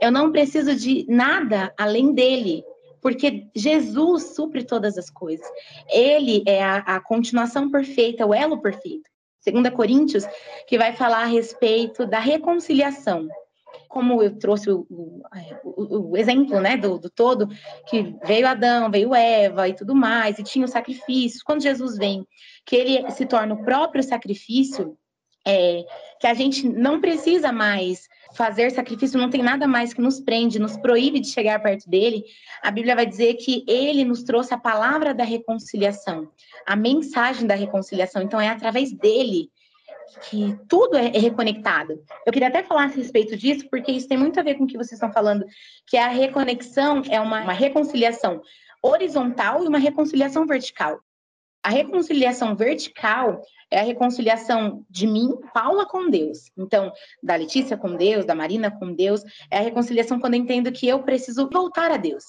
Eu 0.00 0.10
não 0.10 0.30
preciso 0.30 0.74
de 0.74 1.06
nada 1.08 1.72
além 1.78 2.12
dele, 2.12 2.64
porque 3.04 3.48
Jesus 3.54 4.34
supre 4.34 4.64
todas 4.64 4.96
as 4.96 5.10
coisas. 5.10 5.46
Ele 5.90 6.42
é 6.46 6.64
a, 6.64 6.76
a 6.78 7.00
continuação 7.00 7.70
perfeita, 7.70 8.24
o 8.24 8.32
elo 8.32 8.62
perfeito. 8.62 9.10
2 9.46 9.68
Coríntios, 9.74 10.24
que 10.66 10.78
vai 10.78 10.94
falar 10.94 11.24
a 11.24 11.26
respeito 11.26 12.06
da 12.06 12.18
reconciliação. 12.18 13.28
Como 13.90 14.22
eu 14.22 14.38
trouxe 14.38 14.70
o, 14.70 14.86
o, 14.88 16.12
o 16.12 16.16
exemplo 16.16 16.58
né, 16.60 16.78
do, 16.78 16.98
do, 16.98 17.10
todo, 17.10 17.46
que 17.88 18.16
veio 18.24 18.48
Adão, 18.48 18.90
veio 18.90 19.14
Eva 19.14 19.68
e 19.68 19.74
tudo 19.74 19.94
mais, 19.94 20.38
e 20.38 20.42
tinha 20.42 20.64
o 20.64 20.68
sacrifício. 20.68 21.42
Quando 21.44 21.62
Jesus 21.62 21.98
vem, 21.98 22.26
que 22.64 22.74
ele 22.74 23.10
se 23.10 23.26
torna 23.26 23.52
o 23.52 23.62
próprio 23.62 24.02
sacrifício, 24.02 24.96
é, 25.46 25.84
que 26.20 26.26
a 26.26 26.34
gente 26.34 26.66
não 26.66 27.00
precisa 27.00 27.52
mais 27.52 28.08
fazer 28.34 28.70
sacrifício, 28.70 29.18
não 29.18 29.30
tem 29.30 29.42
nada 29.42 29.66
mais 29.66 29.94
que 29.94 30.00
nos 30.00 30.20
prende, 30.20 30.58
nos 30.58 30.76
proíbe 30.76 31.20
de 31.20 31.28
chegar 31.28 31.62
perto 31.62 31.88
dele. 31.88 32.24
A 32.62 32.70
Bíblia 32.70 32.96
vai 32.96 33.06
dizer 33.06 33.34
que 33.34 33.64
ele 33.68 34.04
nos 34.04 34.22
trouxe 34.22 34.52
a 34.52 34.58
palavra 34.58 35.14
da 35.14 35.24
reconciliação, 35.24 36.28
a 36.66 36.74
mensagem 36.74 37.46
da 37.46 37.54
reconciliação. 37.54 38.22
Então 38.22 38.40
é 38.40 38.48
através 38.48 38.92
dele 38.92 39.50
que 40.28 40.56
tudo 40.68 40.96
é 40.96 41.18
reconectado. 41.18 42.02
Eu 42.26 42.32
queria 42.32 42.48
até 42.48 42.62
falar 42.62 42.84
a 42.84 42.86
respeito 42.86 43.36
disso, 43.36 43.68
porque 43.70 43.92
isso 43.92 44.08
tem 44.08 44.18
muito 44.18 44.38
a 44.38 44.42
ver 44.42 44.54
com 44.54 44.64
o 44.64 44.66
que 44.66 44.76
vocês 44.76 44.92
estão 44.92 45.12
falando, 45.12 45.44
que 45.86 45.96
a 45.96 46.08
reconexão 46.08 47.02
é 47.08 47.20
uma, 47.20 47.42
uma 47.42 47.52
reconciliação 47.52 48.42
horizontal 48.82 49.64
e 49.64 49.68
uma 49.68 49.78
reconciliação 49.78 50.46
vertical. 50.46 51.00
A 51.64 51.70
reconciliação 51.70 52.54
vertical 52.54 53.40
é 53.70 53.80
a 53.80 53.84
reconciliação 53.84 54.84
de 54.90 55.06
mim, 55.06 55.30
Paula, 55.54 55.86
com 55.86 56.10
Deus. 56.10 56.50
Então, 56.58 56.92
da 57.22 57.36
Letícia 57.36 57.74
com 57.74 57.96
Deus, 57.96 58.26
da 58.26 58.34
Marina 58.34 58.70
com 58.70 58.94
Deus, 58.94 59.22
é 59.50 59.56
a 59.56 59.62
reconciliação 59.62 60.20
quando 60.20 60.34
eu 60.34 60.40
entendo 60.40 60.70
que 60.70 60.86
eu 60.86 61.02
preciso 61.02 61.48
voltar 61.50 61.90
a 61.90 61.96
Deus. 61.96 62.22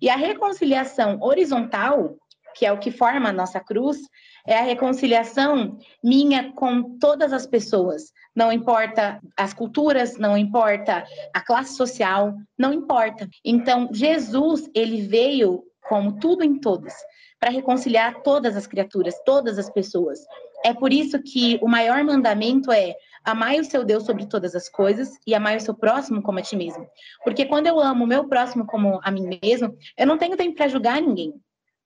E 0.00 0.10
a 0.10 0.16
reconciliação 0.16 1.16
horizontal, 1.22 2.16
que 2.56 2.66
é 2.66 2.72
o 2.72 2.78
que 2.78 2.90
forma 2.90 3.28
a 3.28 3.32
nossa 3.32 3.60
cruz, 3.60 3.98
é 4.44 4.58
a 4.58 4.62
reconciliação 4.62 5.78
minha 6.02 6.52
com 6.52 6.98
todas 6.98 7.32
as 7.32 7.46
pessoas. 7.46 8.12
Não 8.34 8.50
importa 8.50 9.20
as 9.36 9.54
culturas, 9.54 10.18
não 10.18 10.36
importa 10.36 11.04
a 11.32 11.40
classe 11.40 11.76
social, 11.76 12.34
não 12.58 12.72
importa. 12.72 13.28
Então, 13.44 13.90
Jesus, 13.92 14.68
ele 14.74 15.02
veio 15.02 15.62
como 15.88 16.18
tudo 16.18 16.42
em 16.42 16.58
todos 16.58 16.92
para 17.38 17.50
reconciliar 17.50 18.22
todas 18.22 18.56
as 18.56 18.66
criaturas, 18.66 19.20
todas 19.24 19.58
as 19.58 19.68
pessoas. 19.68 20.20
É 20.64 20.72
por 20.72 20.92
isso 20.92 21.20
que 21.20 21.58
o 21.60 21.68
maior 21.68 22.04
mandamento 22.04 22.70
é 22.70 22.94
amar 23.24 23.56
o 23.56 23.64
seu 23.64 23.84
Deus 23.84 24.04
sobre 24.04 24.26
todas 24.26 24.54
as 24.54 24.68
coisas 24.68 25.10
e 25.26 25.34
amar 25.34 25.56
o 25.56 25.60
seu 25.60 25.74
próximo 25.74 26.22
como 26.22 26.38
a 26.38 26.42
ti 26.42 26.54
mesmo. 26.54 26.86
Porque 27.24 27.44
quando 27.44 27.66
eu 27.66 27.80
amo 27.80 28.04
o 28.04 28.06
meu 28.06 28.28
próximo 28.28 28.64
como 28.64 29.00
a 29.02 29.10
mim 29.10 29.40
mesmo, 29.42 29.76
eu 29.98 30.06
não 30.06 30.18
tenho 30.18 30.36
tempo 30.36 30.54
para 30.54 30.68
julgar 30.68 31.02
ninguém. 31.02 31.34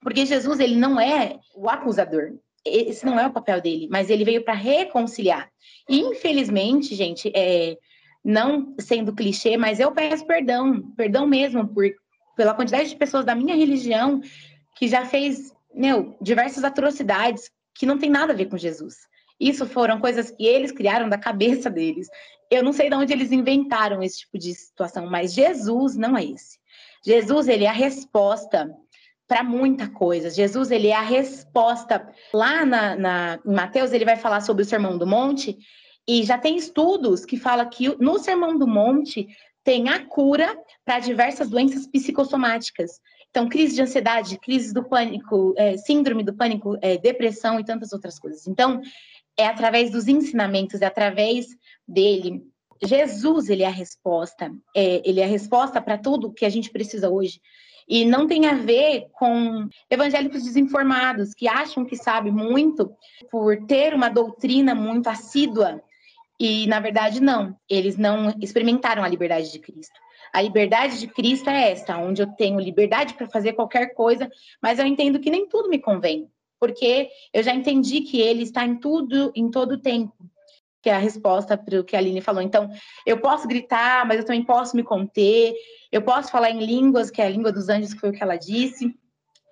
Porque 0.03 0.27
Jesus, 0.27 0.61
ele 0.61 0.77
não 0.77 1.01
é 1.01 1.39
o 1.55 1.69
acusador. 1.71 2.35
Esse 2.65 3.07
não 3.07 3.19
é 3.19 3.27
o 3.27 3.33
papel 3.33 3.61
dele, 3.61 3.89
mas 3.91 4.11
ele 4.11 4.25
veio 4.25 4.45
para 4.45 4.55
reconciliar. 4.55 5.49
E, 5.89 6.01
infelizmente, 6.01 6.95
gente, 6.95 7.33
é, 7.35 7.79
não 8.25 8.75
sendo 8.79 9.15
clichê, 9.15 9.57
mas 9.57 9.81
eu 9.81 9.93
peço 9.93 10.27
perdão, 10.27 10.83
perdão 10.97 11.27
mesmo 11.27 11.67
por, 11.67 11.85
pela 12.37 12.55
quantidade 12.55 12.91
de 12.91 12.97
pessoas 12.97 13.25
da 13.25 13.35
minha 13.35 13.57
religião 13.57 14.21
que 14.77 14.87
já 14.87 15.05
fez, 15.07 15.53
meu, 15.75 16.17
diversas 16.21 16.63
atrocidades 16.63 17.51
que 17.75 17.87
não 17.87 17.99
tem 17.99 18.11
nada 18.11 18.33
a 18.33 18.37
ver 18.37 18.47
com 18.47 18.59
Jesus. 18.59 18.97
Isso 19.41 19.67
foram 19.67 20.01
coisas 20.01 20.31
que 20.31 20.47
eles 20.47 20.73
criaram 20.73 21.09
da 21.09 21.19
cabeça 21.19 21.69
deles. 21.69 22.09
Eu 22.51 22.63
não 22.63 22.73
sei 22.73 22.89
de 22.89 22.95
onde 22.95 23.13
eles 23.13 23.33
inventaram 23.33 24.03
esse 24.03 24.21
tipo 24.21 24.39
de 24.39 24.55
situação, 24.55 25.07
mas 25.11 25.35
Jesus 25.35 25.97
não 25.97 26.17
é 26.17 26.25
esse. 26.25 26.59
Jesus, 27.05 27.49
ele 27.49 27.65
é 27.65 27.69
a 27.69 27.73
resposta 27.73 28.71
para 29.29 29.43
muita 29.43 29.89
coisa. 29.89 30.31
Jesus, 30.31 30.71
ele 30.71 30.89
é 30.89 30.97
a 30.97 31.03
resposta. 31.03 32.09
Lá 32.33 32.65
na, 32.65 32.97
na, 32.97 33.39
em 33.45 33.55
Mateus, 33.55 33.93
ele 33.93 34.05
vai 34.05 34.17
falar 34.17 34.41
sobre 34.41 34.63
o 34.63 34.67
Sermão 34.67 34.97
do 34.97 35.07
Monte, 35.07 35.59
e 36.09 36.23
já 36.23 36.39
tem 36.39 36.57
estudos 36.57 37.25
que 37.25 37.37
falam 37.37 37.69
que 37.69 37.89
no 38.01 38.19
Sermão 38.19 38.57
do 38.57 38.67
Monte 38.67 39.27
tem 39.67 39.89
a 39.89 40.07
cura 40.07 40.57
para 40.85 41.01
diversas 41.01 41.51
doenças 41.51 41.89
psicossomáticas. 41.89 43.01
Então, 43.29 43.49
crise 43.49 43.75
de 43.75 43.83
ansiedade, 43.83 44.39
crise 44.39 44.73
do 44.73 44.85
pânico, 44.85 45.55
é, 45.59 45.77
síndrome 45.77 46.23
do 46.23 46.33
pânico, 46.33 46.79
é, 46.81 46.97
depressão 46.97 47.59
e 47.59 47.65
tantas 47.65 47.93
outras 47.93 48.17
coisas. 48.17 48.47
Então, 48.47 48.81
é 49.37 49.45
através 49.45 49.91
dos 49.91 50.07
ensinamentos, 50.07 50.81
é 50.81 50.87
através 50.87 51.47
dele. 51.87 52.45
Jesus, 52.81 53.49
ele 53.51 53.65
é 53.65 53.67
a 53.67 53.71
resposta. 53.71 54.53
É, 54.75 55.03
ele 55.05 55.19
é 55.19 55.25
a 55.25 55.29
resposta 55.29 55.83
para 55.83 55.99
tudo 55.99 56.33
que 56.33 56.45
a 56.45 56.49
gente 56.49 56.71
precisa 56.71 57.11
hoje. 57.11 57.41
E 57.89 58.05
não 58.05 58.29
tem 58.29 58.47
a 58.47 58.55
ver 58.55 59.09
com 59.15 59.69
evangélicos 59.91 60.45
desinformados 60.45 61.35
que 61.35 61.49
acham 61.49 61.85
que 61.85 61.97
sabem 61.97 62.33
muito 62.33 62.93
por 63.33 63.67
ter 63.67 63.95
uma 63.95 64.09
doutrina 64.09 64.77
muito 64.77 65.09
assídua. 65.09 65.83
E, 66.39 66.67
na 66.67 66.81
verdade, 66.81 67.21
não. 67.21 67.57
Eles 67.69 67.97
não 67.97 68.35
experimentaram 68.41 69.03
a 69.03 69.09
liberdade 69.09 69.51
de 69.51 69.59
Cristo. 69.59 69.99
A 70.33 70.43
liberdade 70.43 71.01
de 71.01 71.07
Cristo 71.07 71.49
é 71.49 71.73
essa, 71.73 71.97
onde 71.97 72.21
eu 72.23 72.27
tenho 72.27 72.61
liberdade 72.61 73.15
para 73.15 73.29
fazer 73.29 73.55
qualquer 73.55 73.95
coisa, 73.95 74.31
mas 74.61 74.79
eu 74.79 74.87
entendo 74.87 75.21
que 75.21 75.31
nem 75.31 75.49
tudo 75.49 75.69
me 75.69 75.79
convém, 75.79 76.29
porque 76.61 77.09
eu 77.33 77.43
já 77.43 77.55
entendi 77.55 78.03
que 78.03 78.21
ele 78.21 78.43
está 78.43 78.65
em 78.65 78.77
tudo, 78.77 79.33
em 79.35 79.51
todo 79.51 79.73
o 79.73 79.81
tempo. 79.81 80.15
Que 80.83 80.91
é 80.91 80.95
a 80.95 80.99
resposta 80.99 81.57
para 81.57 81.81
o 81.81 81.85
que 81.85 81.97
a 81.97 81.99
Aline 81.99 82.21
falou. 82.21 82.43
Então, 82.43 82.69
eu 83.07 83.19
posso 83.19 83.49
gritar, 83.49 84.07
mas 84.07 84.19
eu 84.19 84.25
também 84.25 84.45
posso 84.45 84.77
me 84.77 84.85
conter. 84.85 85.55
Eu 85.91 86.03
posso 86.03 86.31
falar 86.31 86.51
em 86.51 86.65
línguas, 86.65 87.11
que 87.11 87.21
é 87.23 87.27
a 87.27 87.31
língua 87.31 87.51
dos 87.51 87.69
anjos, 87.69 87.95
que 87.95 88.01
foi 88.01 88.11
o 88.11 88.13
que 88.13 88.23
ela 88.23 88.37
disse. 88.37 88.95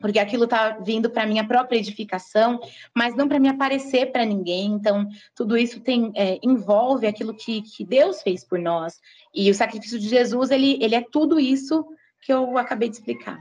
Porque 0.05 0.19
aquilo 0.19 0.45
está 0.45 0.73
vindo 0.81 1.09
para 1.09 1.25
minha 1.25 1.49
própria 1.49 1.79
edificação, 1.79 2.61
mas 2.95 3.17
não 3.17 3.27
para 3.27 3.41
me 3.41 3.49
aparecer 3.49 4.13
para 4.13 4.23
ninguém. 4.23 4.67
Então, 4.73 5.09
tudo 5.35 5.57
isso 5.57 5.81
tem 5.81 6.13
é, 6.15 6.39
envolve 6.43 7.07
aquilo 7.07 7.33
que, 7.33 7.63
que 7.63 7.87
Deus 7.87 8.21
fez 8.21 8.45
por 8.45 8.59
nós. 8.59 9.01
E 9.35 9.51
o 9.51 9.55
sacrifício 9.55 9.99
de 9.99 10.07
Jesus, 10.07 10.51
ele, 10.51 10.77
ele 10.79 10.95
é 10.95 11.01
tudo 11.01 11.41
isso 11.41 11.87
que 12.21 12.31
eu 12.31 12.59
acabei 12.59 12.91
de 12.91 12.97
explicar. 12.97 13.39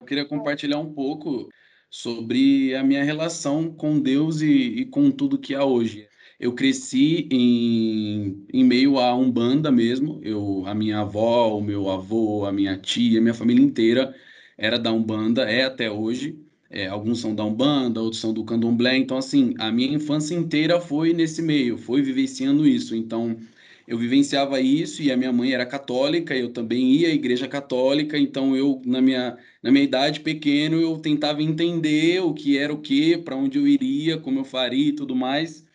Eu 0.00 0.06
queria 0.06 0.24
compartilhar 0.24 0.78
um 0.78 0.94
pouco 0.94 1.50
sobre 1.90 2.74
a 2.74 2.82
minha 2.82 3.04
relação 3.04 3.70
com 3.70 4.00
Deus 4.00 4.40
e, 4.40 4.46
e 4.46 4.86
com 4.86 5.10
tudo 5.10 5.36
que 5.36 5.54
há 5.54 5.62
hoje. 5.62 6.08
Eu 6.40 6.54
cresci 6.54 7.28
em, 7.30 8.46
em 8.50 8.64
meio 8.64 8.98
a 8.98 9.14
Umbanda 9.14 9.70
mesmo. 9.70 10.20
Eu, 10.22 10.62
a 10.64 10.74
minha 10.74 11.00
avó, 11.00 11.58
o 11.58 11.60
meu 11.60 11.90
avô, 11.90 12.46
a 12.46 12.52
minha 12.52 12.78
tia, 12.78 13.18
a 13.18 13.22
minha 13.22 13.34
família 13.34 13.62
inteira 13.62 14.14
era 14.58 14.78
da 14.78 14.92
Umbanda, 14.92 15.44
é 15.50 15.64
até 15.64 15.90
hoje. 15.90 16.38
É, 16.70 16.86
alguns 16.86 17.20
são 17.20 17.34
da 17.34 17.44
Umbanda, 17.44 18.00
outros 18.02 18.20
são 18.20 18.32
do 18.34 18.44
Candomblé. 18.44 18.96
Então, 18.98 19.16
assim, 19.16 19.54
a 19.58 19.72
minha 19.72 19.94
infância 19.94 20.34
inteira 20.34 20.80
foi 20.80 21.14
nesse 21.14 21.40
meio, 21.40 21.78
foi 21.78 22.02
vivenciando 22.02 22.66
isso. 22.66 22.94
Então, 22.94 23.38
eu 23.86 23.96
vivenciava 23.98 24.60
isso 24.60 25.02
e 25.02 25.10
a 25.10 25.16
minha 25.16 25.32
mãe 25.32 25.52
era 25.52 25.64
católica, 25.64 26.36
eu 26.36 26.52
também 26.52 26.92
ia 26.92 27.08
à 27.08 27.10
igreja 27.10 27.48
católica, 27.48 28.18
então 28.18 28.54
eu, 28.54 28.82
na 28.84 29.00
minha, 29.00 29.38
na 29.62 29.70
minha 29.70 29.82
idade 29.84 30.20
pequeno, 30.20 30.78
eu 30.78 30.98
tentava 30.98 31.42
entender 31.42 32.20
o 32.20 32.34
que 32.34 32.58
era 32.58 32.72
o 32.72 32.80
que, 32.82 33.16
para 33.16 33.34
onde 33.34 33.56
eu 33.58 33.66
iria, 33.66 34.18
como 34.18 34.40
eu 34.40 34.44
faria 34.44 34.88
e 34.90 34.92
tudo 34.92 35.16
mais. 35.16 35.66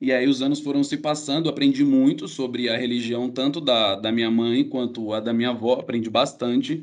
E 0.00 0.12
aí 0.12 0.28
os 0.28 0.42
anos 0.42 0.60
foram 0.60 0.84
se 0.84 0.98
passando, 0.98 1.48
aprendi 1.48 1.84
muito 1.84 2.28
sobre 2.28 2.68
a 2.68 2.76
religião, 2.76 3.30
tanto 3.30 3.60
da, 3.60 3.96
da 3.96 4.12
minha 4.12 4.30
mãe 4.30 4.68
quanto 4.68 5.12
a 5.12 5.20
da 5.20 5.32
minha 5.32 5.50
avó, 5.50 5.74
aprendi 5.74 6.10
bastante. 6.10 6.82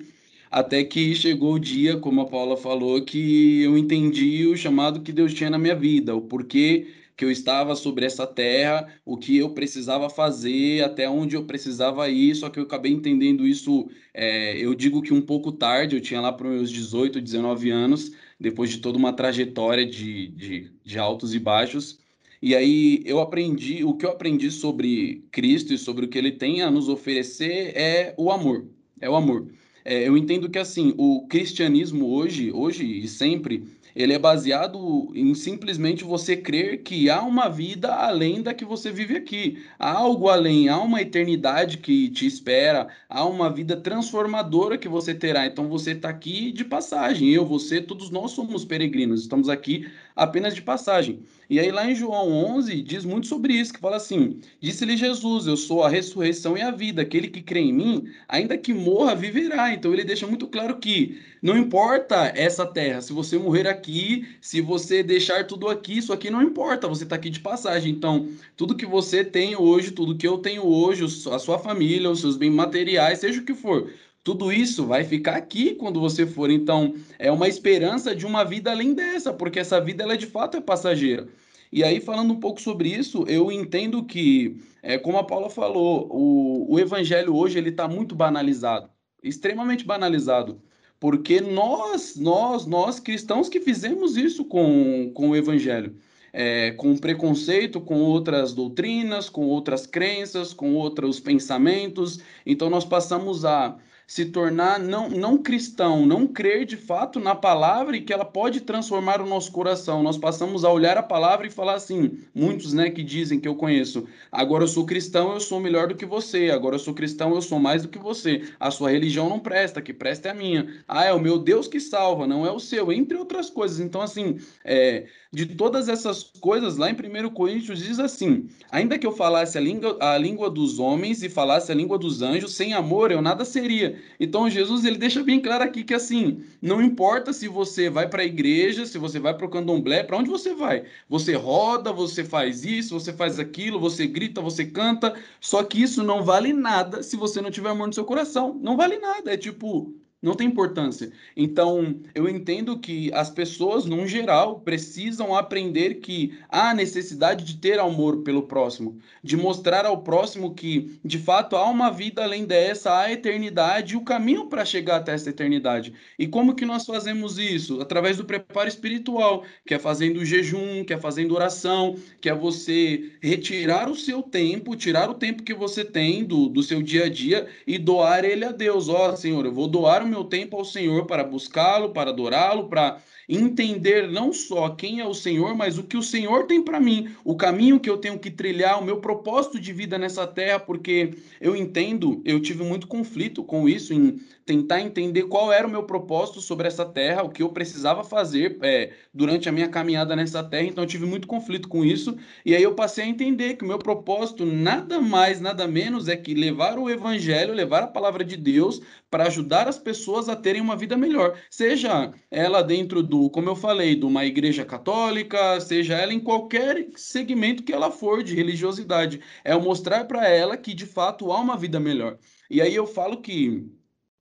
Até 0.52 0.84
que 0.84 1.14
chegou 1.14 1.54
o 1.54 1.60
dia, 1.60 1.98
como 1.98 2.22
a 2.22 2.26
Paula 2.26 2.58
falou, 2.58 3.04
que 3.04 3.62
eu 3.62 3.78
entendi 3.78 4.48
o 4.48 4.58
chamado 4.58 5.02
que 5.02 5.12
Deus 5.12 5.34
tinha 5.34 5.50
na 5.50 5.60
minha 5.60 5.76
vida, 5.76 6.16
o 6.16 6.22
porquê 6.22 6.88
que 7.16 7.26
eu 7.26 7.30
estava 7.30 7.76
sobre 7.76 8.06
essa 8.06 8.26
terra, 8.26 8.88
o 9.06 9.18
que 9.18 9.38
eu 9.38 9.50
precisava 9.54 10.10
fazer, 10.10 10.84
até 10.84 11.08
onde 11.10 11.36
eu 11.36 11.44
precisava 11.46 12.10
ir, 12.10 12.34
só 12.34 12.50
que 12.50 12.58
eu 12.60 12.64
acabei 12.64 12.92
entendendo 12.94 13.46
isso, 13.46 13.90
é, 14.14 14.58
eu 14.58 14.74
digo 14.74 15.02
que 15.02 15.14
um 15.14 15.22
pouco 15.22 15.52
tarde, 15.52 15.98
eu 15.98 16.02
tinha 16.02 16.22
lá 16.22 16.32
para 16.32 16.50
meus 16.50 16.72
18, 16.72 17.20
19 17.22 17.70
anos, 17.70 18.14
depois 18.40 18.70
de 18.72 18.80
toda 18.80 18.98
uma 18.98 19.14
trajetória 19.14 19.86
de, 19.86 20.30
de, 20.30 20.72
de 20.84 20.98
altos 20.98 21.36
e 21.36 21.40
baixos. 21.40 22.00
E 22.42 22.56
aí 22.56 23.04
eu 23.06 23.20
aprendi, 23.20 23.84
o 23.84 23.94
que 23.96 24.06
eu 24.06 24.12
aprendi 24.12 24.50
sobre 24.50 25.26
Cristo 25.32 25.74
e 25.74 25.78
sobre 25.78 26.06
o 26.06 26.08
que 26.08 26.18
ele 26.18 26.32
tem 26.32 26.62
a 26.62 26.72
nos 26.72 26.88
oferecer 26.88 27.76
é 27.76 28.16
o 28.18 28.32
amor. 28.32 28.66
É 29.02 29.10
o 29.10 29.16
amor. 29.16 29.50
É, 29.84 30.08
eu 30.08 30.18
entendo 30.18 30.50
que 30.50 30.60
assim, 30.60 30.94
o 30.98 31.26
cristianismo 31.28 32.14
hoje, 32.14 32.52
hoje 32.52 32.86
e 32.86 33.08
sempre, 33.08 33.64
ele 33.96 34.14
é 34.14 34.20
baseado 34.20 35.12
em 35.16 35.34
simplesmente 35.34 36.04
você 36.04 36.38
crer 36.38 36.84
que 36.84 37.10
há 37.10 37.22
uma 37.22 37.50
vida 37.50 37.94
além 37.94 38.42
da 38.42 38.54
que 38.54 38.64
você 38.64 38.92
vive 38.92 39.18
aqui. 39.18 39.62
Há 39.78 39.92
algo 39.92 40.30
além, 40.30 40.70
há 40.70 40.80
uma 40.80 41.02
eternidade 41.02 41.78
que 41.80 42.10
te 42.10 42.26
espera, 42.26 42.88
há 43.10 43.26
uma 43.26 43.52
vida 43.52 43.76
transformadora 43.76 44.78
que 44.78 44.88
você 44.88 45.14
terá. 45.14 45.46
Então 45.46 45.68
você 45.68 45.92
está 45.92 46.10
aqui 46.10 46.52
de 46.52 46.64
passagem. 46.64 47.30
Eu, 47.30 47.46
você, 47.46 47.82
todos 47.82 48.10
nós 48.10 48.32
somos 48.32 48.64
peregrinos, 48.64 49.22
estamos 49.22 49.50
aqui 49.50 49.88
apenas 50.20 50.54
de 50.54 50.62
passagem. 50.62 51.22
E 51.50 51.60
aí 51.60 51.72
lá 51.72 51.90
em 51.90 51.96
João 51.96 52.32
11 52.58 52.82
diz 52.82 53.06
muito 53.06 53.26
sobre 53.26 53.54
isso, 53.54 53.74
que 53.74 53.80
fala 53.80 53.96
assim: 53.96 54.40
Disse-lhe 54.62 54.96
Jesus, 54.96 55.48
eu 55.48 55.58
sou 55.58 55.84
a 55.84 55.90
ressurreição 55.90 56.58
e 56.58 56.62
a 56.62 56.70
vida, 56.70 57.02
aquele 57.02 57.28
que 57.28 57.42
crê 57.42 57.62
em 57.62 57.74
mim, 57.74 58.08
ainda 58.28 58.58
que 58.58 58.74
morra, 58.74 59.16
viverá. 59.16 59.74
Então 59.74 59.94
ele 59.94 60.04
deixa 60.04 60.28
muito 60.28 60.48
claro 60.48 60.78
que 60.78 61.20
não 61.42 61.58
importa 61.58 62.32
essa 62.36 62.66
terra, 62.66 63.02
se 63.02 63.14
você 63.14 63.38
morrer 63.38 63.68
aqui, 63.68 64.28
se 64.42 64.60
você 64.62 65.02
deixar 65.02 65.48
tudo 65.48 65.70
aqui, 65.70 65.98
isso 65.98 66.12
aqui 66.12 66.30
não 66.30 66.44
importa, 66.44 66.88
você 66.88 67.04
está 67.04 67.16
aqui 67.16 67.30
de 67.30 67.40
passagem. 67.40 67.94
Então, 67.94 68.28
tudo 68.58 68.76
que 68.76 68.86
você 68.86 69.24
tem 69.24 69.56
hoje, 69.56 69.92
tudo 69.92 70.18
que 70.18 70.28
eu 70.28 70.38
tenho 70.40 70.66
hoje, 70.66 71.06
a 71.06 71.40
sua 71.40 71.58
família, 71.58 72.12
os 72.12 72.20
seus 72.20 72.36
bens 72.36 72.52
materiais, 72.52 73.20
seja 73.20 73.40
o 73.40 73.46
que 73.46 73.54
for, 73.54 73.90
tudo 74.24 74.52
isso 74.52 74.86
vai 74.86 75.04
ficar 75.04 75.36
aqui 75.36 75.76
quando 75.76 76.00
você 76.00 76.26
for. 76.26 76.50
Então, 76.50 76.94
é 77.18 77.32
uma 77.32 77.48
esperança 77.48 78.16
de 78.16 78.26
uma 78.26 78.44
vida 78.44 78.72
além 78.72 78.94
dessa, 78.94 79.34
porque 79.34 79.60
essa 79.60 79.80
vida 79.80 80.04
ela 80.04 80.18
de 80.18 80.28
fato 80.28 80.58
é 80.58 80.62
passageira. 80.62 81.28
E 81.72 81.84
aí, 81.84 82.02
falando 82.02 82.34
um 82.34 82.40
pouco 82.40 82.60
sobre 82.60 82.90
isso, 82.90 83.24
eu 83.28 83.52
entendo 83.52 84.04
que, 84.04 84.60
é, 84.82 84.98
como 84.98 85.18
a 85.18 85.24
Paula 85.24 85.50
falou, 85.50 86.08
o, 86.12 86.74
o 86.74 86.80
evangelho 86.80 87.36
hoje 87.36 87.58
ele 87.60 87.70
está 87.70 87.88
muito 87.88 88.16
banalizado, 88.16 88.90
extremamente 89.24 89.86
banalizado, 89.86 90.60
porque 91.00 91.40
nós, 91.40 92.16
nós, 92.16 92.66
nós 92.66 93.00
cristãos 93.00 93.48
que 93.48 93.62
fizemos 93.62 94.18
isso 94.18 94.44
com, 94.46 95.12
com 95.14 95.30
o 95.30 95.36
evangelho. 95.36 95.96
É, 96.32 96.74
com 96.74 96.96
preconceito, 96.96 97.82
com 97.82 98.02
outras 98.02 98.54
doutrinas, 98.54 99.28
com 99.30 99.48
outras 99.48 99.88
crenças, 99.88 100.54
com 100.54 100.76
outros 100.76 101.20
pensamentos. 101.20 102.20
Então, 102.46 102.70
nós 102.70 102.86
passamos 102.86 103.44
a 103.44 103.76
se 104.10 104.26
tornar 104.26 104.80
não, 104.80 105.08
não 105.08 105.38
cristão, 105.38 106.04
não 106.04 106.26
crer 106.26 106.66
de 106.66 106.76
fato 106.76 107.20
na 107.20 107.36
palavra 107.36 107.96
e 107.96 108.02
que 108.02 108.12
ela 108.12 108.26
pode 108.26 108.62
transformar 108.62 109.22
o 109.22 109.28
nosso 109.28 109.52
coração. 109.52 110.02
Nós 110.02 110.18
passamos 110.18 110.66
a 110.66 110.72
olhar 110.72 110.98
a 110.98 111.04
palavra 111.04 111.46
e 111.46 111.52
falar 111.52 111.76
assim, 111.76 112.18
muitos 112.34 112.74
né, 112.74 112.90
que 112.90 113.04
dizem 113.04 113.40
que 113.40 113.48
eu 113.48 113.54
conheço, 113.54 114.08
agora 114.32 114.64
eu 114.64 114.68
sou 114.68 114.84
cristão, 114.84 115.34
eu 115.34 115.40
sou 115.40 115.60
melhor 115.60 115.88
do 115.88 115.96
que 115.96 116.08
você, 116.08 116.50
agora 116.50 116.74
eu 116.74 116.80
sou 116.80 116.96
cristão, 116.96 117.36
eu 117.36 117.42
sou 117.42 117.60
mais 117.60 117.84
do 117.84 117.88
que 117.88 118.00
você. 118.00 118.50
A 118.60 118.72
sua 118.72 118.90
religião 118.90 119.30
não 119.30 119.40
presta, 119.40 119.80
que 119.80 119.94
presta 119.94 120.30
é 120.30 120.32
a 120.32 120.34
minha. 120.34 120.84
Ah, 120.88 121.06
é 121.06 121.14
o 121.14 121.20
meu 121.20 121.38
Deus 121.38 121.68
que 121.68 121.80
salva, 121.80 122.26
não 122.26 122.44
é 122.44 122.52
o 122.52 122.60
seu, 122.60 122.92
entre 122.92 123.16
outras 123.16 123.48
coisas. 123.52 123.80
Então, 123.80 124.02
assim, 124.02 124.40
é, 124.66 125.06
de 125.32 125.46
todas 125.46 125.88
essas 125.88 126.24
coisas, 126.24 126.78
lá 126.78 126.90
em 126.90 126.96
1 126.96 127.30
Coríntios 127.30 127.78
diz 127.78 128.00
assim: 128.00 128.50
ainda 128.72 128.98
que 128.98 129.06
eu 129.06 129.12
falasse 129.12 129.58
a 129.58 129.62
língua, 129.62 129.96
a 130.02 130.18
língua 130.18 130.50
dos 130.50 130.80
homens 130.80 131.22
e 131.22 131.30
falasse 131.30 131.72
a 131.72 131.76
língua 131.76 132.00
dos 132.00 132.24
anjos, 132.24 132.56
sem 132.56 132.74
amor 132.74 133.12
eu 133.12 133.22
nada 133.22 133.46
seria. 133.46 133.99
Então 134.20 134.50
Jesus 134.50 134.86
ele 134.86 134.98
deixa 134.98 135.24
bem 135.24 135.40
claro 135.40 135.64
aqui 135.64 135.84
que 135.84 135.94
assim, 135.94 136.44
não 136.62 136.82
importa 136.82 137.34
se 137.34 137.48
você 137.48 137.90
vai 137.90 138.08
para 138.08 138.22
a 138.22 138.26
igreja, 138.26 138.86
se 138.86 138.98
você 138.98 139.20
vai 139.20 139.34
para 139.36 139.46
o 139.46 139.50
candomblé, 139.50 140.04
para 140.04 140.18
onde 140.18 140.30
você 140.30 140.54
vai. 140.54 140.86
Você 141.08 141.34
roda, 141.36 141.92
você 141.92 142.24
faz 142.24 142.64
isso, 142.64 143.00
você 143.00 143.14
faz 143.14 143.40
aquilo, 143.40 143.80
você 143.80 144.08
grita, 144.08 144.42
você 144.42 144.66
canta, 144.66 145.14
só 145.40 145.64
que 145.64 145.82
isso 145.82 146.04
não 146.04 146.24
vale 146.24 146.54
nada 146.54 147.04
se 147.04 147.16
você 147.16 147.42
não 147.42 147.52
tiver 147.52 147.70
amor 147.70 147.88
no 147.88 147.94
seu 147.94 148.06
coração. 148.06 148.58
Não 148.62 148.78
vale 148.78 148.98
nada. 149.00 149.34
É 149.34 149.38
tipo, 149.38 149.94
não 150.22 150.36
tem 150.36 150.48
importância. 150.48 151.12
Então, 151.36 151.96
eu 152.14 152.28
entendo 152.28 152.78
que 152.78 153.12
as 153.14 153.30
pessoas, 153.30 153.86
num 153.86 154.06
geral, 154.06 154.60
precisam 154.60 155.34
aprender 155.34 155.96
que 155.96 156.38
há 156.50 156.74
necessidade 156.74 157.46
de 157.46 157.58
ter 157.58 157.80
amor 157.80 158.18
pelo 158.18 158.44
próximo, 158.44 159.00
de 159.24 159.38
mostrar 159.38 159.86
ao 159.86 160.02
próximo 160.02 160.54
que, 160.54 161.00
de 161.04 161.18
fato, 161.18 161.56
há 161.56 161.66
uma 161.70 161.90
vida 161.90 162.24
além 162.24 162.44
dessa, 162.46 162.92
há 162.92 163.02
a 163.04 163.12
eternidade 163.12 163.94
e 163.94 163.98
o 163.98 164.02
caminho 164.02 164.48
para 164.48 164.66
chegar 164.66 164.98
até 164.98 165.14
essa 165.14 165.30
eternidade. 165.30 165.94
E 166.18 166.28
como 166.28 166.56
que 166.56 166.66
nós 166.66 166.86
fazemos 166.86 167.38
isso? 167.38 167.80
Através 167.80 168.18
do 168.18 168.26
preparo 168.26 168.68
espiritual, 168.68 169.46
que 169.66 169.74
é 169.74 169.80
fazendo 169.80 170.26
jejum, 170.26 170.84
que 170.84 170.94
é 170.94 170.98
fazendo 170.98 171.34
oração, 171.34 171.96
que 172.20 172.30
é 172.30 172.36
você 172.36 173.14
retirar 173.22 173.90
o 173.90 173.96
seu 173.96 174.22
tempo, 174.22 174.76
tirar 174.76 175.10
o 175.10 175.14
tempo 175.14 175.44
que 175.44 175.54
você 175.54 175.86
tem 175.86 176.26
do, 176.26 176.50
do 176.50 176.62
seu 176.62 176.82
dia 176.82 177.06
a 177.06 177.10
dia 177.10 177.48
e 177.66 177.78
doar 177.78 178.26
ele 178.26 178.44
a 178.44 178.52
Deus. 178.52 178.90
Ó, 178.90 179.12
oh, 179.12 179.16
Senhor, 179.16 179.46
eu 179.46 179.54
vou 179.54 179.68
doar 179.68 180.09
meu 180.10 180.24
tempo 180.26 180.58
ao 180.58 180.66
Senhor 180.66 181.06
para 181.06 181.24
buscá-lo, 181.24 181.94
para 181.94 182.10
adorá-lo, 182.12 182.68
para 182.70 183.02
entender 183.30 184.10
não 184.10 184.34
só 184.34 184.70
quem 184.70 185.00
é 185.00 185.06
o 185.06 185.14
Senhor, 185.14 185.56
mas 185.56 185.78
o 185.78 185.84
que 185.84 185.96
o 185.96 186.02
Senhor 186.02 186.48
tem 186.48 186.64
para 186.64 186.80
mim, 186.80 187.10
o 187.24 187.36
caminho 187.36 187.80
que 187.80 187.90
eu 187.90 187.98
tenho 187.98 188.18
que 188.18 188.32
trilhar, 188.32 188.82
o 188.82 188.84
meu 188.84 188.98
propósito 188.98 189.60
de 189.60 189.72
vida 189.72 190.00
nessa 190.00 190.26
terra, 190.26 190.60
porque 190.60 191.14
eu 191.40 191.56
entendo, 191.56 192.24
eu 192.26 192.40
tive 192.40 192.64
muito 192.64 192.88
conflito 192.88 193.44
com 193.44 193.70
isso, 193.70 193.94
em 193.94 194.20
tentar 194.48 194.82
entender 194.82 195.24
qual 195.26 195.54
era 195.54 195.68
o 195.68 195.70
meu 195.70 195.84
propósito 195.84 196.42
sobre 196.42 196.68
essa 196.68 196.84
terra, 196.84 197.22
o 197.22 197.30
que 197.30 197.44
eu 197.44 197.50
precisava 197.50 198.04
fazer 198.04 198.58
é, 198.64 198.94
durante 199.14 199.48
a 199.48 199.52
minha 199.52 199.68
caminhada 199.68 200.16
nessa 200.16 200.44
terra, 200.44 200.64
então 200.64 200.84
eu 200.84 200.88
tive 200.88 201.06
muito 201.06 201.28
conflito 201.28 201.68
com 201.68 201.86
isso, 201.86 202.18
e 202.44 202.56
aí 202.56 202.64
eu 202.64 202.74
passei 202.74 203.04
a 203.04 203.08
entender 203.08 203.58
que 203.58 203.64
o 203.64 203.68
meu 203.68 203.78
propósito 203.78 204.44
nada 204.44 205.00
mais, 205.00 205.40
nada 205.40 205.68
menos 205.68 206.08
é 206.08 206.18
que 206.18 206.34
levar 206.34 206.80
o 206.80 206.90
evangelho, 206.90 207.54
levar 207.54 207.84
a 207.84 207.88
palavra 207.88 208.26
de 208.26 208.36
Deus 208.36 208.82
para 209.12 209.28
ajudar 209.28 209.68
as 209.68 209.78
pessoas 209.78 210.28
a 210.28 210.36
terem 210.36 210.62
uma 210.62 210.76
vida 210.76 210.98
melhor, 210.98 211.38
seja 211.52 212.12
ela 212.32 212.64
dentro 212.64 213.04
do 213.04 213.19
como 213.32 213.50
eu 213.50 213.56
falei, 213.56 213.96
de 213.96 214.06
uma 214.06 214.24
igreja 214.24 214.64
católica, 214.64 215.60
seja 215.60 215.96
ela 215.96 216.14
em 216.14 216.20
qualquer 216.20 216.90
segmento 216.96 217.64
que 217.64 217.74
ela 217.74 217.90
for 217.90 218.22
de 218.22 218.36
religiosidade. 218.36 219.20
É 219.44 219.56
mostrar 219.58 220.06
para 220.06 220.28
ela 220.28 220.56
que 220.56 220.76
de 220.76 220.86
fato 220.86 221.32
há 221.32 221.40
uma 221.40 221.58
vida 221.58 221.80
melhor. 221.80 222.20
E 222.52 222.62
aí 222.62 222.76
eu 222.76 222.86
falo 222.86 223.20
que 223.20 223.68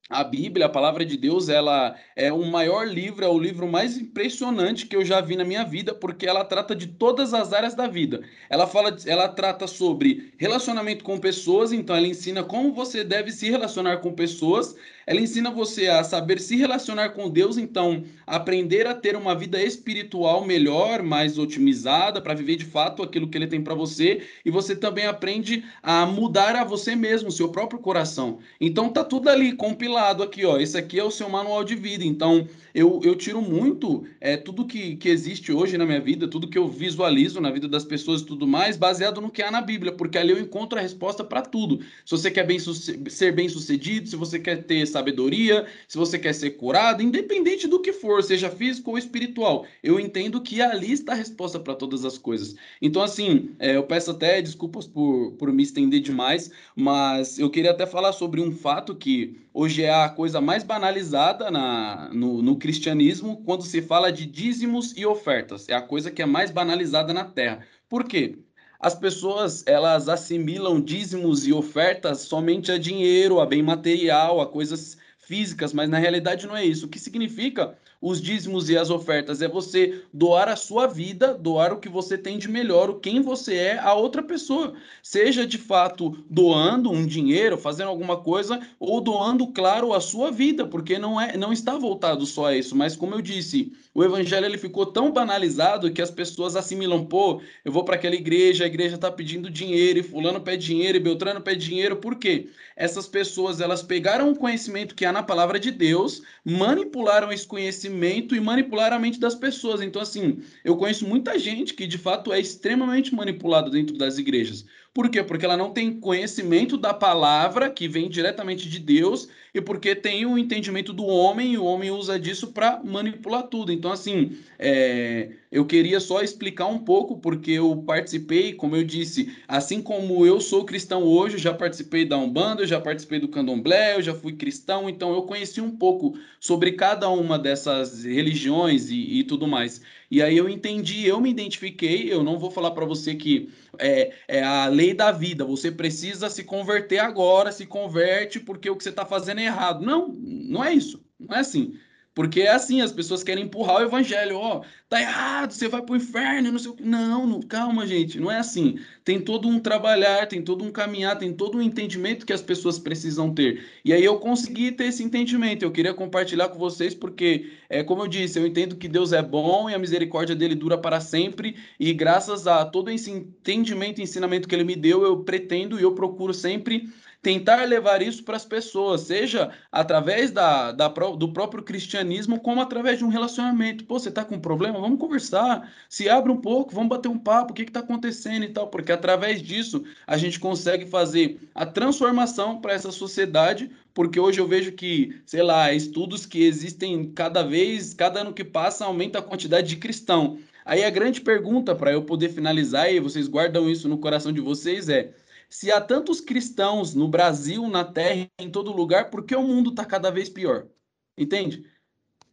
a 0.09 0.23
Bíblia, 0.23 0.65
a 0.65 0.69
palavra 0.69 1.05
de 1.05 1.15
Deus, 1.15 1.49
ela 1.49 1.95
é 2.15 2.33
o 2.33 2.43
maior 2.43 2.87
livro, 2.87 3.23
é 3.23 3.29
o 3.29 3.37
livro 3.37 3.67
mais 3.67 3.95
impressionante 3.95 4.87
que 4.87 4.95
eu 4.95 5.05
já 5.05 5.21
vi 5.21 5.35
na 5.35 5.45
minha 5.45 5.63
vida, 5.63 5.93
porque 5.93 6.25
ela 6.25 6.43
trata 6.43 6.75
de 6.75 6.87
todas 6.87 7.31
as 7.31 7.53
áreas 7.53 7.75
da 7.75 7.87
vida. 7.87 8.21
Ela 8.49 8.65
fala, 8.65 8.97
ela 9.05 9.27
trata 9.27 9.67
sobre 9.67 10.33
relacionamento 10.35 11.03
com 11.03 11.19
pessoas, 11.19 11.71
então 11.71 11.95
ela 11.95 12.07
ensina 12.07 12.43
como 12.43 12.73
você 12.73 13.03
deve 13.03 13.31
se 13.31 13.51
relacionar 13.51 13.97
com 13.97 14.11
pessoas. 14.11 14.75
Ela 15.05 15.21
ensina 15.21 15.51
você 15.51 15.87
a 15.87 16.03
saber 16.03 16.39
se 16.39 16.55
relacionar 16.55 17.09
com 17.09 17.29
Deus, 17.29 17.57
então 17.57 18.03
aprender 18.25 18.87
a 18.87 18.95
ter 18.95 19.15
uma 19.15 19.35
vida 19.35 19.61
espiritual 19.61 20.43
melhor, 20.43 21.03
mais 21.03 21.37
otimizada, 21.37 22.21
para 22.21 22.33
viver 22.33 22.55
de 22.55 22.65
fato 22.65 23.03
aquilo 23.03 23.27
que 23.27 23.37
ele 23.37 23.47
tem 23.47 23.63
para 23.63 23.73
você, 23.73 24.23
e 24.45 24.51
você 24.51 24.75
também 24.75 25.05
aprende 25.05 25.63
a 25.81 26.05
mudar 26.05 26.55
a 26.55 26.63
você 26.63 26.95
mesmo, 26.95 27.31
seu 27.31 27.49
próprio 27.49 27.79
coração. 27.79 28.39
Então 28.59 28.89
tá 28.89 29.03
tudo 29.03 29.29
ali 29.29 29.53
compilado 29.53 29.98
lado 29.99 30.23
aqui, 30.23 30.45
ó. 30.45 30.57
Esse 30.57 30.77
aqui 30.77 30.99
é 30.99 31.03
o 31.03 31.11
seu 31.11 31.29
manual 31.29 31.63
de 31.63 31.75
vida. 31.75 32.03
Então, 32.03 32.47
eu, 32.79 33.01
eu 33.03 33.15
tiro 33.15 33.41
muito 33.41 34.05
é, 34.21 34.37
tudo 34.37 34.65
que, 34.65 34.95
que 34.95 35.09
existe 35.09 35.51
hoje 35.51 35.77
na 35.77 35.85
minha 35.85 35.99
vida, 35.99 36.27
tudo 36.27 36.47
que 36.47 36.57
eu 36.57 36.67
visualizo 36.67 37.41
na 37.41 37.51
vida 37.51 37.67
das 37.67 37.83
pessoas 37.83 38.21
e 38.21 38.25
tudo 38.25 38.47
mais, 38.47 38.77
baseado 38.77 39.19
no 39.19 39.29
que 39.29 39.41
há 39.41 39.51
na 39.51 39.61
Bíblia, 39.61 39.91
porque 39.91 40.17
ali 40.17 40.31
eu 40.31 40.39
encontro 40.39 40.79
a 40.79 40.81
resposta 40.81 41.23
para 41.23 41.41
tudo. 41.41 41.79
Se 42.05 42.11
você 42.11 42.31
quer 42.31 42.45
bem 42.45 42.57
ser 42.59 43.33
bem 43.33 43.49
sucedido, 43.49 44.07
se 44.07 44.15
você 44.15 44.39
quer 44.39 44.63
ter 44.63 44.85
sabedoria, 44.87 45.65
se 45.87 45.97
você 45.97 46.17
quer 46.17 46.33
ser 46.33 46.51
curado, 46.51 47.03
independente 47.03 47.67
do 47.67 47.81
que 47.81 47.91
for, 47.91 48.23
seja 48.23 48.49
físico 48.49 48.91
ou 48.91 48.97
espiritual, 48.97 49.65
eu 49.83 49.99
entendo 49.99 50.41
que 50.41 50.61
ali 50.61 50.93
está 50.93 51.11
a 51.11 51.15
resposta 51.15 51.59
para 51.59 51.75
todas 51.75 52.05
as 52.05 52.17
coisas. 52.17 52.55
Então, 52.81 53.01
assim, 53.01 53.51
é, 53.59 53.75
eu 53.75 53.83
peço 53.83 54.11
até 54.11 54.41
desculpas 54.41 54.87
por, 54.87 55.33
por 55.33 55.51
me 55.51 55.63
estender 55.63 55.99
demais, 55.99 56.49
mas 56.75 57.37
eu 57.37 57.49
queria 57.49 57.71
até 57.71 57.85
falar 57.85 58.13
sobre 58.13 58.39
um 58.39 58.51
fato 58.51 58.95
que 58.95 59.37
hoje 59.53 59.83
é 59.83 59.93
a 59.93 60.07
coisa 60.07 60.39
mais 60.39 60.63
banalizada 60.63 61.51
na, 61.51 62.09
no, 62.13 62.41
no 62.41 62.55
cristianismo 62.69 63.41
quando 63.43 63.63
se 63.63 63.81
fala 63.81 64.11
de 64.11 64.27
dízimos 64.27 64.95
e 64.95 65.03
ofertas. 65.03 65.67
É 65.67 65.73
a 65.73 65.81
coisa 65.81 66.11
que 66.11 66.21
é 66.21 66.25
mais 66.25 66.51
banalizada 66.51 67.11
na 67.11 67.25
Terra. 67.25 67.65
Por 67.89 68.03
quê? 68.03 68.37
As 68.79 68.93
pessoas 68.93 69.65
elas 69.65 70.07
assimilam 70.07 70.79
dízimos 70.79 71.47
e 71.47 71.51
ofertas 71.51 72.19
somente 72.19 72.71
a 72.71 72.77
dinheiro, 72.77 73.39
a 73.39 73.45
bem 73.47 73.63
material, 73.63 74.39
a 74.39 74.45
coisas 74.45 74.97
físicas, 75.17 75.73
mas 75.73 75.89
na 75.89 75.97
realidade 75.97 76.45
não 76.45 76.55
é 76.55 76.63
isso. 76.63 76.85
O 76.85 76.89
que 76.89 76.99
significa 76.99 77.75
os 78.01 78.21
dízimos 78.21 78.69
e 78.69 78.77
as 78.77 78.89
ofertas 78.89 79.41
é 79.41 79.47
você 79.47 80.03
doar 80.13 80.47
a 80.47 80.55
sua 80.55 80.87
vida, 80.87 81.33
doar 81.33 81.73
o 81.73 81.79
que 81.79 81.89
você 81.89 82.17
tem 82.17 82.37
de 82.37 82.47
melhor, 82.47 82.89
o 82.89 82.99
quem 82.99 83.21
você 83.21 83.55
é 83.55 83.79
a 83.79 83.93
outra 83.93 84.23
pessoa. 84.23 84.73
Seja 85.03 85.45
de 85.45 85.57
fato 85.57 86.23
doando 86.29 86.89
um 86.89 87.05
dinheiro, 87.05 87.57
fazendo 87.57 87.89
alguma 87.89 88.17
coisa, 88.17 88.59
ou 88.79 89.01
doando, 89.01 89.47
claro, 89.47 89.93
a 89.93 89.99
sua 89.99 90.31
vida, 90.31 90.65
porque 90.65 90.97
não 90.97 91.19
é 91.19 91.35
não 91.35 91.51
está 91.51 91.77
voltado 91.77 92.25
só 92.25 92.47
a 92.47 92.55
isso, 92.55 92.75
mas 92.75 92.95
como 92.95 93.15
eu 93.15 93.21
disse, 93.21 93.73
o 93.93 94.03
evangelho 94.03 94.45
ele 94.45 94.57
ficou 94.57 94.85
tão 94.85 95.11
banalizado 95.11 95.91
que 95.91 96.01
as 96.01 96.11
pessoas 96.11 96.55
assimilam, 96.55 97.05
pô, 97.05 97.41
eu 97.65 97.71
vou 97.71 97.83
para 97.83 97.95
aquela 97.95 98.15
igreja, 98.15 98.63
a 98.63 98.67
igreja 98.67 98.95
está 98.95 99.11
pedindo 99.11 99.49
dinheiro, 99.49 99.99
e 99.99 100.03
fulano 100.03 100.39
pede 100.39 100.65
dinheiro, 100.65 100.97
e 100.97 101.01
Beltrano 101.01 101.41
pede 101.41 101.65
dinheiro, 101.65 101.97
por 101.97 102.15
quê? 102.15 102.49
Essas 102.75 103.07
pessoas, 103.07 103.59
elas 103.59 103.83
pegaram 103.83 104.31
o 104.31 104.35
conhecimento 104.35 104.95
que 104.95 105.05
há 105.05 105.11
na 105.11 105.21
palavra 105.21 105.59
de 105.59 105.69
Deus, 105.69 106.21
manipularam 106.45 107.31
esse 107.31 107.45
conhecimento 107.45 107.88
e 108.35 108.39
manipularam 108.39 108.97
a 108.97 108.99
mente 108.99 109.19
das 109.19 109.35
pessoas. 109.35 109.81
Então, 109.81 110.01
assim, 110.01 110.39
eu 110.63 110.77
conheço 110.77 111.07
muita 111.07 111.37
gente 111.37 111.73
que, 111.73 111.87
de 111.87 111.97
fato, 111.97 112.31
é 112.31 112.39
extremamente 112.39 113.13
manipulado 113.13 113.71
dentro 113.71 113.97
das 113.97 114.17
igrejas. 114.17 114.65
Por 114.99 115.09
quê? 115.09 115.23
Porque 115.23 115.45
ela 115.45 115.55
não 115.55 115.71
tem 115.71 115.97
conhecimento 115.97 116.75
da 116.75 116.93
palavra 116.93 117.69
que 117.69 117.87
vem 117.87 118.09
diretamente 118.09 118.67
de 118.67 118.79
Deus 118.79 119.29
e 119.53 119.61
porque 119.61 119.95
tem 119.95 120.25
o 120.25 120.37
entendimento 120.37 120.91
do 120.91 121.05
homem 121.05 121.53
e 121.53 121.57
o 121.57 121.63
homem 121.63 121.89
usa 121.89 122.19
disso 122.19 122.47
para 122.47 122.83
manipular 122.83 123.43
tudo. 123.43 123.71
Então, 123.71 123.93
assim, 123.93 124.37
é, 124.59 125.29
eu 125.49 125.65
queria 125.65 126.01
só 126.01 126.21
explicar 126.21 126.65
um 126.65 126.79
pouco, 126.79 127.17
porque 127.17 127.51
eu 127.51 127.77
participei, 127.77 128.53
como 128.53 128.75
eu 128.75 128.83
disse, 128.83 129.33
assim 129.47 129.81
como 129.81 130.25
eu 130.25 130.41
sou 130.41 130.65
cristão 130.65 131.01
hoje, 131.03 131.37
já 131.37 131.53
participei 131.53 132.03
da 132.03 132.17
Umbanda, 132.17 132.63
eu 132.63 132.67
já 132.67 132.81
participei 132.81 133.21
do 133.21 133.29
Candomblé, 133.29 133.95
eu 133.95 134.01
já 134.01 134.13
fui 134.13 134.33
cristão, 134.33 134.89
então 134.89 135.13
eu 135.13 135.23
conheci 135.23 135.61
um 135.61 135.71
pouco 135.71 136.19
sobre 136.41 136.73
cada 136.73 137.09
uma 137.09 137.39
dessas 137.39 138.03
religiões 138.03 138.89
e, 138.89 139.19
e 139.19 139.23
tudo 139.23 139.47
mais. 139.47 139.81
E 140.11 140.21
aí 140.21 140.37
eu 140.37 140.49
entendi, 140.49 141.05
eu 141.07 141.21
me 141.21 141.29
identifiquei, 141.29 142.11
eu 142.11 142.23
não 142.23 142.39
vou 142.39 142.49
falar 142.49 142.71
para 142.71 142.85
você 142.85 143.15
que 143.15 143.51
é, 143.77 144.13
é, 144.27 144.43
a 144.43 144.67
lei 144.67 144.93
da 144.93 145.11
vida, 145.11 145.45
você 145.45 145.71
precisa 145.71 146.29
se 146.29 146.43
converter 146.43 146.99
agora, 146.99 147.51
se 147.51 147.65
converte 147.65 148.39
porque 148.39 148.69
o 148.69 148.75
que 148.75 148.83
você 148.83 148.89
está 148.89 149.05
fazendo 149.05 149.39
é 149.39 149.45
errado. 149.45 149.85
Não, 149.85 150.07
não 150.09 150.63
é 150.63 150.73
isso, 150.73 151.03
não 151.19 151.35
é 151.35 151.39
assim. 151.41 151.79
Porque 152.13 152.41
é 152.41 152.49
assim, 152.49 152.81
as 152.81 152.91
pessoas 152.91 153.23
querem 153.23 153.45
empurrar 153.45 153.77
o 153.77 153.83
evangelho, 153.83 154.35
ó, 154.35 154.57
oh, 154.57 154.65
tá 154.89 154.99
errado, 154.99 155.51
você 155.51 155.67
vai 155.67 155.81
pro 155.81 155.95
inferno, 155.95 156.51
não 156.51 156.59
sei 156.59 156.71
o 156.71 156.73
que. 156.73 156.83
Não, 156.83 157.25
não, 157.25 157.39
calma, 157.39 157.85
gente, 157.85 158.19
não 158.19 158.31
é 158.31 158.39
assim. 158.39 158.79
Tem 159.05 159.21
todo 159.21 159.47
um 159.47 159.59
trabalhar, 159.59 160.27
tem 160.27 160.41
todo 160.41 160.65
um 160.65 160.71
caminhar, 160.71 161.17
tem 161.17 161.31
todo 161.31 161.57
um 161.57 161.61
entendimento 161.61 162.25
que 162.25 162.33
as 162.33 162.41
pessoas 162.41 162.79
precisam 162.79 163.33
ter. 163.33 163.63
E 163.85 163.93
aí 163.93 164.03
eu 164.03 164.17
consegui 164.17 164.71
ter 164.71 164.85
esse 164.85 165.03
entendimento. 165.03 165.63
Eu 165.63 165.71
queria 165.71 165.93
compartilhar 165.93 166.49
com 166.49 166.57
vocês 166.57 166.93
porque, 166.93 167.51
é 167.69 167.83
como 167.83 168.03
eu 168.03 168.07
disse, 168.07 168.39
eu 168.39 168.45
entendo 168.45 168.75
que 168.75 168.87
Deus 168.87 169.13
é 169.13 169.21
bom 169.21 169.69
e 169.69 169.75
a 169.75 169.79
misericórdia 169.79 170.35
dele 170.35 170.55
dura 170.55 170.77
para 170.77 170.99
sempre. 170.99 171.55
E 171.79 171.93
graças 171.93 172.47
a 172.47 172.65
todo 172.65 172.89
esse 172.89 173.11
entendimento 173.11 173.99
e 173.99 174.03
ensinamento 174.03 174.47
que 174.47 174.55
ele 174.55 174.63
me 174.63 174.75
deu, 174.75 175.03
eu 175.03 175.23
pretendo 175.23 175.79
e 175.79 175.83
eu 175.83 175.93
procuro 175.93 176.33
sempre 176.33 176.89
tentar 177.21 177.65
levar 177.65 178.01
isso 178.01 178.23
para 178.23 178.37
as 178.37 178.45
pessoas, 178.45 179.01
seja 179.01 179.51
através 179.71 180.31
da, 180.31 180.71
da, 180.71 180.87
do 180.87 181.33
próprio 181.33 181.63
cristianismo, 181.63 182.39
como 182.39 182.61
através 182.61 182.97
de 182.97 183.05
um 183.05 183.09
relacionamento. 183.09 183.83
Pô, 183.83 183.99
você 183.99 184.09
está 184.09 184.23
com 184.23 184.35
um 184.35 184.39
problema? 184.39 184.79
Vamos 184.79 184.99
conversar. 184.99 185.71
Se 185.89 186.07
abre 186.07 186.31
um 186.31 186.37
pouco, 186.37 186.73
vamos 186.73 186.89
bater 186.89 187.09
um 187.09 187.19
papo, 187.19 187.51
o 187.51 187.55
que 187.55 187.63
está 187.63 187.81
acontecendo 187.81 188.43
e 188.43 188.49
tal, 188.49 188.67
porque 188.67 188.91
através 188.91 189.41
disso 189.41 189.83
a 190.07 190.17
gente 190.17 190.39
consegue 190.39 190.85
fazer 190.85 191.39
a 191.53 191.65
transformação 191.65 192.61
para 192.61 192.73
essa 192.73 192.91
sociedade, 192.91 193.69
porque 193.93 194.19
hoje 194.19 194.39
eu 194.39 194.47
vejo 194.47 194.71
que, 194.71 195.21
sei 195.25 195.43
lá, 195.43 195.73
estudos 195.73 196.25
que 196.25 196.43
existem 196.43 197.11
cada 197.11 197.43
vez, 197.43 197.93
cada 197.93 198.21
ano 198.21 198.33
que 198.33 198.45
passa, 198.45 198.85
aumenta 198.85 199.19
a 199.19 199.23
quantidade 199.23 199.67
de 199.67 199.75
cristão. 199.75 200.39
Aí 200.63 200.83
a 200.83 200.89
grande 200.89 201.19
pergunta 201.19 201.75
para 201.75 201.91
eu 201.91 202.03
poder 202.03 202.29
finalizar 202.29 202.93
e 202.93 202.99
vocês 202.99 203.27
guardam 203.27 203.69
isso 203.69 203.89
no 203.89 203.97
coração 203.97 204.31
de 204.31 204.39
vocês 204.39 204.87
é: 204.87 205.11
se 205.49 205.71
há 205.71 205.81
tantos 205.81 206.21
cristãos 206.21 206.93
no 206.93 207.07
Brasil, 207.07 207.67
na 207.67 207.83
Terra, 207.83 208.29
em 208.37 208.51
todo 208.51 208.71
lugar, 208.71 209.09
por 209.09 209.25
que 209.25 209.35
o 209.35 209.41
mundo 209.41 209.71
está 209.71 209.83
cada 209.83 210.11
vez 210.11 210.29
pior? 210.29 210.69
Entende? 211.17 211.69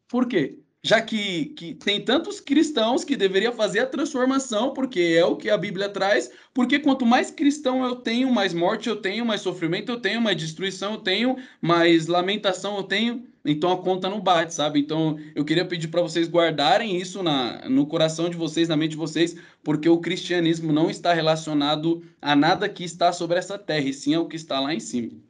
Por 0.07 0.29
quê? 0.29 0.63
Já 0.87 1.01
que, 1.01 1.47
que 1.47 1.75
tem 1.75 2.01
tantos 2.01 2.39
cristãos 2.39 3.03
que 3.03 3.17
deveria 3.17 3.51
fazer 3.51 3.81
a 3.81 3.87
transformação, 3.87 4.73
porque 4.73 5.01
é 5.19 5.25
o 5.25 5.35
que 5.35 5.51
a 5.51 5.59
Bíblia 5.59 5.89
traz, 5.89 6.31
porque 6.55 6.79
quanto 6.79 7.05
mais 7.05 7.29
cristão 7.29 7.85
eu 7.85 7.97
tenho, 7.97 8.33
mais 8.33 8.55
morte 8.55 8.89
eu 8.89 8.95
tenho, 8.95 9.27
mais 9.27 9.41
sofrimento 9.41 9.91
eu 9.91 10.01
tenho, 10.01 10.21
mais 10.21 10.37
destruição 10.37 10.93
eu 10.93 10.99
tenho, 10.99 11.37
mais 11.61 12.07
lamentação 12.07 12.77
eu 12.77 12.85
tenho 12.85 13.27
então 13.45 13.73
a 13.73 13.79
conta 13.79 14.09
não 14.09 14.21
bate, 14.21 14.55
sabe? 14.55 14.81
Então 14.81 15.19
eu 15.35 15.45
queria 15.45 15.65
pedir 15.65 15.89
para 15.89 16.03
vocês 16.03 16.29
guardarem 16.29 16.97
isso 16.97 17.21
na, 17.23 17.69
no 17.69 17.87
coração 17.87 18.29
de 18.29 18.37
vocês, 18.37 18.69
na 18.69 18.77
mente 18.77 18.91
de 18.91 18.97
vocês, 18.97 19.37
porque 19.65 19.89
o 19.89 19.99
cristianismo 19.99 20.73
não 20.73 20.89
está 20.89 21.13
relacionado 21.13 22.05
a 22.23 22.37
nada 22.37 22.69
que 22.69 22.85
está 22.85 23.13
sobre 23.13 23.39
essa 23.39 23.59
terra, 23.59 23.89
e 23.89 23.93
sim 23.93 24.15
ao 24.15 24.29
que 24.29 24.37
está 24.37 24.61
lá 24.61 24.73
em 24.75 24.81
cima. 24.81 25.26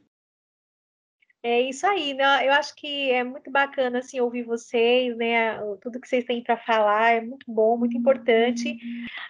É 1.49 1.61
isso 1.61 1.87
aí, 1.87 2.13
né? 2.13 2.45
Eu 2.45 2.51
acho 2.51 2.75
que 2.75 3.09
é 3.09 3.23
muito 3.23 3.49
bacana 3.49 3.99
assim 3.99 4.19
ouvir 4.19 4.43
vocês, 4.43 5.15
né? 5.15 5.57
Tudo 5.79 5.97
que 5.97 6.05
vocês 6.05 6.25
têm 6.25 6.43
para 6.43 6.57
falar 6.57 7.11
é 7.11 7.21
muito 7.21 7.45
bom, 7.47 7.77
muito 7.77 7.95
importante. 7.95 8.77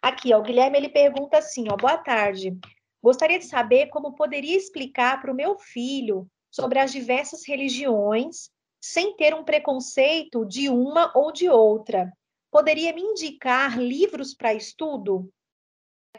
Aqui, 0.01 0.33
ó, 0.33 0.39
o 0.39 0.41
Guilherme 0.41 0.79
ele 0.79 0.89
pergunta 0.89 1.37
assim, 1.37 1.65
ó, 1.69 1.77
boa 1.77 1.95
tarde. 1.95 2.57
Gostaria 3.03 3.37
de 3.37 3.45
saber 3.45 3.89
como 3.89 4.15
poderia 4.15 4.57
explicar 4.57 5.21
para 5.21 5.31
o 5.31 5.35
meu 5.35 5.59
filho 5.59 6.27
sobre 6.49 6.79
as 6.79 6.91
diversas 6.91 7.47
religiões 7.47 8.49
sem 8.81 9.15
ter 9.15 9.35
um 9.35 9.43
preconceito 9.43 10.43
de 10.43 10.69
uma 10.69 11.11
ou 11.15 11.31
de 11.31 11.47
outra. 11.47 12.11
Poderia 12.49 12.93
me 12.93 13.01
indicar 13.01 13.77
livros 13.77 14.33
para 14.33 14.55
estudo? 14.55 15.29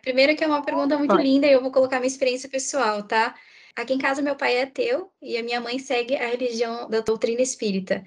Primeiro 0.00 0.37
que 0.37 0.44
é 0.44 0.46
uma 0.46 0.62
pergunta 0.62 0.96
muito 0.96 1.16
linda 1.16 1.48
e 1.48 1.52
eu 1.52 1.61
vou 1.61 1.72
colocar 1.72 1.98
minha 1.98 2.06
experiência 2.06 2.48
pessoal, 2.48 3.02
tá? 3.02 3.34
Aqui 3.78 3.94
em 3.94 3.98
casa 3.98 4.20
meu 4.20 4.34
pai 4.34 4.56
é 4.56 4.62
ateu 4.64 5.12
e 5.22 5.36
a 5.36 5.42
minha 5.42 5.60
mãe 5.60 5.78
segue 5.78 6.16
a 6.16 6.26
religião 6.26 6.90
da 6.90 6.98
doutrina 6.98 7.40
espírita. 7.40 8.04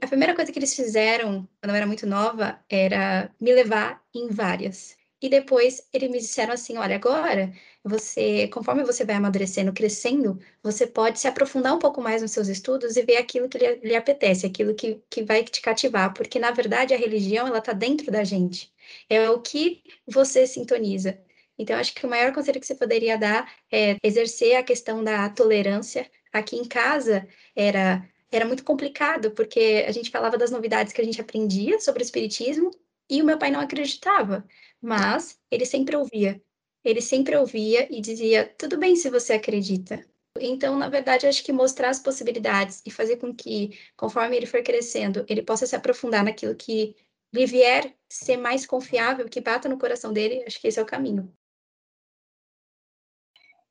A 0.00 0.06
primeira 0.06 0.32
coisa 0.32 0.52
que 0.52 0.58
eles 0.60 0.76
fizeram 0.76 1.48
quando 1.60 1.70
eu 1.70 1.76
era 1.76 1.86
muito 1.88 2.06
nova 2.06 2.60
era 2.70 3.28
me 3.40 3.52
levar 3.52 4.00
em 4.14 4.28
várias. 4.28 4.96
E 5.20 5.28
depois 5.28 5.88
eles 5.92 6.08
me 6.08 6.18
disseram 6.18 6.52
assim: 6.54 6.76
olha, 6.78 6.94
agora 6.94 7.52
você, 7.82 8.46
conforme 8.48 8.84
você 8.84 9.04
vai 9.04 9.16
amadurecendo, 9.16 9.72
crescendo, 9.72 10.38
você 10.62 10.86
pode 10.86 11.18
se 11.18 11.26
aprofundar 11.26 11.74
um 11.74 11.80
pouco 11.80 12.00
mais 12.00 12.22
nos 12.22 12.30
seus 12.30 12.46
estudos 12.46 12.96
e 12.96 13.02
ver 13.02 13.16
aquilo 13.16 13.48
que 13.48 13.58
lhe, 13.58 13.74
lhe 13.76 13.96
apetece, 13.96 14.46
aquilo 14.46 14.72
que, 14.72 15.02
que 15.10 15.24
vai 15.24 15.42
te 15.42 15.60
cativar, 15.60 16.14
porque 16.14 16.38
na 16.38 16.52
verdade 16.52 16.94
a 16.94 16.96
religião 16.96 17.48
ela 17.48 17.58
está 17.58 17.72
dentro 17.72 18.12
da 18.12 18.22
gente. 18.22 18.72
É 19.10 19.28
o 19.30 19.40
que 19.40 19.82
você 20.06 20.46
sintoniza. 20.46 21.18
Então, 21.58 21.76
acho 21.78 21.94
que 21.94 22.06
o 22.06 22.10
maior 22.10 22.32
conselho 22.32 22.60
que 22.60 22.66
você 22.66 22.74
poderia 22.74 23.18
dar 23.18 23.52
é 23.70 23.96
exercer 24.02 24.56
a 24.56 24.62
questão 24.62 25.02
da 25.02 25.28
tolerância. 25.30 26.10
Aqui 26.32 26.56
em 26.56 26.64
casa 26.66 27.26
era 27.56 28.08
era 28.30 28.44
muito 28.44 28.62
complicado, 28.64 29.30
porque 29.32 29.84
a 29.88 29.92
gente 29.92 30.10
falava 30.10 30.36
das 30.36 30.50
novidades 30.50 30.92
que 30.92 31.00
a 31.00 31.04
gente 31.04 31.20
aprendia 31.20 31.80
sobre 31.80 32.02
o 32.02 32.04
espiritismo 32.04 32.70
e 33.08 33.22
o 33.22 33.24
meu 33.24 33.38
pai 33.38 33.50
não 33.50 33.60
acreditava, 33.60 34.46
mas 34.80 35.40
ele 35.50 35.64
sempre 35.64 35.96
ouvia. 35.96 36.40
Ele 36.84 37.00
sempre 37.00 37.36
ouvia 37.36 37.88
e 37.90 38.00
dizia: 38.00 38.44
tudo 38.58 38.78
bem 38.78 38.96
se 38.96 39.10
você 39.10 39.32
acredita. 39.34 40.04
Então, 40.40 40.76
na 40.78 40.88
verdade, 40.88 41.26
acho 41.26 41.42
que 41.44 41.52
mostrar 41.52 41.90
as 41.90 41.98
possibilidades 41.98 42.82
e 42.86 42.90
fazer 42.90 43.16
com 43.16 43.34
que, 43.34 43.78
conforme 43.96 44.36
ele 44.36 44.46
for 44.46 44.62
crescendo, 44.62 45.24
ele 45.28 45.42
possa 45.42 45.66
se 45.66 45.74
aprofundar 45.76 46.22
naquilo 46.24 46.54
que 46.54 46.94
lhe 47.32 47.46
vier 47.46 47.94
ser 48.08 48.36
mais 48.36 48.64
confiável, 48.66 49.28
que 49.28 49.40
bata 49.40 49.68
no 49.68 49.78
coração 49.78 50.12
dele, 50.12 50.44
acho 50.46 50.60
que 50.60 50.68
esse 50.68 50.78
é 50.78 50.82
o 50.82 50.86
caminho. 50.86 51.32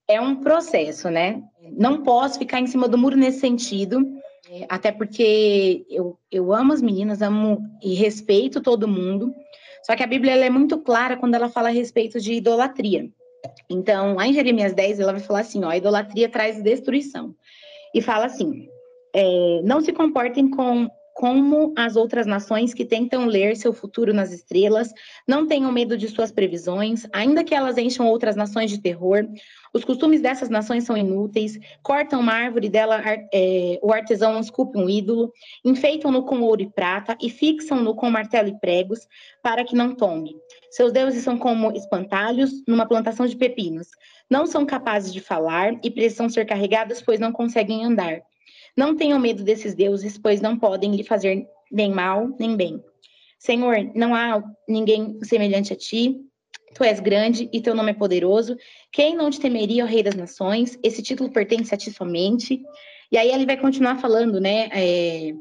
É 0.07 0.21
um 0.21 0.37
processo, 0.37 1.09
né? 1.09 1.43
Não 1.71 2.01
posso 2.03 2.39
ficar 2.39 2.59
em 2.59 2.67
cima 2.67 2.87
do 2.87 2.97
muro 2.97 3.17
nesse 3.17 3.39
sentido, 3.39 4.05
é, 4.49 4.65
até 4.69 4.91
porque 4.91 5.85
eu, 5.89 6.17
eu 6.31 6.53
amo 6.53 6.71
as 6.71 6.81
meninas, 6.81 7.21
amo 7.21 7.59
e 7.83 7.93
respeito 7.93 8.61
todo 8.61 8.87
mundo, 8.87 9.33
só 9.83 9.95
que 9.95 10.03
a 10.03 10.07
Bíblia 10.07 10.33
é 10.33 10.49
muito 10.49 10.77
clara 10.79 11.17
quando 11.17 11.35
ela 11.35 11.49
fala 11.49 11.69
a 11.69 11.71
respeito 11.71 12.19
de 12.19 12.33
idolatria. 12.33 13.09
Então, 13.69 14.15
lá 14.15 14.27
em 14.27 14.33
Jeremias 14.33 14.73
10, 14.73 14.99
ela 14.99 15.13
vai 15.13 15.21
falar 15.21 15.41
assim: 15.41 15.63
ó, 15.63 15.69
a 15.69 15.77
idolatria 15.77 16.29
traz 16.29 16.61
destruição. 16.61 17.35
E 17.93 18.01
fala 18.01 18.25
assim: 18.25 18.67
é, 19.13 19.61
não 19.63 19.81
se 19.81 19.91
comportem 19.93 20.49
com 20.49 20.89
como 21.17 21.73
as 21.75 21.95
outras 21.95 22.27
nações 22.27 22.75
que 22.75 22.85
tentam 22.85 23.25
ler 23.25 23.55
seu 23.57 23.73
futuro 23.73 24.13
nas 24.13 24.31
estrelas, 24.31 24.93
não 25.27 25.47
tenham 25.47 25.71
medo 25.71 25.97
de 25.97 26.07
suas 26.07 26.31
previsões, 26.31 27.07
ainda 27.11 27.43
que 27.43 27.55
elas 27.55 27.75
encham 27.75 28.05
outras 28.05 28.35
nações 28.35 28.69
de 28.69 28.79
terror. 28.79 29.27
Os 29.73 29.83
costumes 29.83 30.21
dessas 30.21 30.47
nações 30.47 30.83
são 30.83 30.95
inúteis, 30.95 31.57
cortam 31.81 32.19
uma 32.19 32.33
árvore 32.33 32.69
dela, 32.69 33.01
é, 33.33 33.79
o 33.81 33.91
artesão 33.91 34.39
esculpe 34.39 34.77
um 34.77 34.87
ídolo, 34.87 35.33
enfeitam-no 35.65 36.23
com 36.23 36.39
ouro 36.41 36.61
e 36.61 36.69
prata 36.69 37.17
e 37.19 37.31
fixam-no 37.31 37.95
com 37.95 38.11
martelo 38.11 38.49
e 38.49 38.59
pregos, 38.59 38.99
para 39.41 39.63
que 39.63 39.75
não 39.75 39.95
tome. 39.95 40.35
Seus 40.69 40.91
deuses 40.91 41.23
são 41.23 41.35
como 41.35 41.71
espantalhos 41.71 42.51
numa 42.67 42.85
plantação 42.85 43.25
de 43.25 43.35
pepinos. 43.35 43.87
Não 44.29 44.45
são 44.45 44.67
capazes 44.67 45.11
de 45.11 45.19
falar 45.19 45.79
e 45.83 45.89
precisam 45.89 46.29
ser 46.29 46.45
carregados, 46.45 47.01
pois 47.01 47.19
não 47.19 47.31
conseguem 47.31 47.83
andar. 47.83 48.21
Não 48.77 48.95
tenham 48.95 49.19
medo 49.19 49.43
desses 49.43 49.73
deuses, 49.73 50.17
pois 50.17 50.39
não 50.39 50.57
podem 50.57 50.95
lhe 50.95 51.03
fazer 51.03 51.47
nem 51.71 51.91
mal 51.91 52.29
nem 52.39 52.55
bem. 52.55 52.81
Senhor, 53.39 53.75
não 53.95 54.13
há 54.13 54.43
ninguém 54.67 55.17
semelhante 55.23 55.73
a 55.73 55.75
ti. 55.75 56.21
Tu 56.73 56.83
és 56.83 56.99
grande 56.99 57.49
e 57.51 57.59
teu 57.59 57.73
nome 57.73 57.91
é 57.91 57.93
poderoso. 57.93 58.55
Quem 58.91 59.15
não 59.15 59.31
te 59.31 59.39
temeria, 59.39 59.83
o 59.83 59.87
Rei 59.87 60.03
das 60.03 60.15
Nações? 60.15 60.77
Esse 60.83 61.01
título 61.01 61.31
pertence 61.31 61.73
a 61.73 61.77
ti 61.77 61.91
somente. 61.91 62.61
E 63.11 63.17
aí 63.17 63.31
ele 63.31 63.45
vai 63.45 63.57
continuar 63.57 63.99
falando, 63.99 64.39
né? 64.39 64.69
É, 64.71 65.33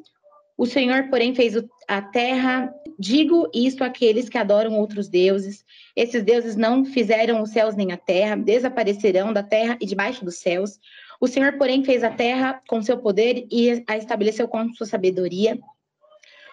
o 0.57 0.65
Senhor, 0.65 1.11
porém, 1.11 1.35
fez 1.35 1.55
a 1.87 2.01
terra. 2.01 2.73
Digo 2.99 3.51
isto 3.53 3.85
àqueles 3.85 4.29
que 4.29 4.39
adoram 4.39 4.79
outros 4.79 5.09
deuses. 5.09 5.65
Esses 5.95 6.23
deuses 6.23 6.57
não 6.57 6.85
fizeram 6.85 7.43
os 7.43 7.51
céus 7.51 7.77
nem 7.77 7.93
a 7.93 7.97
terra, 7.99 8.37
desaparecerão 8.37 9.33
da 9.33 9.43
terra 9.43 9.77
e 9.81 9.87
debaixo 9.87 10.25
dos 10.25 10.37
céus. 10.37 10.79
O 11.21 11.27
Senhor, 11.27 11.57
porém, 11.59 11.85
fez 11.85 12.03
a 12.05 12.11
terra 12.11 12.63
com 12.69 12.83
seu 12.83 12.99
poder 12.99 13.47
e 13.51 13.85
a 13.89 13.97
estabeleceu 13.97 14.47
com 14.49 14.73
sua 14.75 14.87
sabedoria. 14.87 15.59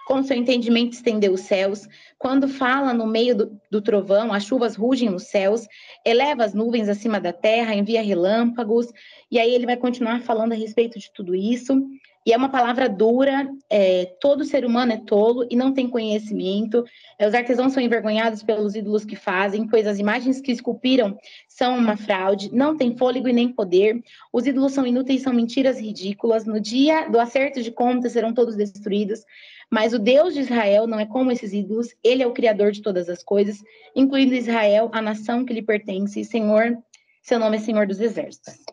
Com 0.05 0.21
seu 0.21 0.35
entendimento 0.35 0.93
estendeu 0.93 1.33
os 1.33 1.41
céus. 1.41 1.87
Quando 2.17 2.47
fala 2.47 2.93
no 2.93 3.07
meio 3.07 3.35
do, 3.35 3.61
do, 3.71 3.81
trovão, 3.81 4.33
as 4.33 4.43
chuvas 4.43 4.75
rugem 4.75 5.09
nos 5.09 5.23
céus, 5.23 5.65
eleva 6.05 6.43
as 6.43 6.53
nuvens 6.53 6.89
acima 6.89 7.21
da 7.21 7.31
terra, 7.31 7.73
envia 7.73 8.01
relâmpagos. 8.01 8.87
E 9.31 9.39
aí 9.39 9.53
ele 9.53 9.65
vai 9.65 9.77
continuar 9.77 10.21
falando 10.21 10.51
a 10.51 10.55
respeito 10.55 10.99
de 10.99 11.09
tudo 11.13 11.33
isso. 11.33 11.73
E 12.25 12.31
é 12.31 12.37
uma 12.37 12.49
palavra 12.49 12.87
dura, 12.87 13.49
é, 13.69 14.05
todo 14.21 14.45
ser 14.45 14.65
humano 14.65 14.93
é 14.93 14.97
tolo 14.97 15.45
e 15.49 15.55
não 15.55 15.73
tem 15.73 15.89
conhecimento. 15.89 16.85
É, 17.19 17.27
os 17.27 17.33
artesãos 17.33 17.73
são 17.73 17.83
envergonhados 17.83 18.41
pelos 18.41 18.75
ídolos 18.75 19.03
que 19.03 19.15
fazem, 19.15 19.67
pois 19.67 19.85
as 19.85 19.99
imagens 19.99 20.39
que 20.39 20.51
esculpiram 20.51 21.17
são 21.49 21.77
uma 21.77 21.97
fraude, 21.97 22.49
não 22.53 22.77
tem 22.77 22.95
fôlego 22.95 23.27
e 23.27 23.33
nem 23.33 23.49
poder. 23.49 24.01
Os 24.31 24.47
ídolos 24.47 24.71
são 24.71 24.87
inúteis, 24.87 25.21
são 25.21 25.33
mentiras 25.33 25.79
ridículas. 25.79 26.45
No 26.45 26.59
dia 26.59 27.09
do 27.09 27.19
acerto 27.19 27.61
de 27.61 27.71
contas 27.71 28.13
serão 28.13 28.33
todos 28.33 28.55
destruídos. 28.55 29.25
Mas 29.69 29.91
o 29.91 29.99
Deus 29.99 30.33
de 30.33 30.41
Israel 30.41 30.87
não 30.87 30.99
é 30.99 31.05
como 31.05 31.31
esses 31.31 31.51
ídolos, 31.51 31.89
ele 32.03 32.21
é 32.21 32.27
o 32.27 32.33
Criador 32.33 32.71
de 32.71 32.81
todas 32.81 33.09
as 33.09 33.23
coisas, 33.23 33.57
incluindo 33.95 34.35
Israel, 34.35 34.89
a 34.93 35.01
nação 35.01 35.43
que 35.43 35.53
lhe 35.53 35.63
pertence, 35.63 36.23
Senhor, 36.23 36.77
seu 37.23 37.39
nome 37.39 37.57
é 37.57 37.59
Senhor 37.59 37.87
dos 37.87 37.99
Exércitos. 37.99 38.72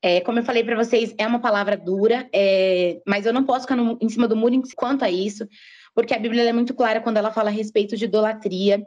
É, 0.00 0.20
como 0.20 0.38
eu 0.38 0.44
falei 0.44 0.62
para 0.62 0.76
vocês, 0.76 1.14
é 1.18 1.26
uma 1.26 1.40
palavra 1.40 1.76
dura, 1.76 2.28
é, 2.32 3.00
mas 3.06 3.26
eu 3.26 3.32
não 3.32 3.44
posso 3.44 3.62
ficar 3.62 3.76
no, 3.76 3.98
em 4.00 4.08
cima 4.08 4.28
do 4.28 4.36
muro 4.36 4.60
quanto 4.76 5.04
a 5.04 5.10
isso, 5.10 5.46
porque 5.94 6.14
a 6.14 6.18
Bíblia 6.18 6.42
é 6.44 6.52
muito 6.52 6.74
clara 6.74 7.00
quando 7.00 7.16
ela 7.16 7.32
fala 7.32 7.48
a 7.50 7.52
respeito 7.52 7.96
de 7.96 8.04
idolatria. 8.04 8.86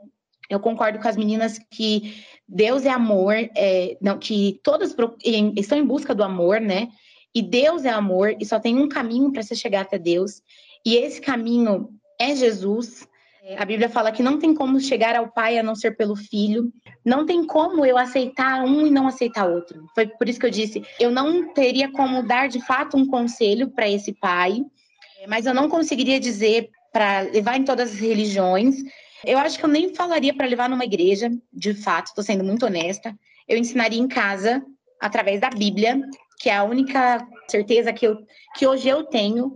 Eu 0.49 0.59
concordo 0.59 0.99
com 0.99 1.07
as 1.07 1.18
meninas 1.18 1.59
que 1.70 2.24
Deus 2.47 2.86
é 2.86 2.89
amor, 2.89 3.36
é, 3.55 3.97
não, 4.01 4.18
que 4.18 4.59
todas 4.64 4.95
estão 5.57 5.78
em 5.78 5.86
busca 5.86 6.16
do 6.16 6.24
amor, 6.24 6.62
né? 6.62 6.89
E 7.34 7.41
Deus 7.41 7.86
é 7.86 7.89
amor, 7.89 8.36
e 8.39 8.45
só 8.45 8.59
tem 8.59 8.78
um 8.78 8.89
caminho 8.89 9.32
para 9.32 9.43
se 9.43 9.55
chegar 9.55 9.82
até 9.82 9.97
Deus, 9.97 10.41
e 10.86 10.95
esse 10.95 11.22
caminho 11.22 11.89
é 12.20 12.36
Jesus. 12.36 13.07
A 13.57 13.65
Bíblia 13.65 13.89
fala 13.89 14.11
que 14.11 14.21
não 14.21 14.37
tem 14.37 14.53
como 14.53 14.79
chegar 14.79 15.15
ao 15.15 15.27
Pai 15.27 15.57
a 15.57 15.63
não 15.63 15.75
ser 15.75 15.97
pelo 15.97 16.15
Filho. 16.15 16.71
Não 17.03 17.25
tem 17.25 17.45
como 17.45 17.83
eu 17.85 17.97
aceitar 17.97 18.63
um 18.63 18.85
e 18.85 18.91
não 18.91 19.07
aceitar 19.07 19.47
outro. 19.47 19.85
Foi 19.95 20.05
por 20.05 20.29
isso 20.29 20.39
que 20.39 20.45
eu 20.45 20.51
disse, 20.51 20.83
eu 20.99 21.09
não 21.09 21.51
teria 21.53 21.91
como 21.91 22.21
dar 22.21 22.47
de 22.47 22.63
fato 22.63 22.95
um 22.95 23.07
conselho 23.07 23.69
para 23.69 23.89
esse 23.89 24.13
pai, 24.13 24.63
mas 25.27 25.47
eu 25.47 25.53
não 25.53 25.67
conseguiria 25.67 26.19
dizer 26.19 26.69
para 26.93 27.21
levar 27.21 27.57
em 27.57 27.63
todas 27.63 27.91
as 27.91 27.99
religiões. 27.99 28.75
Eu 29.25 29.39
acho 29.39 29.57
que 29.57 29.65
eu 29.65 29.69
nem 29.69 29.93
falaria 29.93 30.33
para 30.33 30.47
levar 30.47 30.69
numa 30.69 30.85
igreja, 30.85 31.31
de 31.51 31.73
fato, 31.73 32.07
estou 32.07 32.23
sendo 32.23 32.43
muito 32.43 32.65
honesta. 32.65 33.17
Eu 33.47 33.57
ensinaria 33.57 33.99
em 33.99 34.07
casa, 34.07 34.63
através 34.99 35.41
da 35.41 35.49
Bíblia, 35.49 35.99
que 36.39 36.49
é 36.49 36.55
a 36.55 36.63
única 36.63 37.25
certeza 37.47 37.91
que, 37.91 38.05
eu, 38.05 38.17
que 38.55 38.67
hoje 38.67 38.87
eu 38.87 39.03
tenho 39.03 39.51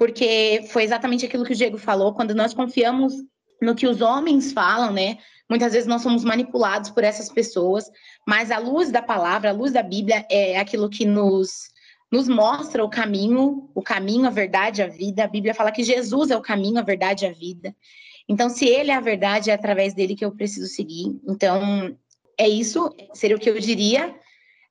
porque 0.00 0.64
foi 0.70 0.82
exatamente 0.82 1.26
aquilo 1.26 1.44
que 1.44 1.52
o 1.52 1.54
Diego 1.54 1.76
falou, 1.76 2.14
quando 2.14 2.34
nós 2.34 2.54
confiamos 2.54 3.12
no 3.60 3.74
que 3.74 3.86
os 3.86 4.00
homens 4.00 4.50
falam, 4.50 4.90
né? 4.90 5.18
Muitas 5.46 5.74
vezes 5.74 5.86
nós 5.86 6.00
somos 6.00 6.24
manipulados 6.24 6.88
por 6.88 7.04
essas 7.04 7.28
pessoas, 7.28 7.84
mas 8.26 8.50
a 8.50 8.56
luz 8.56 8.90
da 8.90 9.02
palavra, 9.02 9.50
a 9.50 9.52
luz 9.52 9.72
da 9.72 9.82
Bíblia 9.82 10.24
é 10.30 10.58
aquilo 10.58 10.88
que 10.88 11.04
nos 11.04 11.68
nos 12.10 12.28
mostra 12.28 12.82
o 12.82 12.88
caminho, 12.88 13.70
o 13.74 13.82
caminho, 13.82 14.26
a 14.26 14.30
verdade, 14.30 14.82
a 14.82 14.86
vida. 14.86 15.22
A 15.22 15.28
Bíblia 15.28 15.54
fala 15.54 15.70
que 15.70 15.84
Jesus 15.84 16.30
é 16.30 16.36
o 16.36 16.40
caminho, 16.40 16.78
a 16.78 16.82
verdade, 16.82 17.26
a 17.26 17.30
vida. 17.30 17.76
Então, 18.26 18.48
se 18.48 18.64
ele 18.64 18.90
é 18.90 18.94
a 18.94 19.00
verdade, 19.00 19.50
é 19.50 19.52
através 19.52 19.92
dele 19.92 20.16
que 20.16 20.24
eu 20.24 20.32
preciso 20.32 20.66
seguir. 20.66 21.20
Então, 21.28 21.94
é 22.38 22.48
isso, 22.48 22.90
seria 23.12 23.36
o 23.36 23.38
que 23.38 23.50
eu 23.50 23.60
diria, 23.60 24.14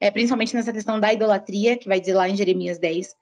é, 0.02 0.10
principalmente 0.10 0.56
nessa 0.56 0.74
questão 0.74 1.00
da 1.00 1.14
idolatria, 1.14 1.78
que 1.78 1.88
vai 1.88 2.00
dizer 2.00 2.16
lá 2.16 2.28
em 2.28 2.36
Jeremias 2.36 2.80
10, 2.80 3.16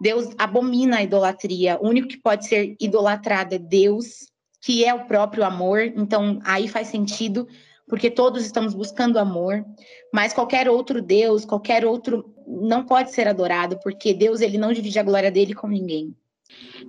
Deus 0.00 0.28
abomina 0.38 0.98
a 0.98 1.02
idolatria. 1.02 1.78
O 1.80 1.88
único 1.88 2.08
que 2.08 2.20
pode 2.20 2.46
ser 2.46 2.76
idolatrado 2.80 3.54
é 3.54 3.58
Deus, 3.58 4.26
que 4.60 4.84
é 4.84 4.92
o 4.92 5.06
próprio 5.06 5.44
amor. 5.44 5.80
Então, 5.80 6.40
aí 6.44 6.68
faz 6.68 6.88
sentido, 6.88 7.46
porque 7.88 8.10
todos 8.10 8.44
estamos 8.44 8.74
buscando 8.74 9.18
amor. 9.18 9.64
Mas 10.12 10.32
qualquer 10.32 10.68
outro 10.68 11.00
Deus, 11.00 11.44
qualquer 11.44 11.84
outro, 11.84 12.34
não 12.46 12.84
pode 12.84 13.12
ser 13.12 13.28
adorado, 13.28 13.78
porque 13.82 14.12
Deus 14.12 14.40
ele 14.40 14.58
não 14.58 14.72
divide 14.72 14.98
a 14.98 15.04
glória 15.04 15.30
dele 15.30 15.54
com 15.54 15.68
ninguém. 15.68 16.14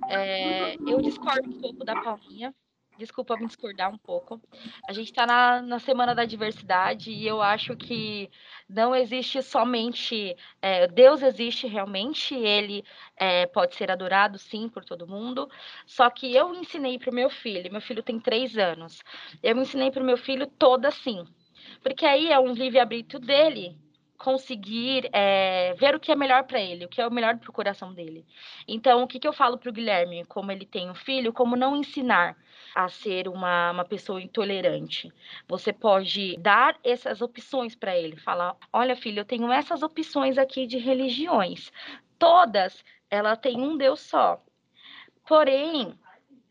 É, 0.08 0.74
eu 0.74 1.00
discordo 1.00 1.48
um 1.48 1.60
pouco 1.60 1.84
da 1.84 2.00
Paulinha 2.02 2.54
desculpa 2.98 3.36
me 3.36 3.46
discordar 3.46 3.92
um 3.92 3.98
pouco. 3.98 4.40
A 4.88 4.92
gente 4.92 5.10
está 5.10 5.26
na, 5.26 5.62
na 5.62 5.78
Semana 5.78 6.14
da 6.14 6.24
Diversidade 6.24 7.10
e 7.10 7.26
eu 7.26 7.42
acho 7.42 7.76
que 7.76 8.30
não 8.68 8.94
existe 8.94 9.42
somente. 9.42 10.36
É, 10.60 10.86
Deus 10.86 11.22
existe 11.22 11.66
realmente, 11.66 12.34
ele 12.34 12.84
é, 13.16 13.46
pode 13.46 13.74
ser 13.74 13.90
adorado 13.90 14.38
sim 14.38 14.68
por 14.68 14.84
todo 14.84 15.06
mundo. 15.06 15.48
Só 15.86 16.08
que 16.10 16.34
eu 16.34 16.54
ensinei 16.54 16.98
para 16.98 17.10
o 17.10 17.14
meu 17.14 17.30
filho, 17.30 17.70
meu 17.70 17.80
filho 17.80 18.02
tem 18.02 18.18
três 18.20 18.56
anos, 18.56 19.02
eu 19.42 19.56
ensinei 19.56 19.90
para 19.90 20.02
o 20.02 20.06
meu 20.06 20.16
filho 20.16 20.46
toda 20.46 20.88
assim. 20.88 21.24
Porque 21.82 22.04
aí 22.06 22.30
é 22.30 22.38
um 22.38 22.52
livre-arbítrio 22.52 23.20
dele 23.20 23.78
conseguir 24.16 25.08
é, 25.12 25.74
ver 25.74 25.94
o 25.94 26.00
que 26.00 26.10
é 26.10 26.16
melhor 26.16 26.44
para 26.44 26.60
ele, 26.60 26.86
o 26.86 26.88
que 26.88 27.00
é 27.00 27.06
o 27.06 27.10
melhor 27.10 27.36
para 27.36 27.50
o 27.50 27.52
coração 27.52 27.92
dele. 27.92 28.24
Então, 28.66 29.02
o 29.02 29.06
que, 29.06 29.18
que 29.18 29.28
eu 29.28 29.32
falo 29.32 29.58
para 29.58 29.68
o 29.68 29.72
Guilherme, 29.72 30.24
como 30.24 30.50
ele 30.50 30.64
tem 30.64 30.88
um 30.88 30.94
filho, 30.94 31.32
como 31.32 31.56
não 31.56 31.76
ensinar 31.76 32.36
a 32.74 32.88
ser 32.88 33.28
uma, 33.28 33.70
uma 33.70 33.84
pessoa 33.84 34.20
intolerante. 34.20 35.12
Você 35.48 35.72
pode 35.72 36.36
dar 36.38 36.76
essas 36.82 37.22
opções 37.22 37.74
para 37.74 37.96
ele, 37.96 38.16
falar: 38.16 38.56
olha, 38.72 38.96
filho, 38.96 39.20
eu 39.20 39.24
tenho 39.24 39.52
essas 39.52 39.82
opções 39.82 40.36
aqui 40.38 40.66
de 40.66 40.78
religiões. 40.78 41.70
Todas, 42.18 42.84
ela 43.10 43.36
tem 43.36 43.60
um 43.60 43.76
Deus 43.76 44.00
só. 44.00 44.42
Porém, 45.26 45.98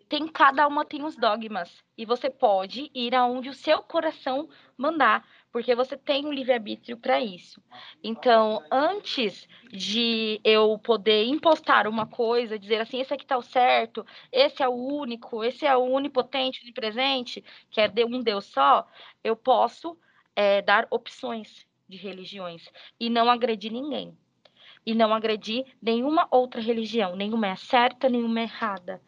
tem 0.07 0.27
cada 0.27 0.67
uma 0.67 0.85
tem 0.85 1.03
os 1.03 1.15
dogmas 1.15 1.83
e 1.97 2.05
você 2.05 2.29
pode 2.29 2.91
ir 2.93 3.15
aonde 3.15 3.49
o 3.49 3.53
seu 3.53 3.81
coração 3.81 4.47
mandar, 4.77 5.25
porque 5.53 5.75
você 5.75 5.95
tem 5.95 6.25
um 6.25 6.33
livre-arbítrio 6.33 6.97
para 6.97 7.21
isso. 7.21 7.61
Então, 8.03 8.63
antes 8.71 9.47
de 9.71 10.41
eu 10.43 10.79
poder 10.79 11.25
impostar 11.25 11.87
uma 11.87 12.07
coisa, 12.07 12.57
dizer 12.57 12.81
assim, 12.81 12.99
esse 12.99 13.13
aqui 13.13 13.23
está 13.23 13.37
o 13.37 13.43
certo, 13.43 14.03
esse 14.31 14.63
é 14.63 14.67
o 14.67 14.73
único, 14.73 15.43
esse 15.43 15.63
é 15.63 15.77
o 15.77 15.91
onipotente, 15.91 16.63
onipresente, 16.63 17.43
que 17.69 17.79
é 17.79 17.87
de 17.87 18.03
um 18.03 18.19
Deus 18.19 18.45
só, 18.45 18.87
eu 19.23 19.35
posso 19.35 19.95
é, 20.35 20.59
dar 20.63 20.87
opções 20.89 21.67
de 21.87 21.97
religiões 21.97 22.67
e 22.99 23.07
não 23.07 23.29
agredir 23.29 23.71
ninguém. 23.71 24.17
E 24.83 24.95
não 24.95 25.13
agredir 25.13 25.65
nenhuma 25.79 26.27
outra 26.31 26.59
religião, 26.59 27.15
nenhuma 27.15 27.47
é 27.47 27.55
certa, 27.55 28.09
nenhuma 28.09 28.39
é 28.39 28.43
errada 28.43 28.99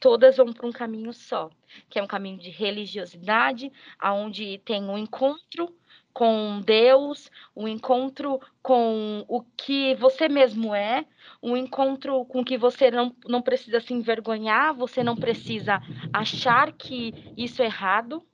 todas 0.00 0.36
vão 0.36 0.52
para 0.52 0.66
um 0.66 0.72
caminho 0.72 1.12
só, 1.12 1.48
que 1.88 1.96
é 1.96 2.02
um 2.02 2.06
caminho 2.06 2.38
de 2.38 2.50
religiosidade, 2.50 3.70
aonde 4.00 4.58
tem 4.64 4.82
um 4.82 4.98
encontro 4.98 5.72
com 6.12 6.60
Deus, 6.60 7.30
um 7.54 7.68
encontro 7.68 8.40
com 8.62 9.24
o 9.28 9.42
que 9.42 9.94
você 9.94 10.28
mesmo 10.28 10.74
é, 10.74 11.04
um 11.42 11.56
encontro 11.56 12.24
com 12.24 12.44
que 12.44 12.58
você 12.58 12.90
não, 12.90 13.14
não 13.26 13.40
precisa 13.40 13.80
se 13.80 13.94
envergonhar, 13.94 14.74
você 14.74 15.02
não 15.02 15.16
precisa 15.16 15.80
achar 16.12 16.72
que 16.72 17.14
isso 17.36 17.62
é 17.62 17.66
errado, 17.66 18.24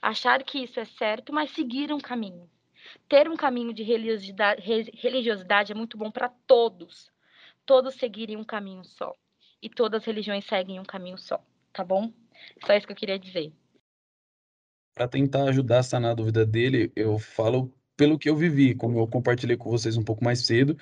achar 0.00 0.42
que 0.42 0.62
isso 0.62 0.78
é 0.78 0.84
certo, 0.84 1.32
mas 1.32 1.50
seguir 1.50 1.92
um 1.92 2.00
caminho. 2.00 2.48
Ter 3.08 3.28
um 3.28 3.36
caminho 3.36 3.72
de 3.72 3.82
religiosidade, 3.82 4.62
religiosidade 4.94 5.72
é 5.72 5.74
muito 5.74 5.96
bom 5.96 6.10
para 6.10 6.28
todos. 6.46 7.10
Todos 7.64 7.94
seguirem 7.94 8.36
um 8.36 8.44
caminho 8.44 8.84
só 8.84 9.14
e 9.62 9.68
todas 9.68 10.02
as 10.02 10.06
religiões 10.06 10.44
seguem 10.44 10.80
um 10.80 10.84
caminho 10.84 11.16
só, 11.16 11.40
tá 11.72 11.84
bom? 11.84 12.12
Só 12.66 12.74
isso 12.74 12.86
que 12.86 12.92
eu 12.92 12.96
queria 12.96 13.18
dizer. 13.18 13.52
Para 14.94 15.08
tentar 15.08 15.44
ajudar 15.48 15.78
a 15.80 15.82
sanar 15.82 16.10
a 16.12 16.14
dúvida 16.14 16.44
dele, 16.44 16.92
eu 16.94 17.18
falo 17.18 17.72
pelo 17.96 18.18
que 18.18 18.28
eu 18.28 18.36
vivi, 18.36 18.74
como 18.74 18.98
eu 18.98 19.06
compartilhei 19.06 19.56
com 19.56 19.70
vocês 19.70 19.96
um 19.96 20.02
pouco 20.04 20.22
mais 20.24 20.40
cedo, 20.46 20.76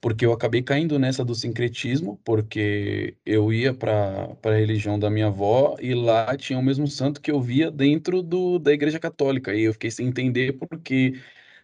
porque 0.00 0.26
eu 0.26 0.32
acabei 0.32 0.62
caindo 0.62 0.98
nessa 0.98 1.24
do 1.24 1.34
sincretismo, 1.34 2.18
porque 2.24 3.16
eu 3.24 3.52
ia 3.52 3.74
para 3.74 4.36
a 4.44 4.50
religião 4.54 4.98
da 4.98 5.10
minha 5.10 5.28
avó 5.28 5.76
e 5.80 5.94
lá 5.94 6.36
tinha 6.36 6.58
o 6.58 6.62
mesmo 6.62 6.88
santo 6.88 7.20
que 7.20 7.30
eu 7.30 7.40
via 7.40 7.70
dentro 7.70 8.22
do, 8.22 8.58
da 8.58 8.72
igreja 8.72 8.98
católica, 9.00 9.54
e 9.54 9.62
eu 9.64 9.72
fiquei 9.74 9.90
sem 9.90 10.08
entender 10.08 10.54
porque 10.54 11.14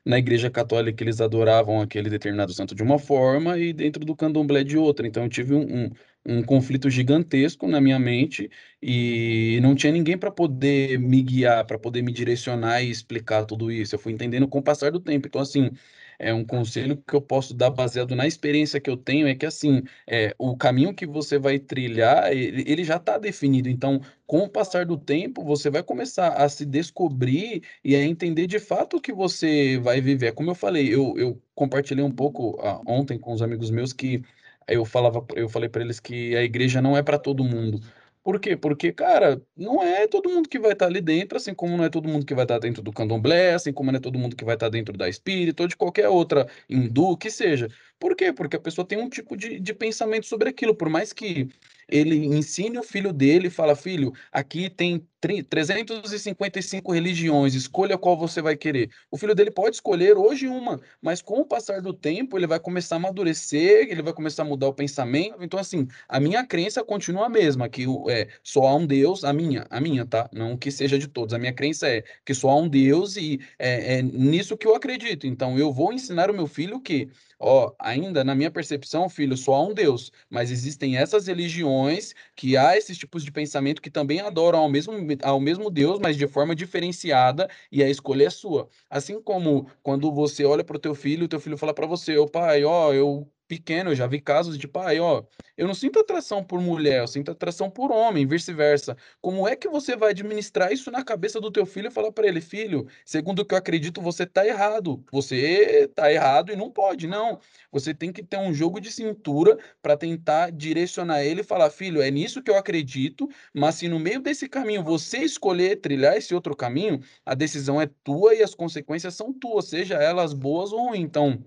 na 0.04 0.18
igreja 0.18 0.50
católica 0.50 1.02
eles 1.04 1.20
adoravam 1.20 1.80
aquele 1.80 2.10
determinado 2.10 2.52
santo 2.52 2.74
de 2.74 2.82
uma 2.82 2.98
forma 2.98 3.58
e 3.58 3.72
dentro 3.72 4.04
do 4.04 4.16
candomblé 4.16 4.64
de 4.64 4.78
outra. 4.78 5.06
Então 5.06 5.24
eu 5.24 5.28
tive 5.28 5.54
um, 5.54 5.86
um, 5.86 5.90
um 6.28 6.42
conflito 6.42 6.90
gigantesco 6.90 7.66
na 7.66 7.80
minha 7.80 7.98
mente 7.98 8.50
e 8.82 9.58
não 9.62 9.74
tinha 9.74 9.90
ninguém 9.92 10.18
para 10.18 10.30
poder 10.30 10.98
me 10.98 11.22
guiar, 11.22 11.64
para 11.66 11.78
poder 11.78 12.02
me 12.02 12.12
direcionar 12.12 12.82
e 12.82 12.90
explicar 12.90 13.46
tudo 13.46 13.72
isso. 13.72 13.94
Eu 13.94 13.98
fui 13.98 14.12
entendendo 14.12 14.46
com 14.46 14.58
o 14.58 14.62
passar 14.62 14.92
do 14.92 15.00
tempo. 15.00 15.26
Então, 15.26 15.40
assim, 15.40 15.70
é 16.18 16.34
um 16.34 16.44
conselho 16.44 16.96
que 17.06 17.14
eu 17.14 17.22
posso 17.22 17.54
dar 17.54 17.70
baseado 17.70 18.14
na 18.14 18.26
experiência 18.26 18.80
que 18.80 18.90
eu 18.90 18.96
tenho 18.96 19.28
é 19.28 19.34
que 19.34 19.46
assim 19.46 19.82
é, 20.06 20.34
o 20.38 20.56
caminho 20.56 20.92
que 20.92 21.06
você 21.06 21.38
vai 21.38 21.58
trilhar 21.58 22.32
ele, 22.32 22.64
ele 22.66 22.84
já 22.84 22.96
está 22.96 23.18
definido 23.18 23.68
então 23.68 24.00
com 24.26 24.40
o 24.40 24.48
passar 24.48 24.84
do 24.84 24.96
tempo 24.98 25.44
você 25.44 25.70
vai 25.70 25.82
começar 25.82 26.30
a 26.30 26.48
se 26.48 26.66
descobrir 26.66 27.62
e 27.84 27.94
a 27.94 28.02
entender 28.02 28.46
de 28.48 28.58
fato 28.58 28.96
o 28.96 29.00
que 29.00 29.12
você 29.12 29.78
vai 29.78 30.00
viver 30.00 30.32
como 30.32 30.50
eu 30.50 30.54
falei 30.56 30.92
eu, 30.92 31.14
eu 31.16 31.40
compartilhei 31.54 32.04
um 32.04 32.10
pouco 32.10 32.58
ah, 32.62 32.80
ontem 32.86 33.18
com 33.18 33.32
os 33.32 33.40
amigos 33.40 33.70
meus 33.70 33.92
que 33.92 34.22
eu 34.68 34.84
falava, 34.84 35.24
eu 35.34 35.48
falei 35.48 35.68
para 35.68 35.82
eles 35.82 36.00
que 36.00 36.36
a 36.36 36.42
igreja 36.42 36.80
não 36.82 36.96
é 36.96 37.02
para 37.02 37.18
todo 37.18 37.44
mundo. 37.44 37.80
Por 38.22 38.38
quê? 38.40 38.56
Porque, 38.56 38.92
cara, 38.92 39.40
não 39.56 39.82
é 39.82 40.06
todo 40.06 40.28
mundo 40.28 40.48
que 40.48 40.58
vai 40.58 40.72
estar 40.72 40.86
tá 40.86 40.90
ali 40.90 41.00
dentro, 41.00 41.38
assim 41.38 41.54
como 41.54 41.76
não 41.76 41.84
é 41.84 41.88
todo 41.88 42.08
mundo 42.08 42.26
que 42.26 42.34
vai 42.34 42.44
estar 42.44 42.56
tá 42.56 42.60
dentro 42.60 42.82
do 42.82 42.92
candomblé, 42.92 43.54
assim 43.54 43.72
como 43.72 43.90
não 43.90 43.96
é 43.98 44.00
todo 44.00 44.18
mundo 44.18 44.36
que 44.36 44.44
vai 44.44 44.54
estar 44.54 44.66
tá 44.66 44.70
dentro 44.70 44.96
da 44.96 45.08
espírita 45.08 45.62
ou 45.62 45.68
de 45.68 45.76
qualquer 45.76 46.08
outra 46.08 46.46
hindu 46.68 47.16
que 47.16 47.30
seja. 47.30 47.68
Por 47.98 48.14
quê? 48.14 48.32
Porque 48.32 48.56
a 48.56 48.60
pessoa 48.60 48.86
tem 48.86 48.98
um 49.00 49.08
tipo 49.08 49.36
de, 49.36 49.58
de 49.58 49.74
pensamento 49.74 50.26
sobre 50.26 50.48
aquilo, 50.48 50.74
por 50.74 50.88
mais 50.88 51.12
que 51.12 51.48
ele 51.88 52.26
ensine 52.26 52.78
o 52.78 52.82
filho 52.82 53.12
dele, 53.12 53.48
fala, 53.48 53.74
filho, 53.74 54.12
aqui 54.30 54.68
tem 54.68 55.06
355 55.20 56.92
religiões, 56.92 57.54
escolha 57.54 57.98
qual 57.98 58.16
você 58.16 58.42
vai 58.42 58.56
querer. 58.56 58.90
O 59.10 59.16
filho 59.16 59.34
dele 59.34 59.50
pode 59.50 59.76
escolher 59.76 60.16
hoje 60.16 60.46
uma, 60.46 60.80
mas 61.00 61.22
com 61.22 61.40
o 61.40 61.44
passar 61.46 61.80
do 61.80 61.92
tempo 61.92 62.38
ele 62.38 62.46
vai 62.46 62.60
começar 62.60 62.96
a 62.96 62.98
amadurecer, 62.98 63.88
ele 63.90 64.02
vai 64.02 64.12
começar 64.12 64.42
a 64.42 64.46
mudar 64.46 64.68
o 64.68 64.74
pensamento. 64.74 65.42
Então, 65.42 65.58
assim, 65.58 65.88
a 66.08 66.20
minha 66.20 66.46
crença 66.46 66.84
continua 66.84 67.26
a 67.26 67.28
mesma, 67.28 67.68
que 67.68 67.84
é, 68.08 68.28
só 68.44 68.66
há 68.66 68.76
um 68.76 68.86
Deus, 68.86 69.24
a 69.24 69.32
minha, 69.32 69.66
a 69.70 69.80
minha, 69.80 70.04
tá? 70.06 70.28
Não 70.32 70.56
que 70.56 70.70
seja 70.70 70.98
de 70.98 71.08
todos. 71.08 71.34
A 71.34 71.38
minha 71.38 71.54
crença 71.54 71.88
é 71.88 72.04
que 72.24 72.34
só 72.34 72.50
há 72.50 72.56
um 72.56 72.68
Deus 72.68 73.16
e 73.16 73.40
é, 73.58 73.98
é 73.98 74.02
nisso 74.02 74.56
que 74.56 74.66
eu 74.66 74.74
acredito. 74.74 75.26
Então, 75.26 75.58
eu 75.58 75.72
vou 75.72 75.92
ensinar 75.92 76.30
o 76.30 76.34
meu 76.34 76.46
filho 76.46 76.80
que 76.80 77.08
Ó, 77.40 77.72
ainda 77.78 78.24
na 78.24 78.34
minha 78.34 78.50
percepção, 78.50 79.08
filho, 79.08 79.36
só 79.36 79.54
há 79.54 79.62
um 79.62 79.72
Deus, 79.72 80.10
mas 80.28 80.50
existem 80.50 80.96
essas 80.96 81.28
religiões 81.28 82.12
que 82.34 82.56
há 82.56 82.76
esses 82.76 82.98
tipos 82.98 83.22
de 83.24 83.30
pensamento 83.30 83.80
que 83.80 83.90
também 83.90 84.20
adoram 84.20 84.58
ao 84.58 84.68
mesmo, 84.68 84.92
ao 85.22 85.38
mesmo 85.38 85.70
Deus, 85.70 86.00
mas 86.00 86.16
de 86.16 86.26
forma 86.26 86.54
diferenciada, 86.54 87.48
e 87.70 87.80
a 87.82 87.88
escolha 87.88 88.26
é 88.26 88.30
sua. 88.30 88.68
Assim 88.90 89.22
como 89.22 89.70
quando 89.84 90.12
você 90.12 90.44
olha 90.44 90.64
para 90.64 90.76
o 90.76 90.80
teu 90.80 90.94
filho, 90.96 91.26
o 91.26 91.28
teu 91.28 91.38
filho 91.38 91.56
fala 91.56 91.72
para 91.72 91.86
você, 91.86 92.16
ô 92.18 92.26
pai, 92.26 92.64
ó, 92.64 92.92
eu 92.92 93.30
pequeno, 93.48 93.90
eu 93.90 93.96
já 93.96 94.06
vi 94.06 94.20
casos 94.20 94.58
de 94.58 94.68
pai, 94.68 95.00
ó, 95.00 95.24
eu 95.56 95.66
não 95.66 95.74
sinto 95.74 95.98
atração 95.98 96.44
por 96.44 96.60
mulher, 96.60 97.00
eu 97.00 97.06
sinto 97.08 97.30
atração 97.32 97.70
por 97.70 97.90
homem, 97.90 98.26
vice-versa. 98.26 98.96
Como 99.20 99.48
é 99.48 99.56
que 99.56 99.68
você 99.68 99.96
vai 99.96 100.10
administrar 100.10 100.72
isso 100.72 100.90
na 100.90 101.02
cabeça 101.02 101.40
do 101.40 101.50
teu 101.50 101.66
filho 101.66 101.88
e 101.88 101.90
falar 101.90 102.12
para 102.12 102.28
ele, 102.28 102.40
filho, 102.40 102.86
segundo 103.04 103.40
o 103.40 103.44
que 103.44 103.54
eu 103.54 103.58
acredito, 103.58 104.00
você 104.00 104.26
tá 104.26 104.46
errado. 104.46 105.02
Você 105.10 105.88
tá 105.94 106.12
errado 106.12 106.52
e 106.52 106.56
não 106.56 106.70
pode, 106.70 107.06
não. 107.08 107.40
Você 107.72 107.94
tem 107.94 108.12
que 108.12 108.22
ter 108.22 108.36
um 108.36 108.52
jogo 108.52 108.80
de 108.80 108.92
cintura 108.92 109.58
para 109.82 109.96
tentar 109.96 110.50
direcionar 110.52 111.24
ele 111.24 111.40
e 111.40 111.44
falar, 111.44 111.70
filho, 111.70 112.02
é 112.02 112.10
nisso 112.10 112.42
que 112.42 112.50
eu 112.50 112.56
acredito, 112.56 113.28
mas 113.52 113.76
se 113.76 113.88
no 113.88 113.98
meio 113.98 114.20
desse 114.20 114.48
caminho 114.48 114.84
você 114.84 115.18
escolher 115.18 115.80
trilhar 115.80 116.16
esse 116.16 116.34
outro 116.34 116.54
caminho, 116.54 117.00
a 117.24 117.34
decisão 117.34 117.80
é 117.80 117.86
tua 118.04 118.34
e 118.34 118.42
as 118.42 118.54
consequências 118.54 119.14
são 119.14 119.32
tuas, 119.32 119.66
seja 119.66 119.94
elas 119.96 120.32
boas 120.32 120.72
ou 120.72 120.88
ruins. 120.88 121.00
Então, 121.00 121.42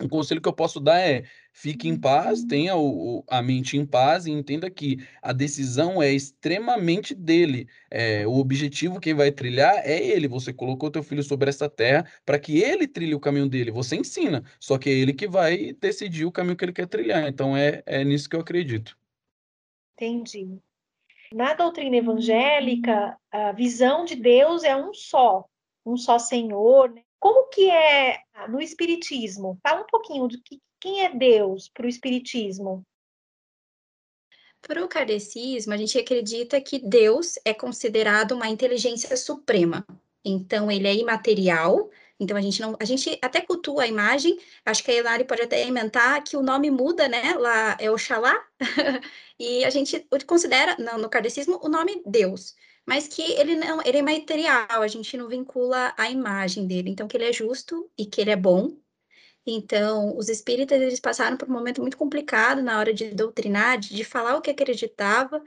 um 0.00 0.08
conselho 0.08 0.40
que 0.40 0.48
eu 0.48 0.52
posso 0.52 0.80
dar 0.80 0.98
é 0.98 1.24
fique 1.52 1.88
em 1.88 1.96
paz, 1.98 2.42
tenha 2.42 2.74
o, 2.74 3.18
o, 3.18 3.24
a 3.28 3.40
mente 3.40 3.76
em 3.76 3.86
paz 3.86 4.26
e 4.26 4.30
entenda 4.32 4.68
que 4.68 4.98
a 5.22 5.32
decisão 5.32 6.02
é 6.02 6.12
extremamente 6.12 7.14
dele. 7.14 7.68
É, 7.90 8.26
o 8.26 8.34
objetivo, 8.38 8.98
quem 9.00 9.14
vai 9.14 9.30
trilhar 9.30 9.76
é 9.84 10.04
ele. 10.04 10.26
Você 10.26 10.52
colocou 10.52 10.90
teu 10.90 11.02
filho 11.02 11.22
sobre 11.22 11.48
essa 11.48 11.68
terra 11.68 12.06
para 12.26 12.38
que 12.38 12.60
ele 12.60 12.88
trilhe 12.88 13.14
o 13.14 13.20
caminho 13.20 13.48
dele. 13.48 13.70
Você 13.70 13.96
ensina, 13.96 14.42
só 14.58 14.76
que 14.78 14.90
é 14.90 14.92
ele 14.92 15.12
que 15.12 15.28
vai 15.28 15.72
decidir 15.74 16.24
o 16.24 16.32
caminho 16.32 16.56
que 16.56 16.64
ele 16.64 16.72
quer 16.72 16.88
trilhar. 16.88 17.28
Então 17.28 17.56
é, 17.56 17.82
é 17.86 18.02
nisso 18.02 18.28
que 18.28 18.34
eu 18.34 18.40
acredito. 18.40 18.98
Entendi. 19.94 20.58
Na 21.32 21.54
doutrina 21.54 21.96
evangélica, 21.96 23.16
a 23.30 23.52
visão 23.52 24.04
de 24.04 24.16
Deus 24.16 24.64
é 24.64 24.76
um 24.76 24.92
só, 24.92 25.48
um 25.86 25.96
só 25.96 26.18
Senhor, 26.18 26.90
né? 26.92 27.02
Como 27.24 27.48
que 27.48 27.70
é 27.70 28.18
no 28.50 28.60
Espiritismo? 28.60 29.58
Fala 29.62 29.80
um 29.80 29.86
pouquinho 29.86 30.28
de 30.28 30.36
que, 30.42 30.60
quem 30.78 31.06
é 31.06 31.08
Deus 31.08 31.70
para 31.70 31.86
o 31.86 31.88
Espiritismo. 31.88 32.84
Para 34.60 34.84
o 34.84 34.88
kardecismo, 34.88 35.72
a 35.72 35.76
gente 35.78 35.98
acredita 35.98 36.60
que 36.60 36.78
Deus 36.78 37.38
é 37.42 37.54
considerado 37.54 38.32
uma 38.32 38.46
inteligência 38.46 39.16
suprema. 39.16 39.86
Então, 40.22 40.70
ele 40.70 40.86
é 40.86 40.94
imaterial. 40.94 41.88
Então, 42.20 42.36
a 42.36 42.42
gente 42.42 42.60
não, 42.60 42.76
a 42.78 42.84
gente 42.84 43.18
até 43.22 43.40
cultua 43.40 43.84
a 43.84 43.88
imagem. 43.88 44.38
Acho 44.62 44.84
que 44.84 44.90
a 44.90 44.94
Elari 44.94 45.24
pode 45.24 45.40
até 45.40 45.66
inventar 45.66 46.22
que 46.22 46.36
o 46.36 46.42
nome 46.42 46.70
muda, 46.70 47.08
né? 47.08 47.34
Lá 47.38 47.74
é 47.80 47.90
Oxalá. 47.90 48.38
e 49.40 49.64
a 49.64 49.70
gente 49.70 50.06
considera, 50.26 50.76
no, 50.78 50.98
no 50.98 51.08
kardecismo, 51.08 51.58
o 51.62 51.70
nome 51.70 52.02
Deus 52.04 52.54
mas 52.86 53.08
que 53.08 53.22
ele 53.22 53.56
não, 53.56 53.80
ele 53.84 53.98
é 53.98 54.02
material, 54.02 54.82
a 54.82 54.88
gente 54.88 55.16
não 55.16 55.28
vincula 55.28 55.94
a 55.96 56.10
imagem 56.10 56.66
dele, 56.66 56.90
então 56.90 57.08
que 57.08 57.16
ele 57.16 57.24
é 57.28 57.32
justo 57.32 57.90
e 57.98 58.06
que 58.06 58.20
ele 58.20 58.30
é 58.30 58.36
bom. 58.36 58.76
Então, 59.46 60.16
os 60.16 60.28
espíritas 60.28 60.80
eles 60.80 61.00
passaram 61.00 61.36
por 61.36 61.48
um 61.48 61.52
momento 61.52 61.80
muito 61.80 61.96
complicado 61.96 62.62
na 62.62 62.78
hora 62.78 62.92
de 62.94 63.10
doutrinar, 63.14 63.78
de, 63.78 63.94
de 63.94 64.04
falar 64.04 64.36
o 64.36 64.40
que 64.40 64.50
acreditava, 64.50 65.42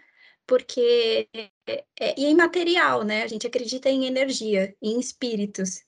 porque 0.46 1.28
é, 1.34 1.52
é, 1.68 1.84
é 2.00 2.22
imaterial, 2.30 3.04
né? 3.04 3.24
A 3.24 3.28
gente 3.28 3.48
acredita 3.48 3.90
em 3.90 4.06
energia, 4.06 4.76
em 4.82 5.00
espíritos, 5.00 5.84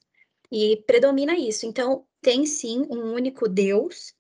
e 0.52 0.78
predomina 0.88 1.38
isso. 1.38 1.66
Então, 1.66 2.06
tem 2.22 2.46
sim 2.46 2.86
um 2.90 3.14
único 3.14 3.48
Deus, 3.48 4.14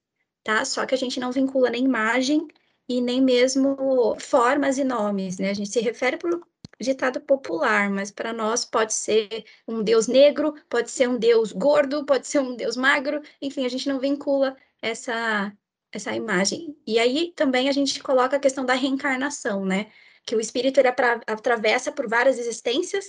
tá? 0.44 0.64
Só 0.66 0.86
que 0.86 0.96
a 0.96 0.98
gente 0.98 1.20
não 1.20 1.32
vincula 1.32 1.70
nem 1.70 1.84
imagem 1.86 2.48
e 2.88 3.02
nem 3.02 3.22
mesmo 3.22 4.16
formas 4.20 4.78
e 4.78 4.84
nomes, 4.84 5.38
né? 5.38 5.50
A 5.52 5.54
gente 5.54 5.70
se 5.70 5.82
refere 5.82 6.18
por, 6.18 6.48
ditado 6.80 7.22
popular, 7.22 7.90
mas 7.90 8.12
para 8.12 8.34
nós 8.34 8.66
pode 8.66 8.94
ser 8.94 9.46
um 9.68 9.84
deus 9.84 10.08
negro, 10.08 10.54
pode 10.70 10.90
ser 10.92 11.10
um 11.10 11.18
deus 11.18 11.52
gordo, 11.52 12.06
pode 12.06 12.28
ser 12.28 12.40
um 12.40 12.56
deus 12.56 12.78
magro, 12.78 13.22
enfim, 13.42 13.66
a 13.66 13.70
gente 13.70 13.88
não 13.90 14.00
vincula 14.00 14.56
essa 14.82 15.54
essa 15.92 16.16
imagem. 16.16 16.78
E 16.86 17.00
aí 17.00 17.34
também 17.36 17.68
a 17.68 17.72
gente 17.72 18.02
coloca 18.04 18.38
a 18.38 18.40
questão 18.40 18.64
da 18.64 18.76
reencarnação, 18.76 19.66
né? 19.66 19.92
que 20.30 20.36
o 20.36 20.40
espírito 20.40 20.80
ele 20.80 20.90
atravessa 21.26 21.92
por 21.92 22.08
várias 22.08 22.38
existências, 22.38 23.06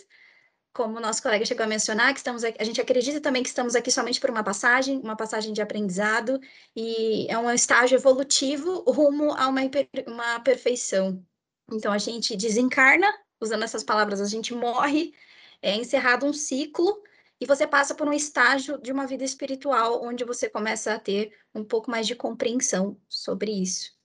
como 0.72 0.96
o 0.96 1.00
nosso 1.00 1.22
colega 1.22 1.44
chegou 1.44 1.64
a 1.64 1.68
mencionar, 1.68 2.14
que 2.14 2.20
estamos 2.20 2.42
a 2.44 2.64
gente 2.64 2.80
acredita 2.80 3.20
também 3.20 3.42
que 3.42 3.48
estamos 3.50 3.74
aqui 3.74 3.90
somente 3.90 4.18
por 4.18 4.30
uma 4.30 4.42
passagem, 4.42 5.00
uma 5.00 5.16
passagem 5.16 5.52
de 5.52 5.60
aprendizado, 5.60 6.40
e 6.74 7.26
é 7.28 7.36
um 7.36 7.50
estágio 7.50 7.96
evolutivo 7.96 8.84
rumo 8.90 9.32
a 9.32 9.48
uma, 9.48 9.60
uma 10.06 10.40
perfeição. 10.40 11.22
Então, 11.70 11.92
a 11.92 11.98
gente 11.98 12.36
desencarna, 12.36 13.12
usando 13.40 13.62
essas 13.62 13.82
palavras, 13.82 14.20
a 14.20 14.26
gente 14.26 14.54
morre, 14.54 15.14
é 15.62 15.74
encerrado 15.74 16.26
um 16.26 16.32
ciclo, 16.32 17.02
e 17.40 17.46
você 17.46 17.66
passa 17.66 17.94
por 17.94 18.06
um 18.06 18.12
estágio 18.12 18.78
de 18.78 18.92
uma 18.92 19.06
vida 19.06 19.24
espiritual, 19.24 20.04
onde 20.04 20.24
você 20.24 20.48
começa 20.48 20.92
a 20.92 20.98
ter 20.98 21.32
um 21.54 21.64
pouco 21.64 21.90
mais 21.90 22.06
de 22.06 22.14
compreensão 22.14 22.96
sobre 23.08 23.50
isso. 23.50 23.98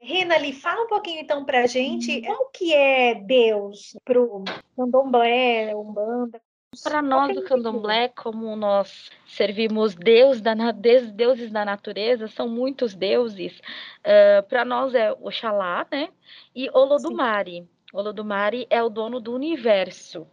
Renali, 0.00 0.52
fala 0.52 0.84
um 0.84 0.86
pouquinho 0.86 1.20
então 1.20 1.44
para 1.44 1.64
a 1.64 1.66
gente 1.66 2.22
como 2.22 2.50
que 2.50 2.72
é 2.72 3.16
Deus 3.16 3.96
para 4.04 4.20
o 4.20 4.44
candomblé, 4.76 5.74
umbanda. 5.74 6.40
Para 6.84 7.02
nós 7.02 7.34
do 7.34 7.42
candomblé, 7.42 8.08
como 8.08 8.54
nós 8.54 9.10
servimos 9.26 9.94
Deus 9.94 10.40
da, 10.40 10.54
deuses 10.70 11.50
da 11.50 11.64
natureza, 11.64 12.28
são 12.28 12.46
muitos 12.46 12.94
deuses. 12.94 13.58
Uh, 14.00 14.46
para 14.48 14.64
nós 14.64 14.94
é 14.94 15.10
Oxalá, 15.12 15.86
né? 15.90 16.10
E 16.54 16.70
Olodumare. 16.70 17.62
Sim. 17.62 17.68
Olodumare 17.92 18.66
é 18.70 18.82
o 18.82 18.88
dono 18.88 19.20
do 19.20 19.34
universo 19.34 20.26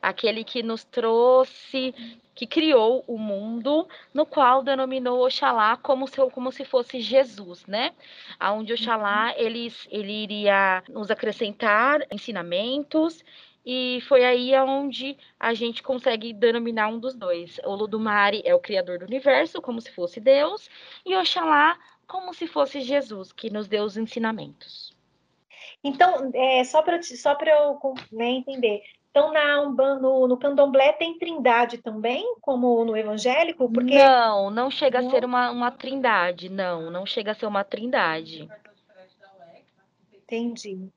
aquele 0.00 0.44
que 0.44 0.62
nos 0.62 0.84
trouxe, 0.84 1.94
que 2.34 2.46
criou 2.46 3.04
o 3.06 3.18
mundo, 3.18 3.86
no 4.12 4.24
qual 4.24 4.62
denominou 4.62 5.24
Oxalá 5.24 5.76
como 5.76 6.06
se, 6.06 6.16
como 6.30 6.50
se 6.50 6.64
fosse 6.64 7.00
Jesus, 7.00 7.66
né? 7.66 7.92
Onde 8.40 8.72
Oxalá 8.72 9.28
uhum. 9.28 9.44
ele, 9.44 9.72
ele 9.90 10.12
iria 10.12 10.82
nos 10.88 11.10
acrescentar 11.10 12.00
ensinamentos 12.10 13.24
e 13.64 14.02
foi 14.08 14.24
aí 14.24 14.52
onde 14.60 15.16
a 15.38 15.54
gente 15.54 15.82
consegue 15.82 16.32
denominar 16.32 16.88
um 16.88 16.98
dos 16.98 17.14
dois. 17.14 17.60
O 17.64 17.74
Ludumare 17.74 18.42
é 18.44 18.54
o 18.54 18.60
criador 18.60 18.98
do 18.98 19.04
universo, 19.04 19.62
como 19.62 19.80
se 19.80 19.92
fosse 19.92 20.18
Deus, 20.18 20.68
e 21.06 21.14
Oxalá 21.14 21.78
como 22.06 22.34
se 22.34 22.46
fosse 22.46 22.80
Jesus, 22.80 23.32
que 23.32 23.50
nos 23.50 23.68
deu 23.68 23.84
os 23.84 23.96
ensinamentos. 23.96 24.91
Então, 25.84 26.30
é, 26.34 26.62
só 26.64 26.82
para 26.82 27.02
só 27.02 27.36
eu 27.40 27.94
né, 28.12 28.26
entender, 28.26 28.82
então, 29.12 29.30
na 29.30 29.60
no, 30.00 30.26
no 30.26 30.38
candomblé 30.38 30.90
tem 30.94 31.18
trindade 31.18 31.76
também, 31.78 32.34
como 32.40 32.82
no 32.82 32.96
evangélico? 32.96 33.70
Porque... 33.70 33.98
Não, 33.98 34.50
não 34.50 34.70
chega 34.70 35.00
a 35.00 35.10
ser 35.10 35.22
uma, 35.22 35.50
uma 35.50 35.70
trindade, 35.70 36.48
não, 36.48 36.90
não 36.90 37.04
chega 37.04 37.32
a 37.32 37.34
ser 37.34 37.44
uma 37.44 37.62
trindade. 37.62 38.48
Entendi. 40.14 40.88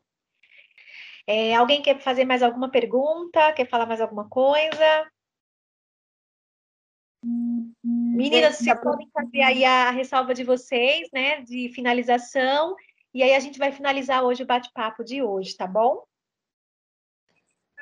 É, 1.27 1.55
alguém 1.55 1.81
quer 1.81 1.99
fazer 1.99 2.23
mais 2.23 2.41
alguma 2.41 2.69
pergunta? 2.69 3.51
Quer 3.51 3.67
falar 3.67 3.85
mais 3.85 3.99
alguma 3.99 4.29
coisa? 4.29 5.11
Meninas, 7.83 8.55
vocês 8.55 8.79
podem 8.79 9.09
fazer 9.11 9.41
aí 9.41 9.65
a 9.65 9.91
ressalva 9.91 10.33
de 10.33 10.45
vocês, 10.45 11.09
né, 11.11 11.41
de 11.41 11.67
finalização, 11.69 12.77
e 13.15 13.23
aí 13.23 13.33
a 13.33 13.39
gente 13.39 13.57
vai 13.57 13.71
finalizar 13.71 14.25
hoje 14.25 14.43
o 14.43 14.45
bate-papo 14.45 15.01
de 15.01 15.23
hoje, 15.23 15.55
tá 15.55 15.65
bom? 15.65 16.03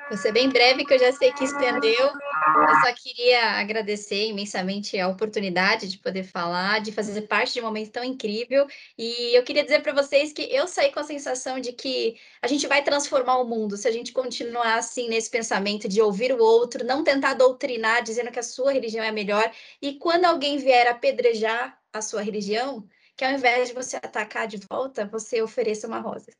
Vou 0.08 0.16
ser 0.16 0.30
bem 0.30 0.48
breve, 0.48 0.84
que 0.84 0.94
eu 0.94 0.98
já 0.98 1.10
sei 1.12 1.32
que 1.32 1.42
estendeu. 1.42 1.90
Eu 1.92 2.74
só 2.84 2.94
queria 2.94 3.42
agradecer 3.58 4.28
imensamente 4.28 4.96
a 4.96 5.08
oportunidade 5.08 5.88
de 5.88 5.98
poder 5.98 6.22
falar, 6.22 6.80
de 6.80 6.92
fazer 6.92 7.22
parte 7.22 7.54
de 7.54 7.60
um 7.60 7.64
momento 7.64 7.90
tão 7.90 8.04
incrível. 8.04 8.64
E 8.96 9.36
eu 9.36 9.42
queria 9.42 9.64
dizer 9.64 9.82
para 9.82 9.92
vocês 9.92 10.32
que 10.32 10.42
eu 10.42 10.68
saí 10.68 10.92
com 10.92 11.00
a 11.00 11.04
sensação 11.04 11.58
de 11.58 11.72
que 11.72 12.16
a 12.40 12.46
gente 12.46 12.68
vai 12.68 12.84
transformar 12.84 13.38
o 13.38 13.48
mundo 13.48 13.76
se 13.76 13.88
a 13.88 13.90
gente 13.90 14.12
continuar 14.12 14.76
assim 14.76 15.08
nesse 15.08 15.30
pensamento 15.30 15.88
de 15.88 16.00
ouvir 16.00 16.32
o 16.32 16.38
outro, 16.38 16.84
não 16.84 17.02
tentar 17.02 17.34
doutrinar 17.34 18.04
dizendo 18.04 18.30
que 18.30 18.38
a 18.38 18.44
sua 18.44 18.72
religião 18.72 19.04
é 19.04 19.10
melhor. 19.10 19.50
E 19.82 19.94
quando 19.94 20.26
alguém 20.26 20.58
vier 20.58 20.86
apedrejar 20.86 21.76
a 21.92 22.00
sua 22.00 22.22
religião, 22.22 22.86
que 23.16 23.24
ao 23.24 23.32
invés 23.32 23.68
de 23.68 23.74
você 23.74 23.96
atacar 23.96 24.46
de 24.46 24.58
volta, 24.68 25.06
você 25.06 25.40
ofereça 25.42 25.86
uma 25.86 26.00
rosa. 26.00 26.32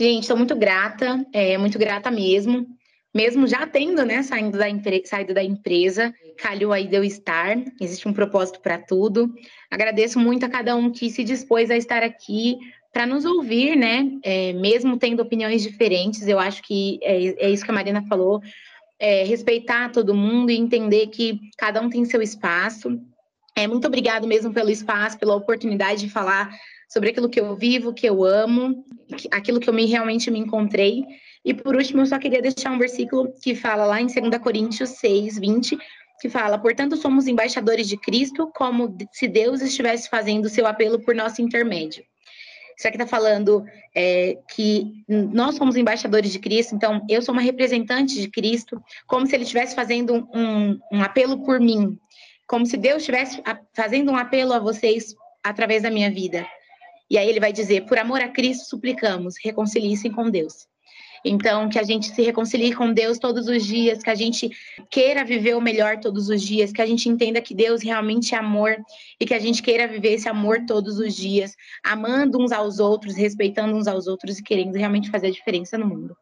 Gente, 0.00 0.22
estou 0.22 0.36
muito 0.36 0.54
grata, 0.54 1.26
é, 1.32 1.58
muito 1.58 1.78
grata 1.78 2.10
mesmo. 2.10 2.66
Mesmo 3.14 3.46
já 3.46 3.66
tendo, 3.66 4.04
né, 4.04 4.22
saindo 4.22 4.56
da, 4.56 4.66
saído 5.04 5.34
da 5.34 5.42
empresa, 5.42 6.14
calhou 6.36 6.72
aí 6.72 6.86
de 6.86 6.94
eu 6.94 7.02
estar, 7.02 7.56
existe 7.80 8.06
um 8.06 8.12
propósito 8.12 8.60
para 8.60 8.78
tudo. 8.78 9.34
Agradeço 9.70 10.20
muito 10.20 10.44
a 10.44 10.48
cada 10.48 10.76
um 10.76 10.90
que 10.90 11.10
se 11.10 11.24
dispôs 11.24 11.70
a 11.70 11.76
estar 11.76 12.02
aqui 12.02 12.58
para 12.92 13.06
nos 13.06 13.24
ouvir, 13.24 13.76
né, 13.76 14.08
é, 14.22 14.52
mesmo 14.52 14.98
tendo 14.98 15.20
opiniões 15.20 15.62
diferentes. 15.62 16.28
Eu 16.28 16.38
acho 16.38 16.62
que 16.62 16.98
é, 17.02 17.46
é 17.46 17.50
isso 17.50 17.64
que 17.64 17.70
a 17.70 17.74
Marina 17.74 18.02
falou, 18.02 18.40
é, 18.98 19.24
respeitar 19.24 19.90
todo 19.90 20.14
mundo 20.14 20.50
e 20.50 20.56
entender 20.56 21.08
que 21.08 21.40
cada 21.56 21.80
um 21.80 21.88
tem 21.88 22.04
seu 22.04 22.20
espaço. 22.20 23.00
É, 23.56 23.66
muito 23.66 23.86
obrigado 23.86 24.26
mesmo 24.26 24.52
pelo 24.52 24.70
espaço, 24.70 25.18
pela 25.18 25.34
oportunidade 25.34 26.00
de 26.00 26.10
falar 26.10 26.50
sobre 26.88 27.10
aquilo 27.10 27.28
que 27.28 27.40
eu 27.40 27.54
vivo, 27.56 27.92
que 27.92 28.08
eu 28.08 28.24
amo, 28.24 28.84
aquilo 29.30 29.60
que 29.60 29.68
eu 29.68 29.74
me, 29.74 29.84
realmente 29.84 30.30
me 30.30 30.38
encontrei. 30.38 31.04
E 31.44 31.52
por 31.54 31.76
último, 31.76 32.02
eu 32.02 32.06
só 32.06 32.18
queria 32.18 32.42
deixar 32.42 32.70
um 32.70 32.78
versículo 32.78 33.32
que 33.42 33.54
fala 33.54 33.84
lá 33.84 34.00
em 34.00 34.06
2 34.06 34.38
Coríntios 34.42 34.90
6, 34.90 35.38
20, 35.38 35.78
que 36.20 36.28
fala: 36.28 36.58
Portanto, 36.58 36.96
somos 36.96 37.26
embaixadores 37.26 37.88
de 37.88 37.96
Cristo, 37.96 38.50
como 38.54 38.96
se 39.12 39.28
Deus 39.28 39.60
estivesse 39.60 40.08
fazendo 40.08 40.48
seu 40.48 40.66
apelo 40.66 41.00
por 41.00 41.14
nosso 41.14 41.42
intermédio. 41.42 42.04
Isso 42.76 42.86
aqui 42.86 42.96
está 42.96 43.08
falando 43.08 43.64
é, 43.92 44.38
que 44.54 45.02
nós 45.08 45.56
somos 45.56 45.74
embaixadores 45.74 46.30
de 46.30 46.38
Cristo, 46.38 46.76
então 46.76 47.04
eu 47.08 47.20
sou 47.20 47.32
uma 47.32 47.42
representante 47.42 48.20
de 48.20 48.30
Cristo, 48.30 48.80
como 49.04 49.26
se 49.26 49.34
ele 49.34 49.42
estivesse 49.42 49.74
fazendo 49.74 50.28
um, 50.32 50.78
um 50.92 51.02
apelo 51.02 51.42
por 51.44 51.58
mim, 51.58 51.98
como 52.48 52.66
se 52.66 52.76
Deus 52.76 53.02
estivesse 53.02 53.40
fazendo 53.74 54.10
um 54.10 54.16
apelo 54.16 54.54
a 54.54 54.58
vocês 54.58 55.14
através 55.44 55.82
da 55.82 55.90
minha 55.90 56.10
vida. 56.10 56.46
E 57.10 57.16
aí 57.16 57.28
ele 57.28 57.38
vai 57.38 57.52
dizer: 57.52 57.86
por 57.86 57.98
amor 57.98 58.20
a 58.20 58.28
Cristo, 58.28 58.68
suplicamos, 58.68 59.34
reconcilie-se 59.44 60.10
com 60.10 60.28
Deus. 60.28 60.66
Então, 61.24 61.68
que 61.68 61.78
a 61.78 61.82
gente 61.82 62.14
se 62.14 62.22
reconcilie 62.22 62.72
com 62.72 62.92
Deus 62.92 63.18
todos 63.18 63.48
os 63.48 63.66
dias, 63.66 64.02
que 64.02 64.10
a 64.10 64.14
gente 64.14 64.50
queira 64.88 65.24
viver 65.24 65.56
o 65.56 65.60
melhor 65.60 65.98
todos 65.98 66.28
os 66.28 66.40
dias, 66.40 66.72
que 66.72 66.80
a 66.80 66.86
gente 66.86 67.08
entenda 67.08 67.40
que 67.40 67.54
Deus 67.54 67.82
realmente 67.82 68.34
é 68.36 68.38
amor 68.38 68.76
e 69.20 69.26
que 69.26 69.34
a 69.34 69.38
gente 69.38 69.60
queira 69.60 69.88
viver 69.88 70.12
esse 70.12 70.28
amor 70.28 70.64
todos 70.66 70.98
os 70.98 71.14
dias, 71.16 71.56
amando 71.84 72.40
uns 72.40 72.52
aos 72.52 72.78
outros, 72.78 73.16
respeitando 73.16 73.74
uns 73.76 73.88
aos 73.88 74.06
outros 74.06 74.38
e 74.38 74.42
querendo 74.42 74.76
realmente 74.76 75.10
fazer 75.10 75.26
a 75.26 75.32
diferença 75.32 75.76
no 75.76 75.86
mundo. 75.86 76.16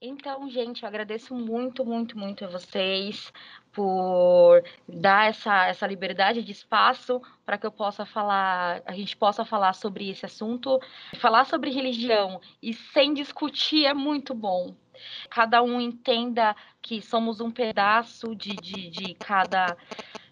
Então, 0.00 0.48
gente, 0.48 0.84
eu 0.84 0.88
agradeço 0.88 1.34
muito, 1.34 1.84
muito, 1.84 2.16
muito 2.16 2.44
a 2.44 2.48
vocês 2.48 3.32
por 3.72 4.62
dar 4.88 5.28
essa, 5.28 5.66
essa 5.66 5.88
liberdade 5.88 6.40
de 6.40 6.52
espaço 6.52 7.20
para 7.44 7.58
que 7.58 7.66
eu 7.66 7.72
possa 7.72 8.06
falar, 8.06 8.80
a 8.86 8.92
gente 8.92 9.16
possa 9.16 9.44
falar 9.44 9.72
sobre 9.72 10.08
esse 10.08 10.24
assunto. 10.24 10.78
Falar 11.18 11.46
sobre 11.46 11.70
religião 11.70 12.40
e 12.62 12.72
sem 12.72 13.12
discutir 13.12 13.86
é 13.86 13.94
muito 13.94 14.34
bom. 14.34 14.72
Cada 15.28 15.64
um 15.64 15.80
entenda 15.80 16.54
que 16.80 17.02
somos 17.02 17.40
um 17.40 17.50
pedaço 17.50 18.36
de, 18.36 18.54
de, 18.54 18.90
de 18.90 19.14
cada, 19.14 19.76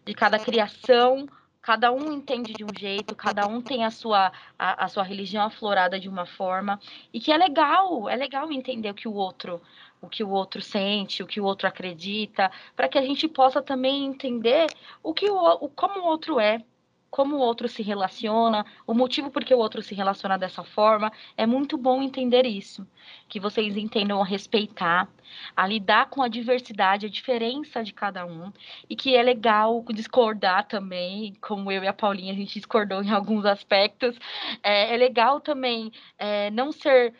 de 0.05 0.15
cada 0.15 0.39
criação, 0.39 1.27
cada 1.67 1.91
um 1.91 2.13
entende 2.13 2.53
de 2.53 2.63
um 2.63 2.69
jeito, 2.79 3.13
cada 3.17 3.45
um 3.49 3.61
tem 3.61 3.85
a 3.85 3.91
sua, 3.91 4.31
a, 4.57 4.85
a, 4.85 4.89
sua 4.89 5.03
religião 5.03 5.45
aflorada 5.45 5.99
de 5.99 6.09
uma 6.09 6.25
forma, 6.25 6.79
e 7.13 7.19
que 7.19 7.33
é 7.33 7.37
legal, 7.37 8.09
é 8.09 8.15
legal 8.15 8.53
entender 8.53 8.89
o 8.89 8.95
que 8.95 9.09
o 9.09 9.13
outro, 9.13 9.61
o 10.01 10.09
que 10.09 10.23
o 10.23 10.31
outro 10.31 10.63
sente, 10.63 11.25
o 11.25 11.27
que 11.27 11.41
o 11.41 11.45
outro 11.45 11.67
acredita, 11.67 12.53
para 12.77 12.89
que 12.89 12.97
a 12.97 13.03
gente 13.03 13.27
possa 13.27 13.61
também 13.61 14.07
entender 14.07 14.69
o 15.03 15.13
que 15.13 15.29
o, 15.29 15.37
o 15.37 15.69
como 15.69 16.03
o 16.03 16.05
outro 16.05 16.39
é, 16.39 16.65
como 17.11 17.37
o 17.37 17.41
outro 17.41 17.69
se 17.69 17.83
relaciona, 17.83 18.65
o 18.87 18.95
motivo 18.95 19.31
por 19.31 19.45
que 19.45 19.55
o 19.55 19.59
outro 19.59 19.83
se 19.83 19.95
relaciona 19.95 20.37
dessa 20.37 20.63
forma. 20.63 21.13
É 21.37 21.47
muito 21.47 21.79
bom 21.79 22.03
entender 22.03 22.47
isso, 22.47 22.87
que 23.29 23.41
vocês 23.41 23.77
entendam 23.77 24.21
a 24.21 24.25
respeitar, 24.25 25.09
a 25.57 25.67
lidar 25.67 26.11
com 26.11 26.23
a 26.23 26.29
diversidade, 26.29 27.07
a 27.07 27.11
diferença 27.11 27.83
de 27.83 27.93
cada 27.93 28.27
um, 28.27 28.53
e 28.89 28.97
que 28.97 29.17
é 29.17 29.23
legal 29.23 29.85
discordar 29.93 30.67
também, 30.67 31.35
como 31.41 31.71
eu 31.73 31.83
e 31.83 31.89
a 31.89 31.93
Paulinha, 31.93 32.33
a 32.33 32.37
gente 32.37 32.55
discordou 32.55 33.03
em 33.03 33.11
alguns 33.11 33.45
aspectos. 33.45 34.19
É, 34.63 34.95
é 34.95 34.97
legal 34.97 35.41
também 35.41 35.93
é, 36.19 36.51
não 36.51 36.73
ser 36.73 37.15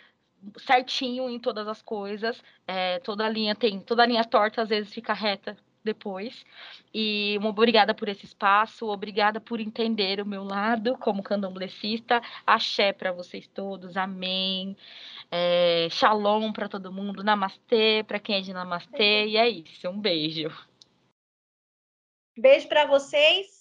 certinho 0.59 1.29
em 1.31 1.39
todas 1.39 1.67
as 1.67 1.83
coisas. 1.83 2.43
É, 2.67 2.99
toda 3.01 3.29
linha 3.29 3.55
tem, 3.55 3.81
toda 3.81 4.07
linha 4.07 4.25
torta 4.25 4.63
às 4.63 4.69
vezes 4.69 4.93
fica 4.93 5.13
reta 5.13 5.57
depois. 5.87 6.45
E 6.93 7.37
uma 7.39 7.49
obrigada 7.49 7.95
por 7.95 8.09
esse 8.09 8.27
espaço, 8.27 8.87
obrigada 8.89 9.41
por 9.41 9.61
entender 9.61 10.21
o 10.21 10.27
meu 10.27 10.45
lado 10.45 10.99
como 10.99 11.23
candomblessista. 11.23 12.21
Axé 12.47 12.93
para 12.93 13.13
vocês 13.13 13.47
todos, 13.47 13.97
amém. 13.97 14.77
É, 15.31 15.89
shalom 15.91 16.53
para 16.53 16.69
todo 16.69 16.93
mundo, 16.93 17.25
namastê 17.25 18.05
para 18.07 18.21
quem 18.21 18.37
é 18.37 18.41
de 18.43 18.53
namastê. 18.53 19.29
E 19.29 19.37
é 19.39 19.49
isso, 19.49 19.89
um 19.89 19.99
beijo. 19.99 20.51
Beijo 22.37 22.69
para 22.69 22.85
vocês. 22.87 23.57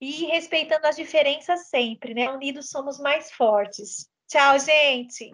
e 0.00 0.26
respeitando 0.26 0.86
as 0.86 0.94
diferenças 0.94 1.66
sempre, 1.68 2.14
né? 2.14 2.30
Unidos 2.30 2.70
somos 2.70 3.00
mais 3.00 3.32
fortes. 3.32 4.08
Tchau, 4.28 4.58
gente! 4.60 5.32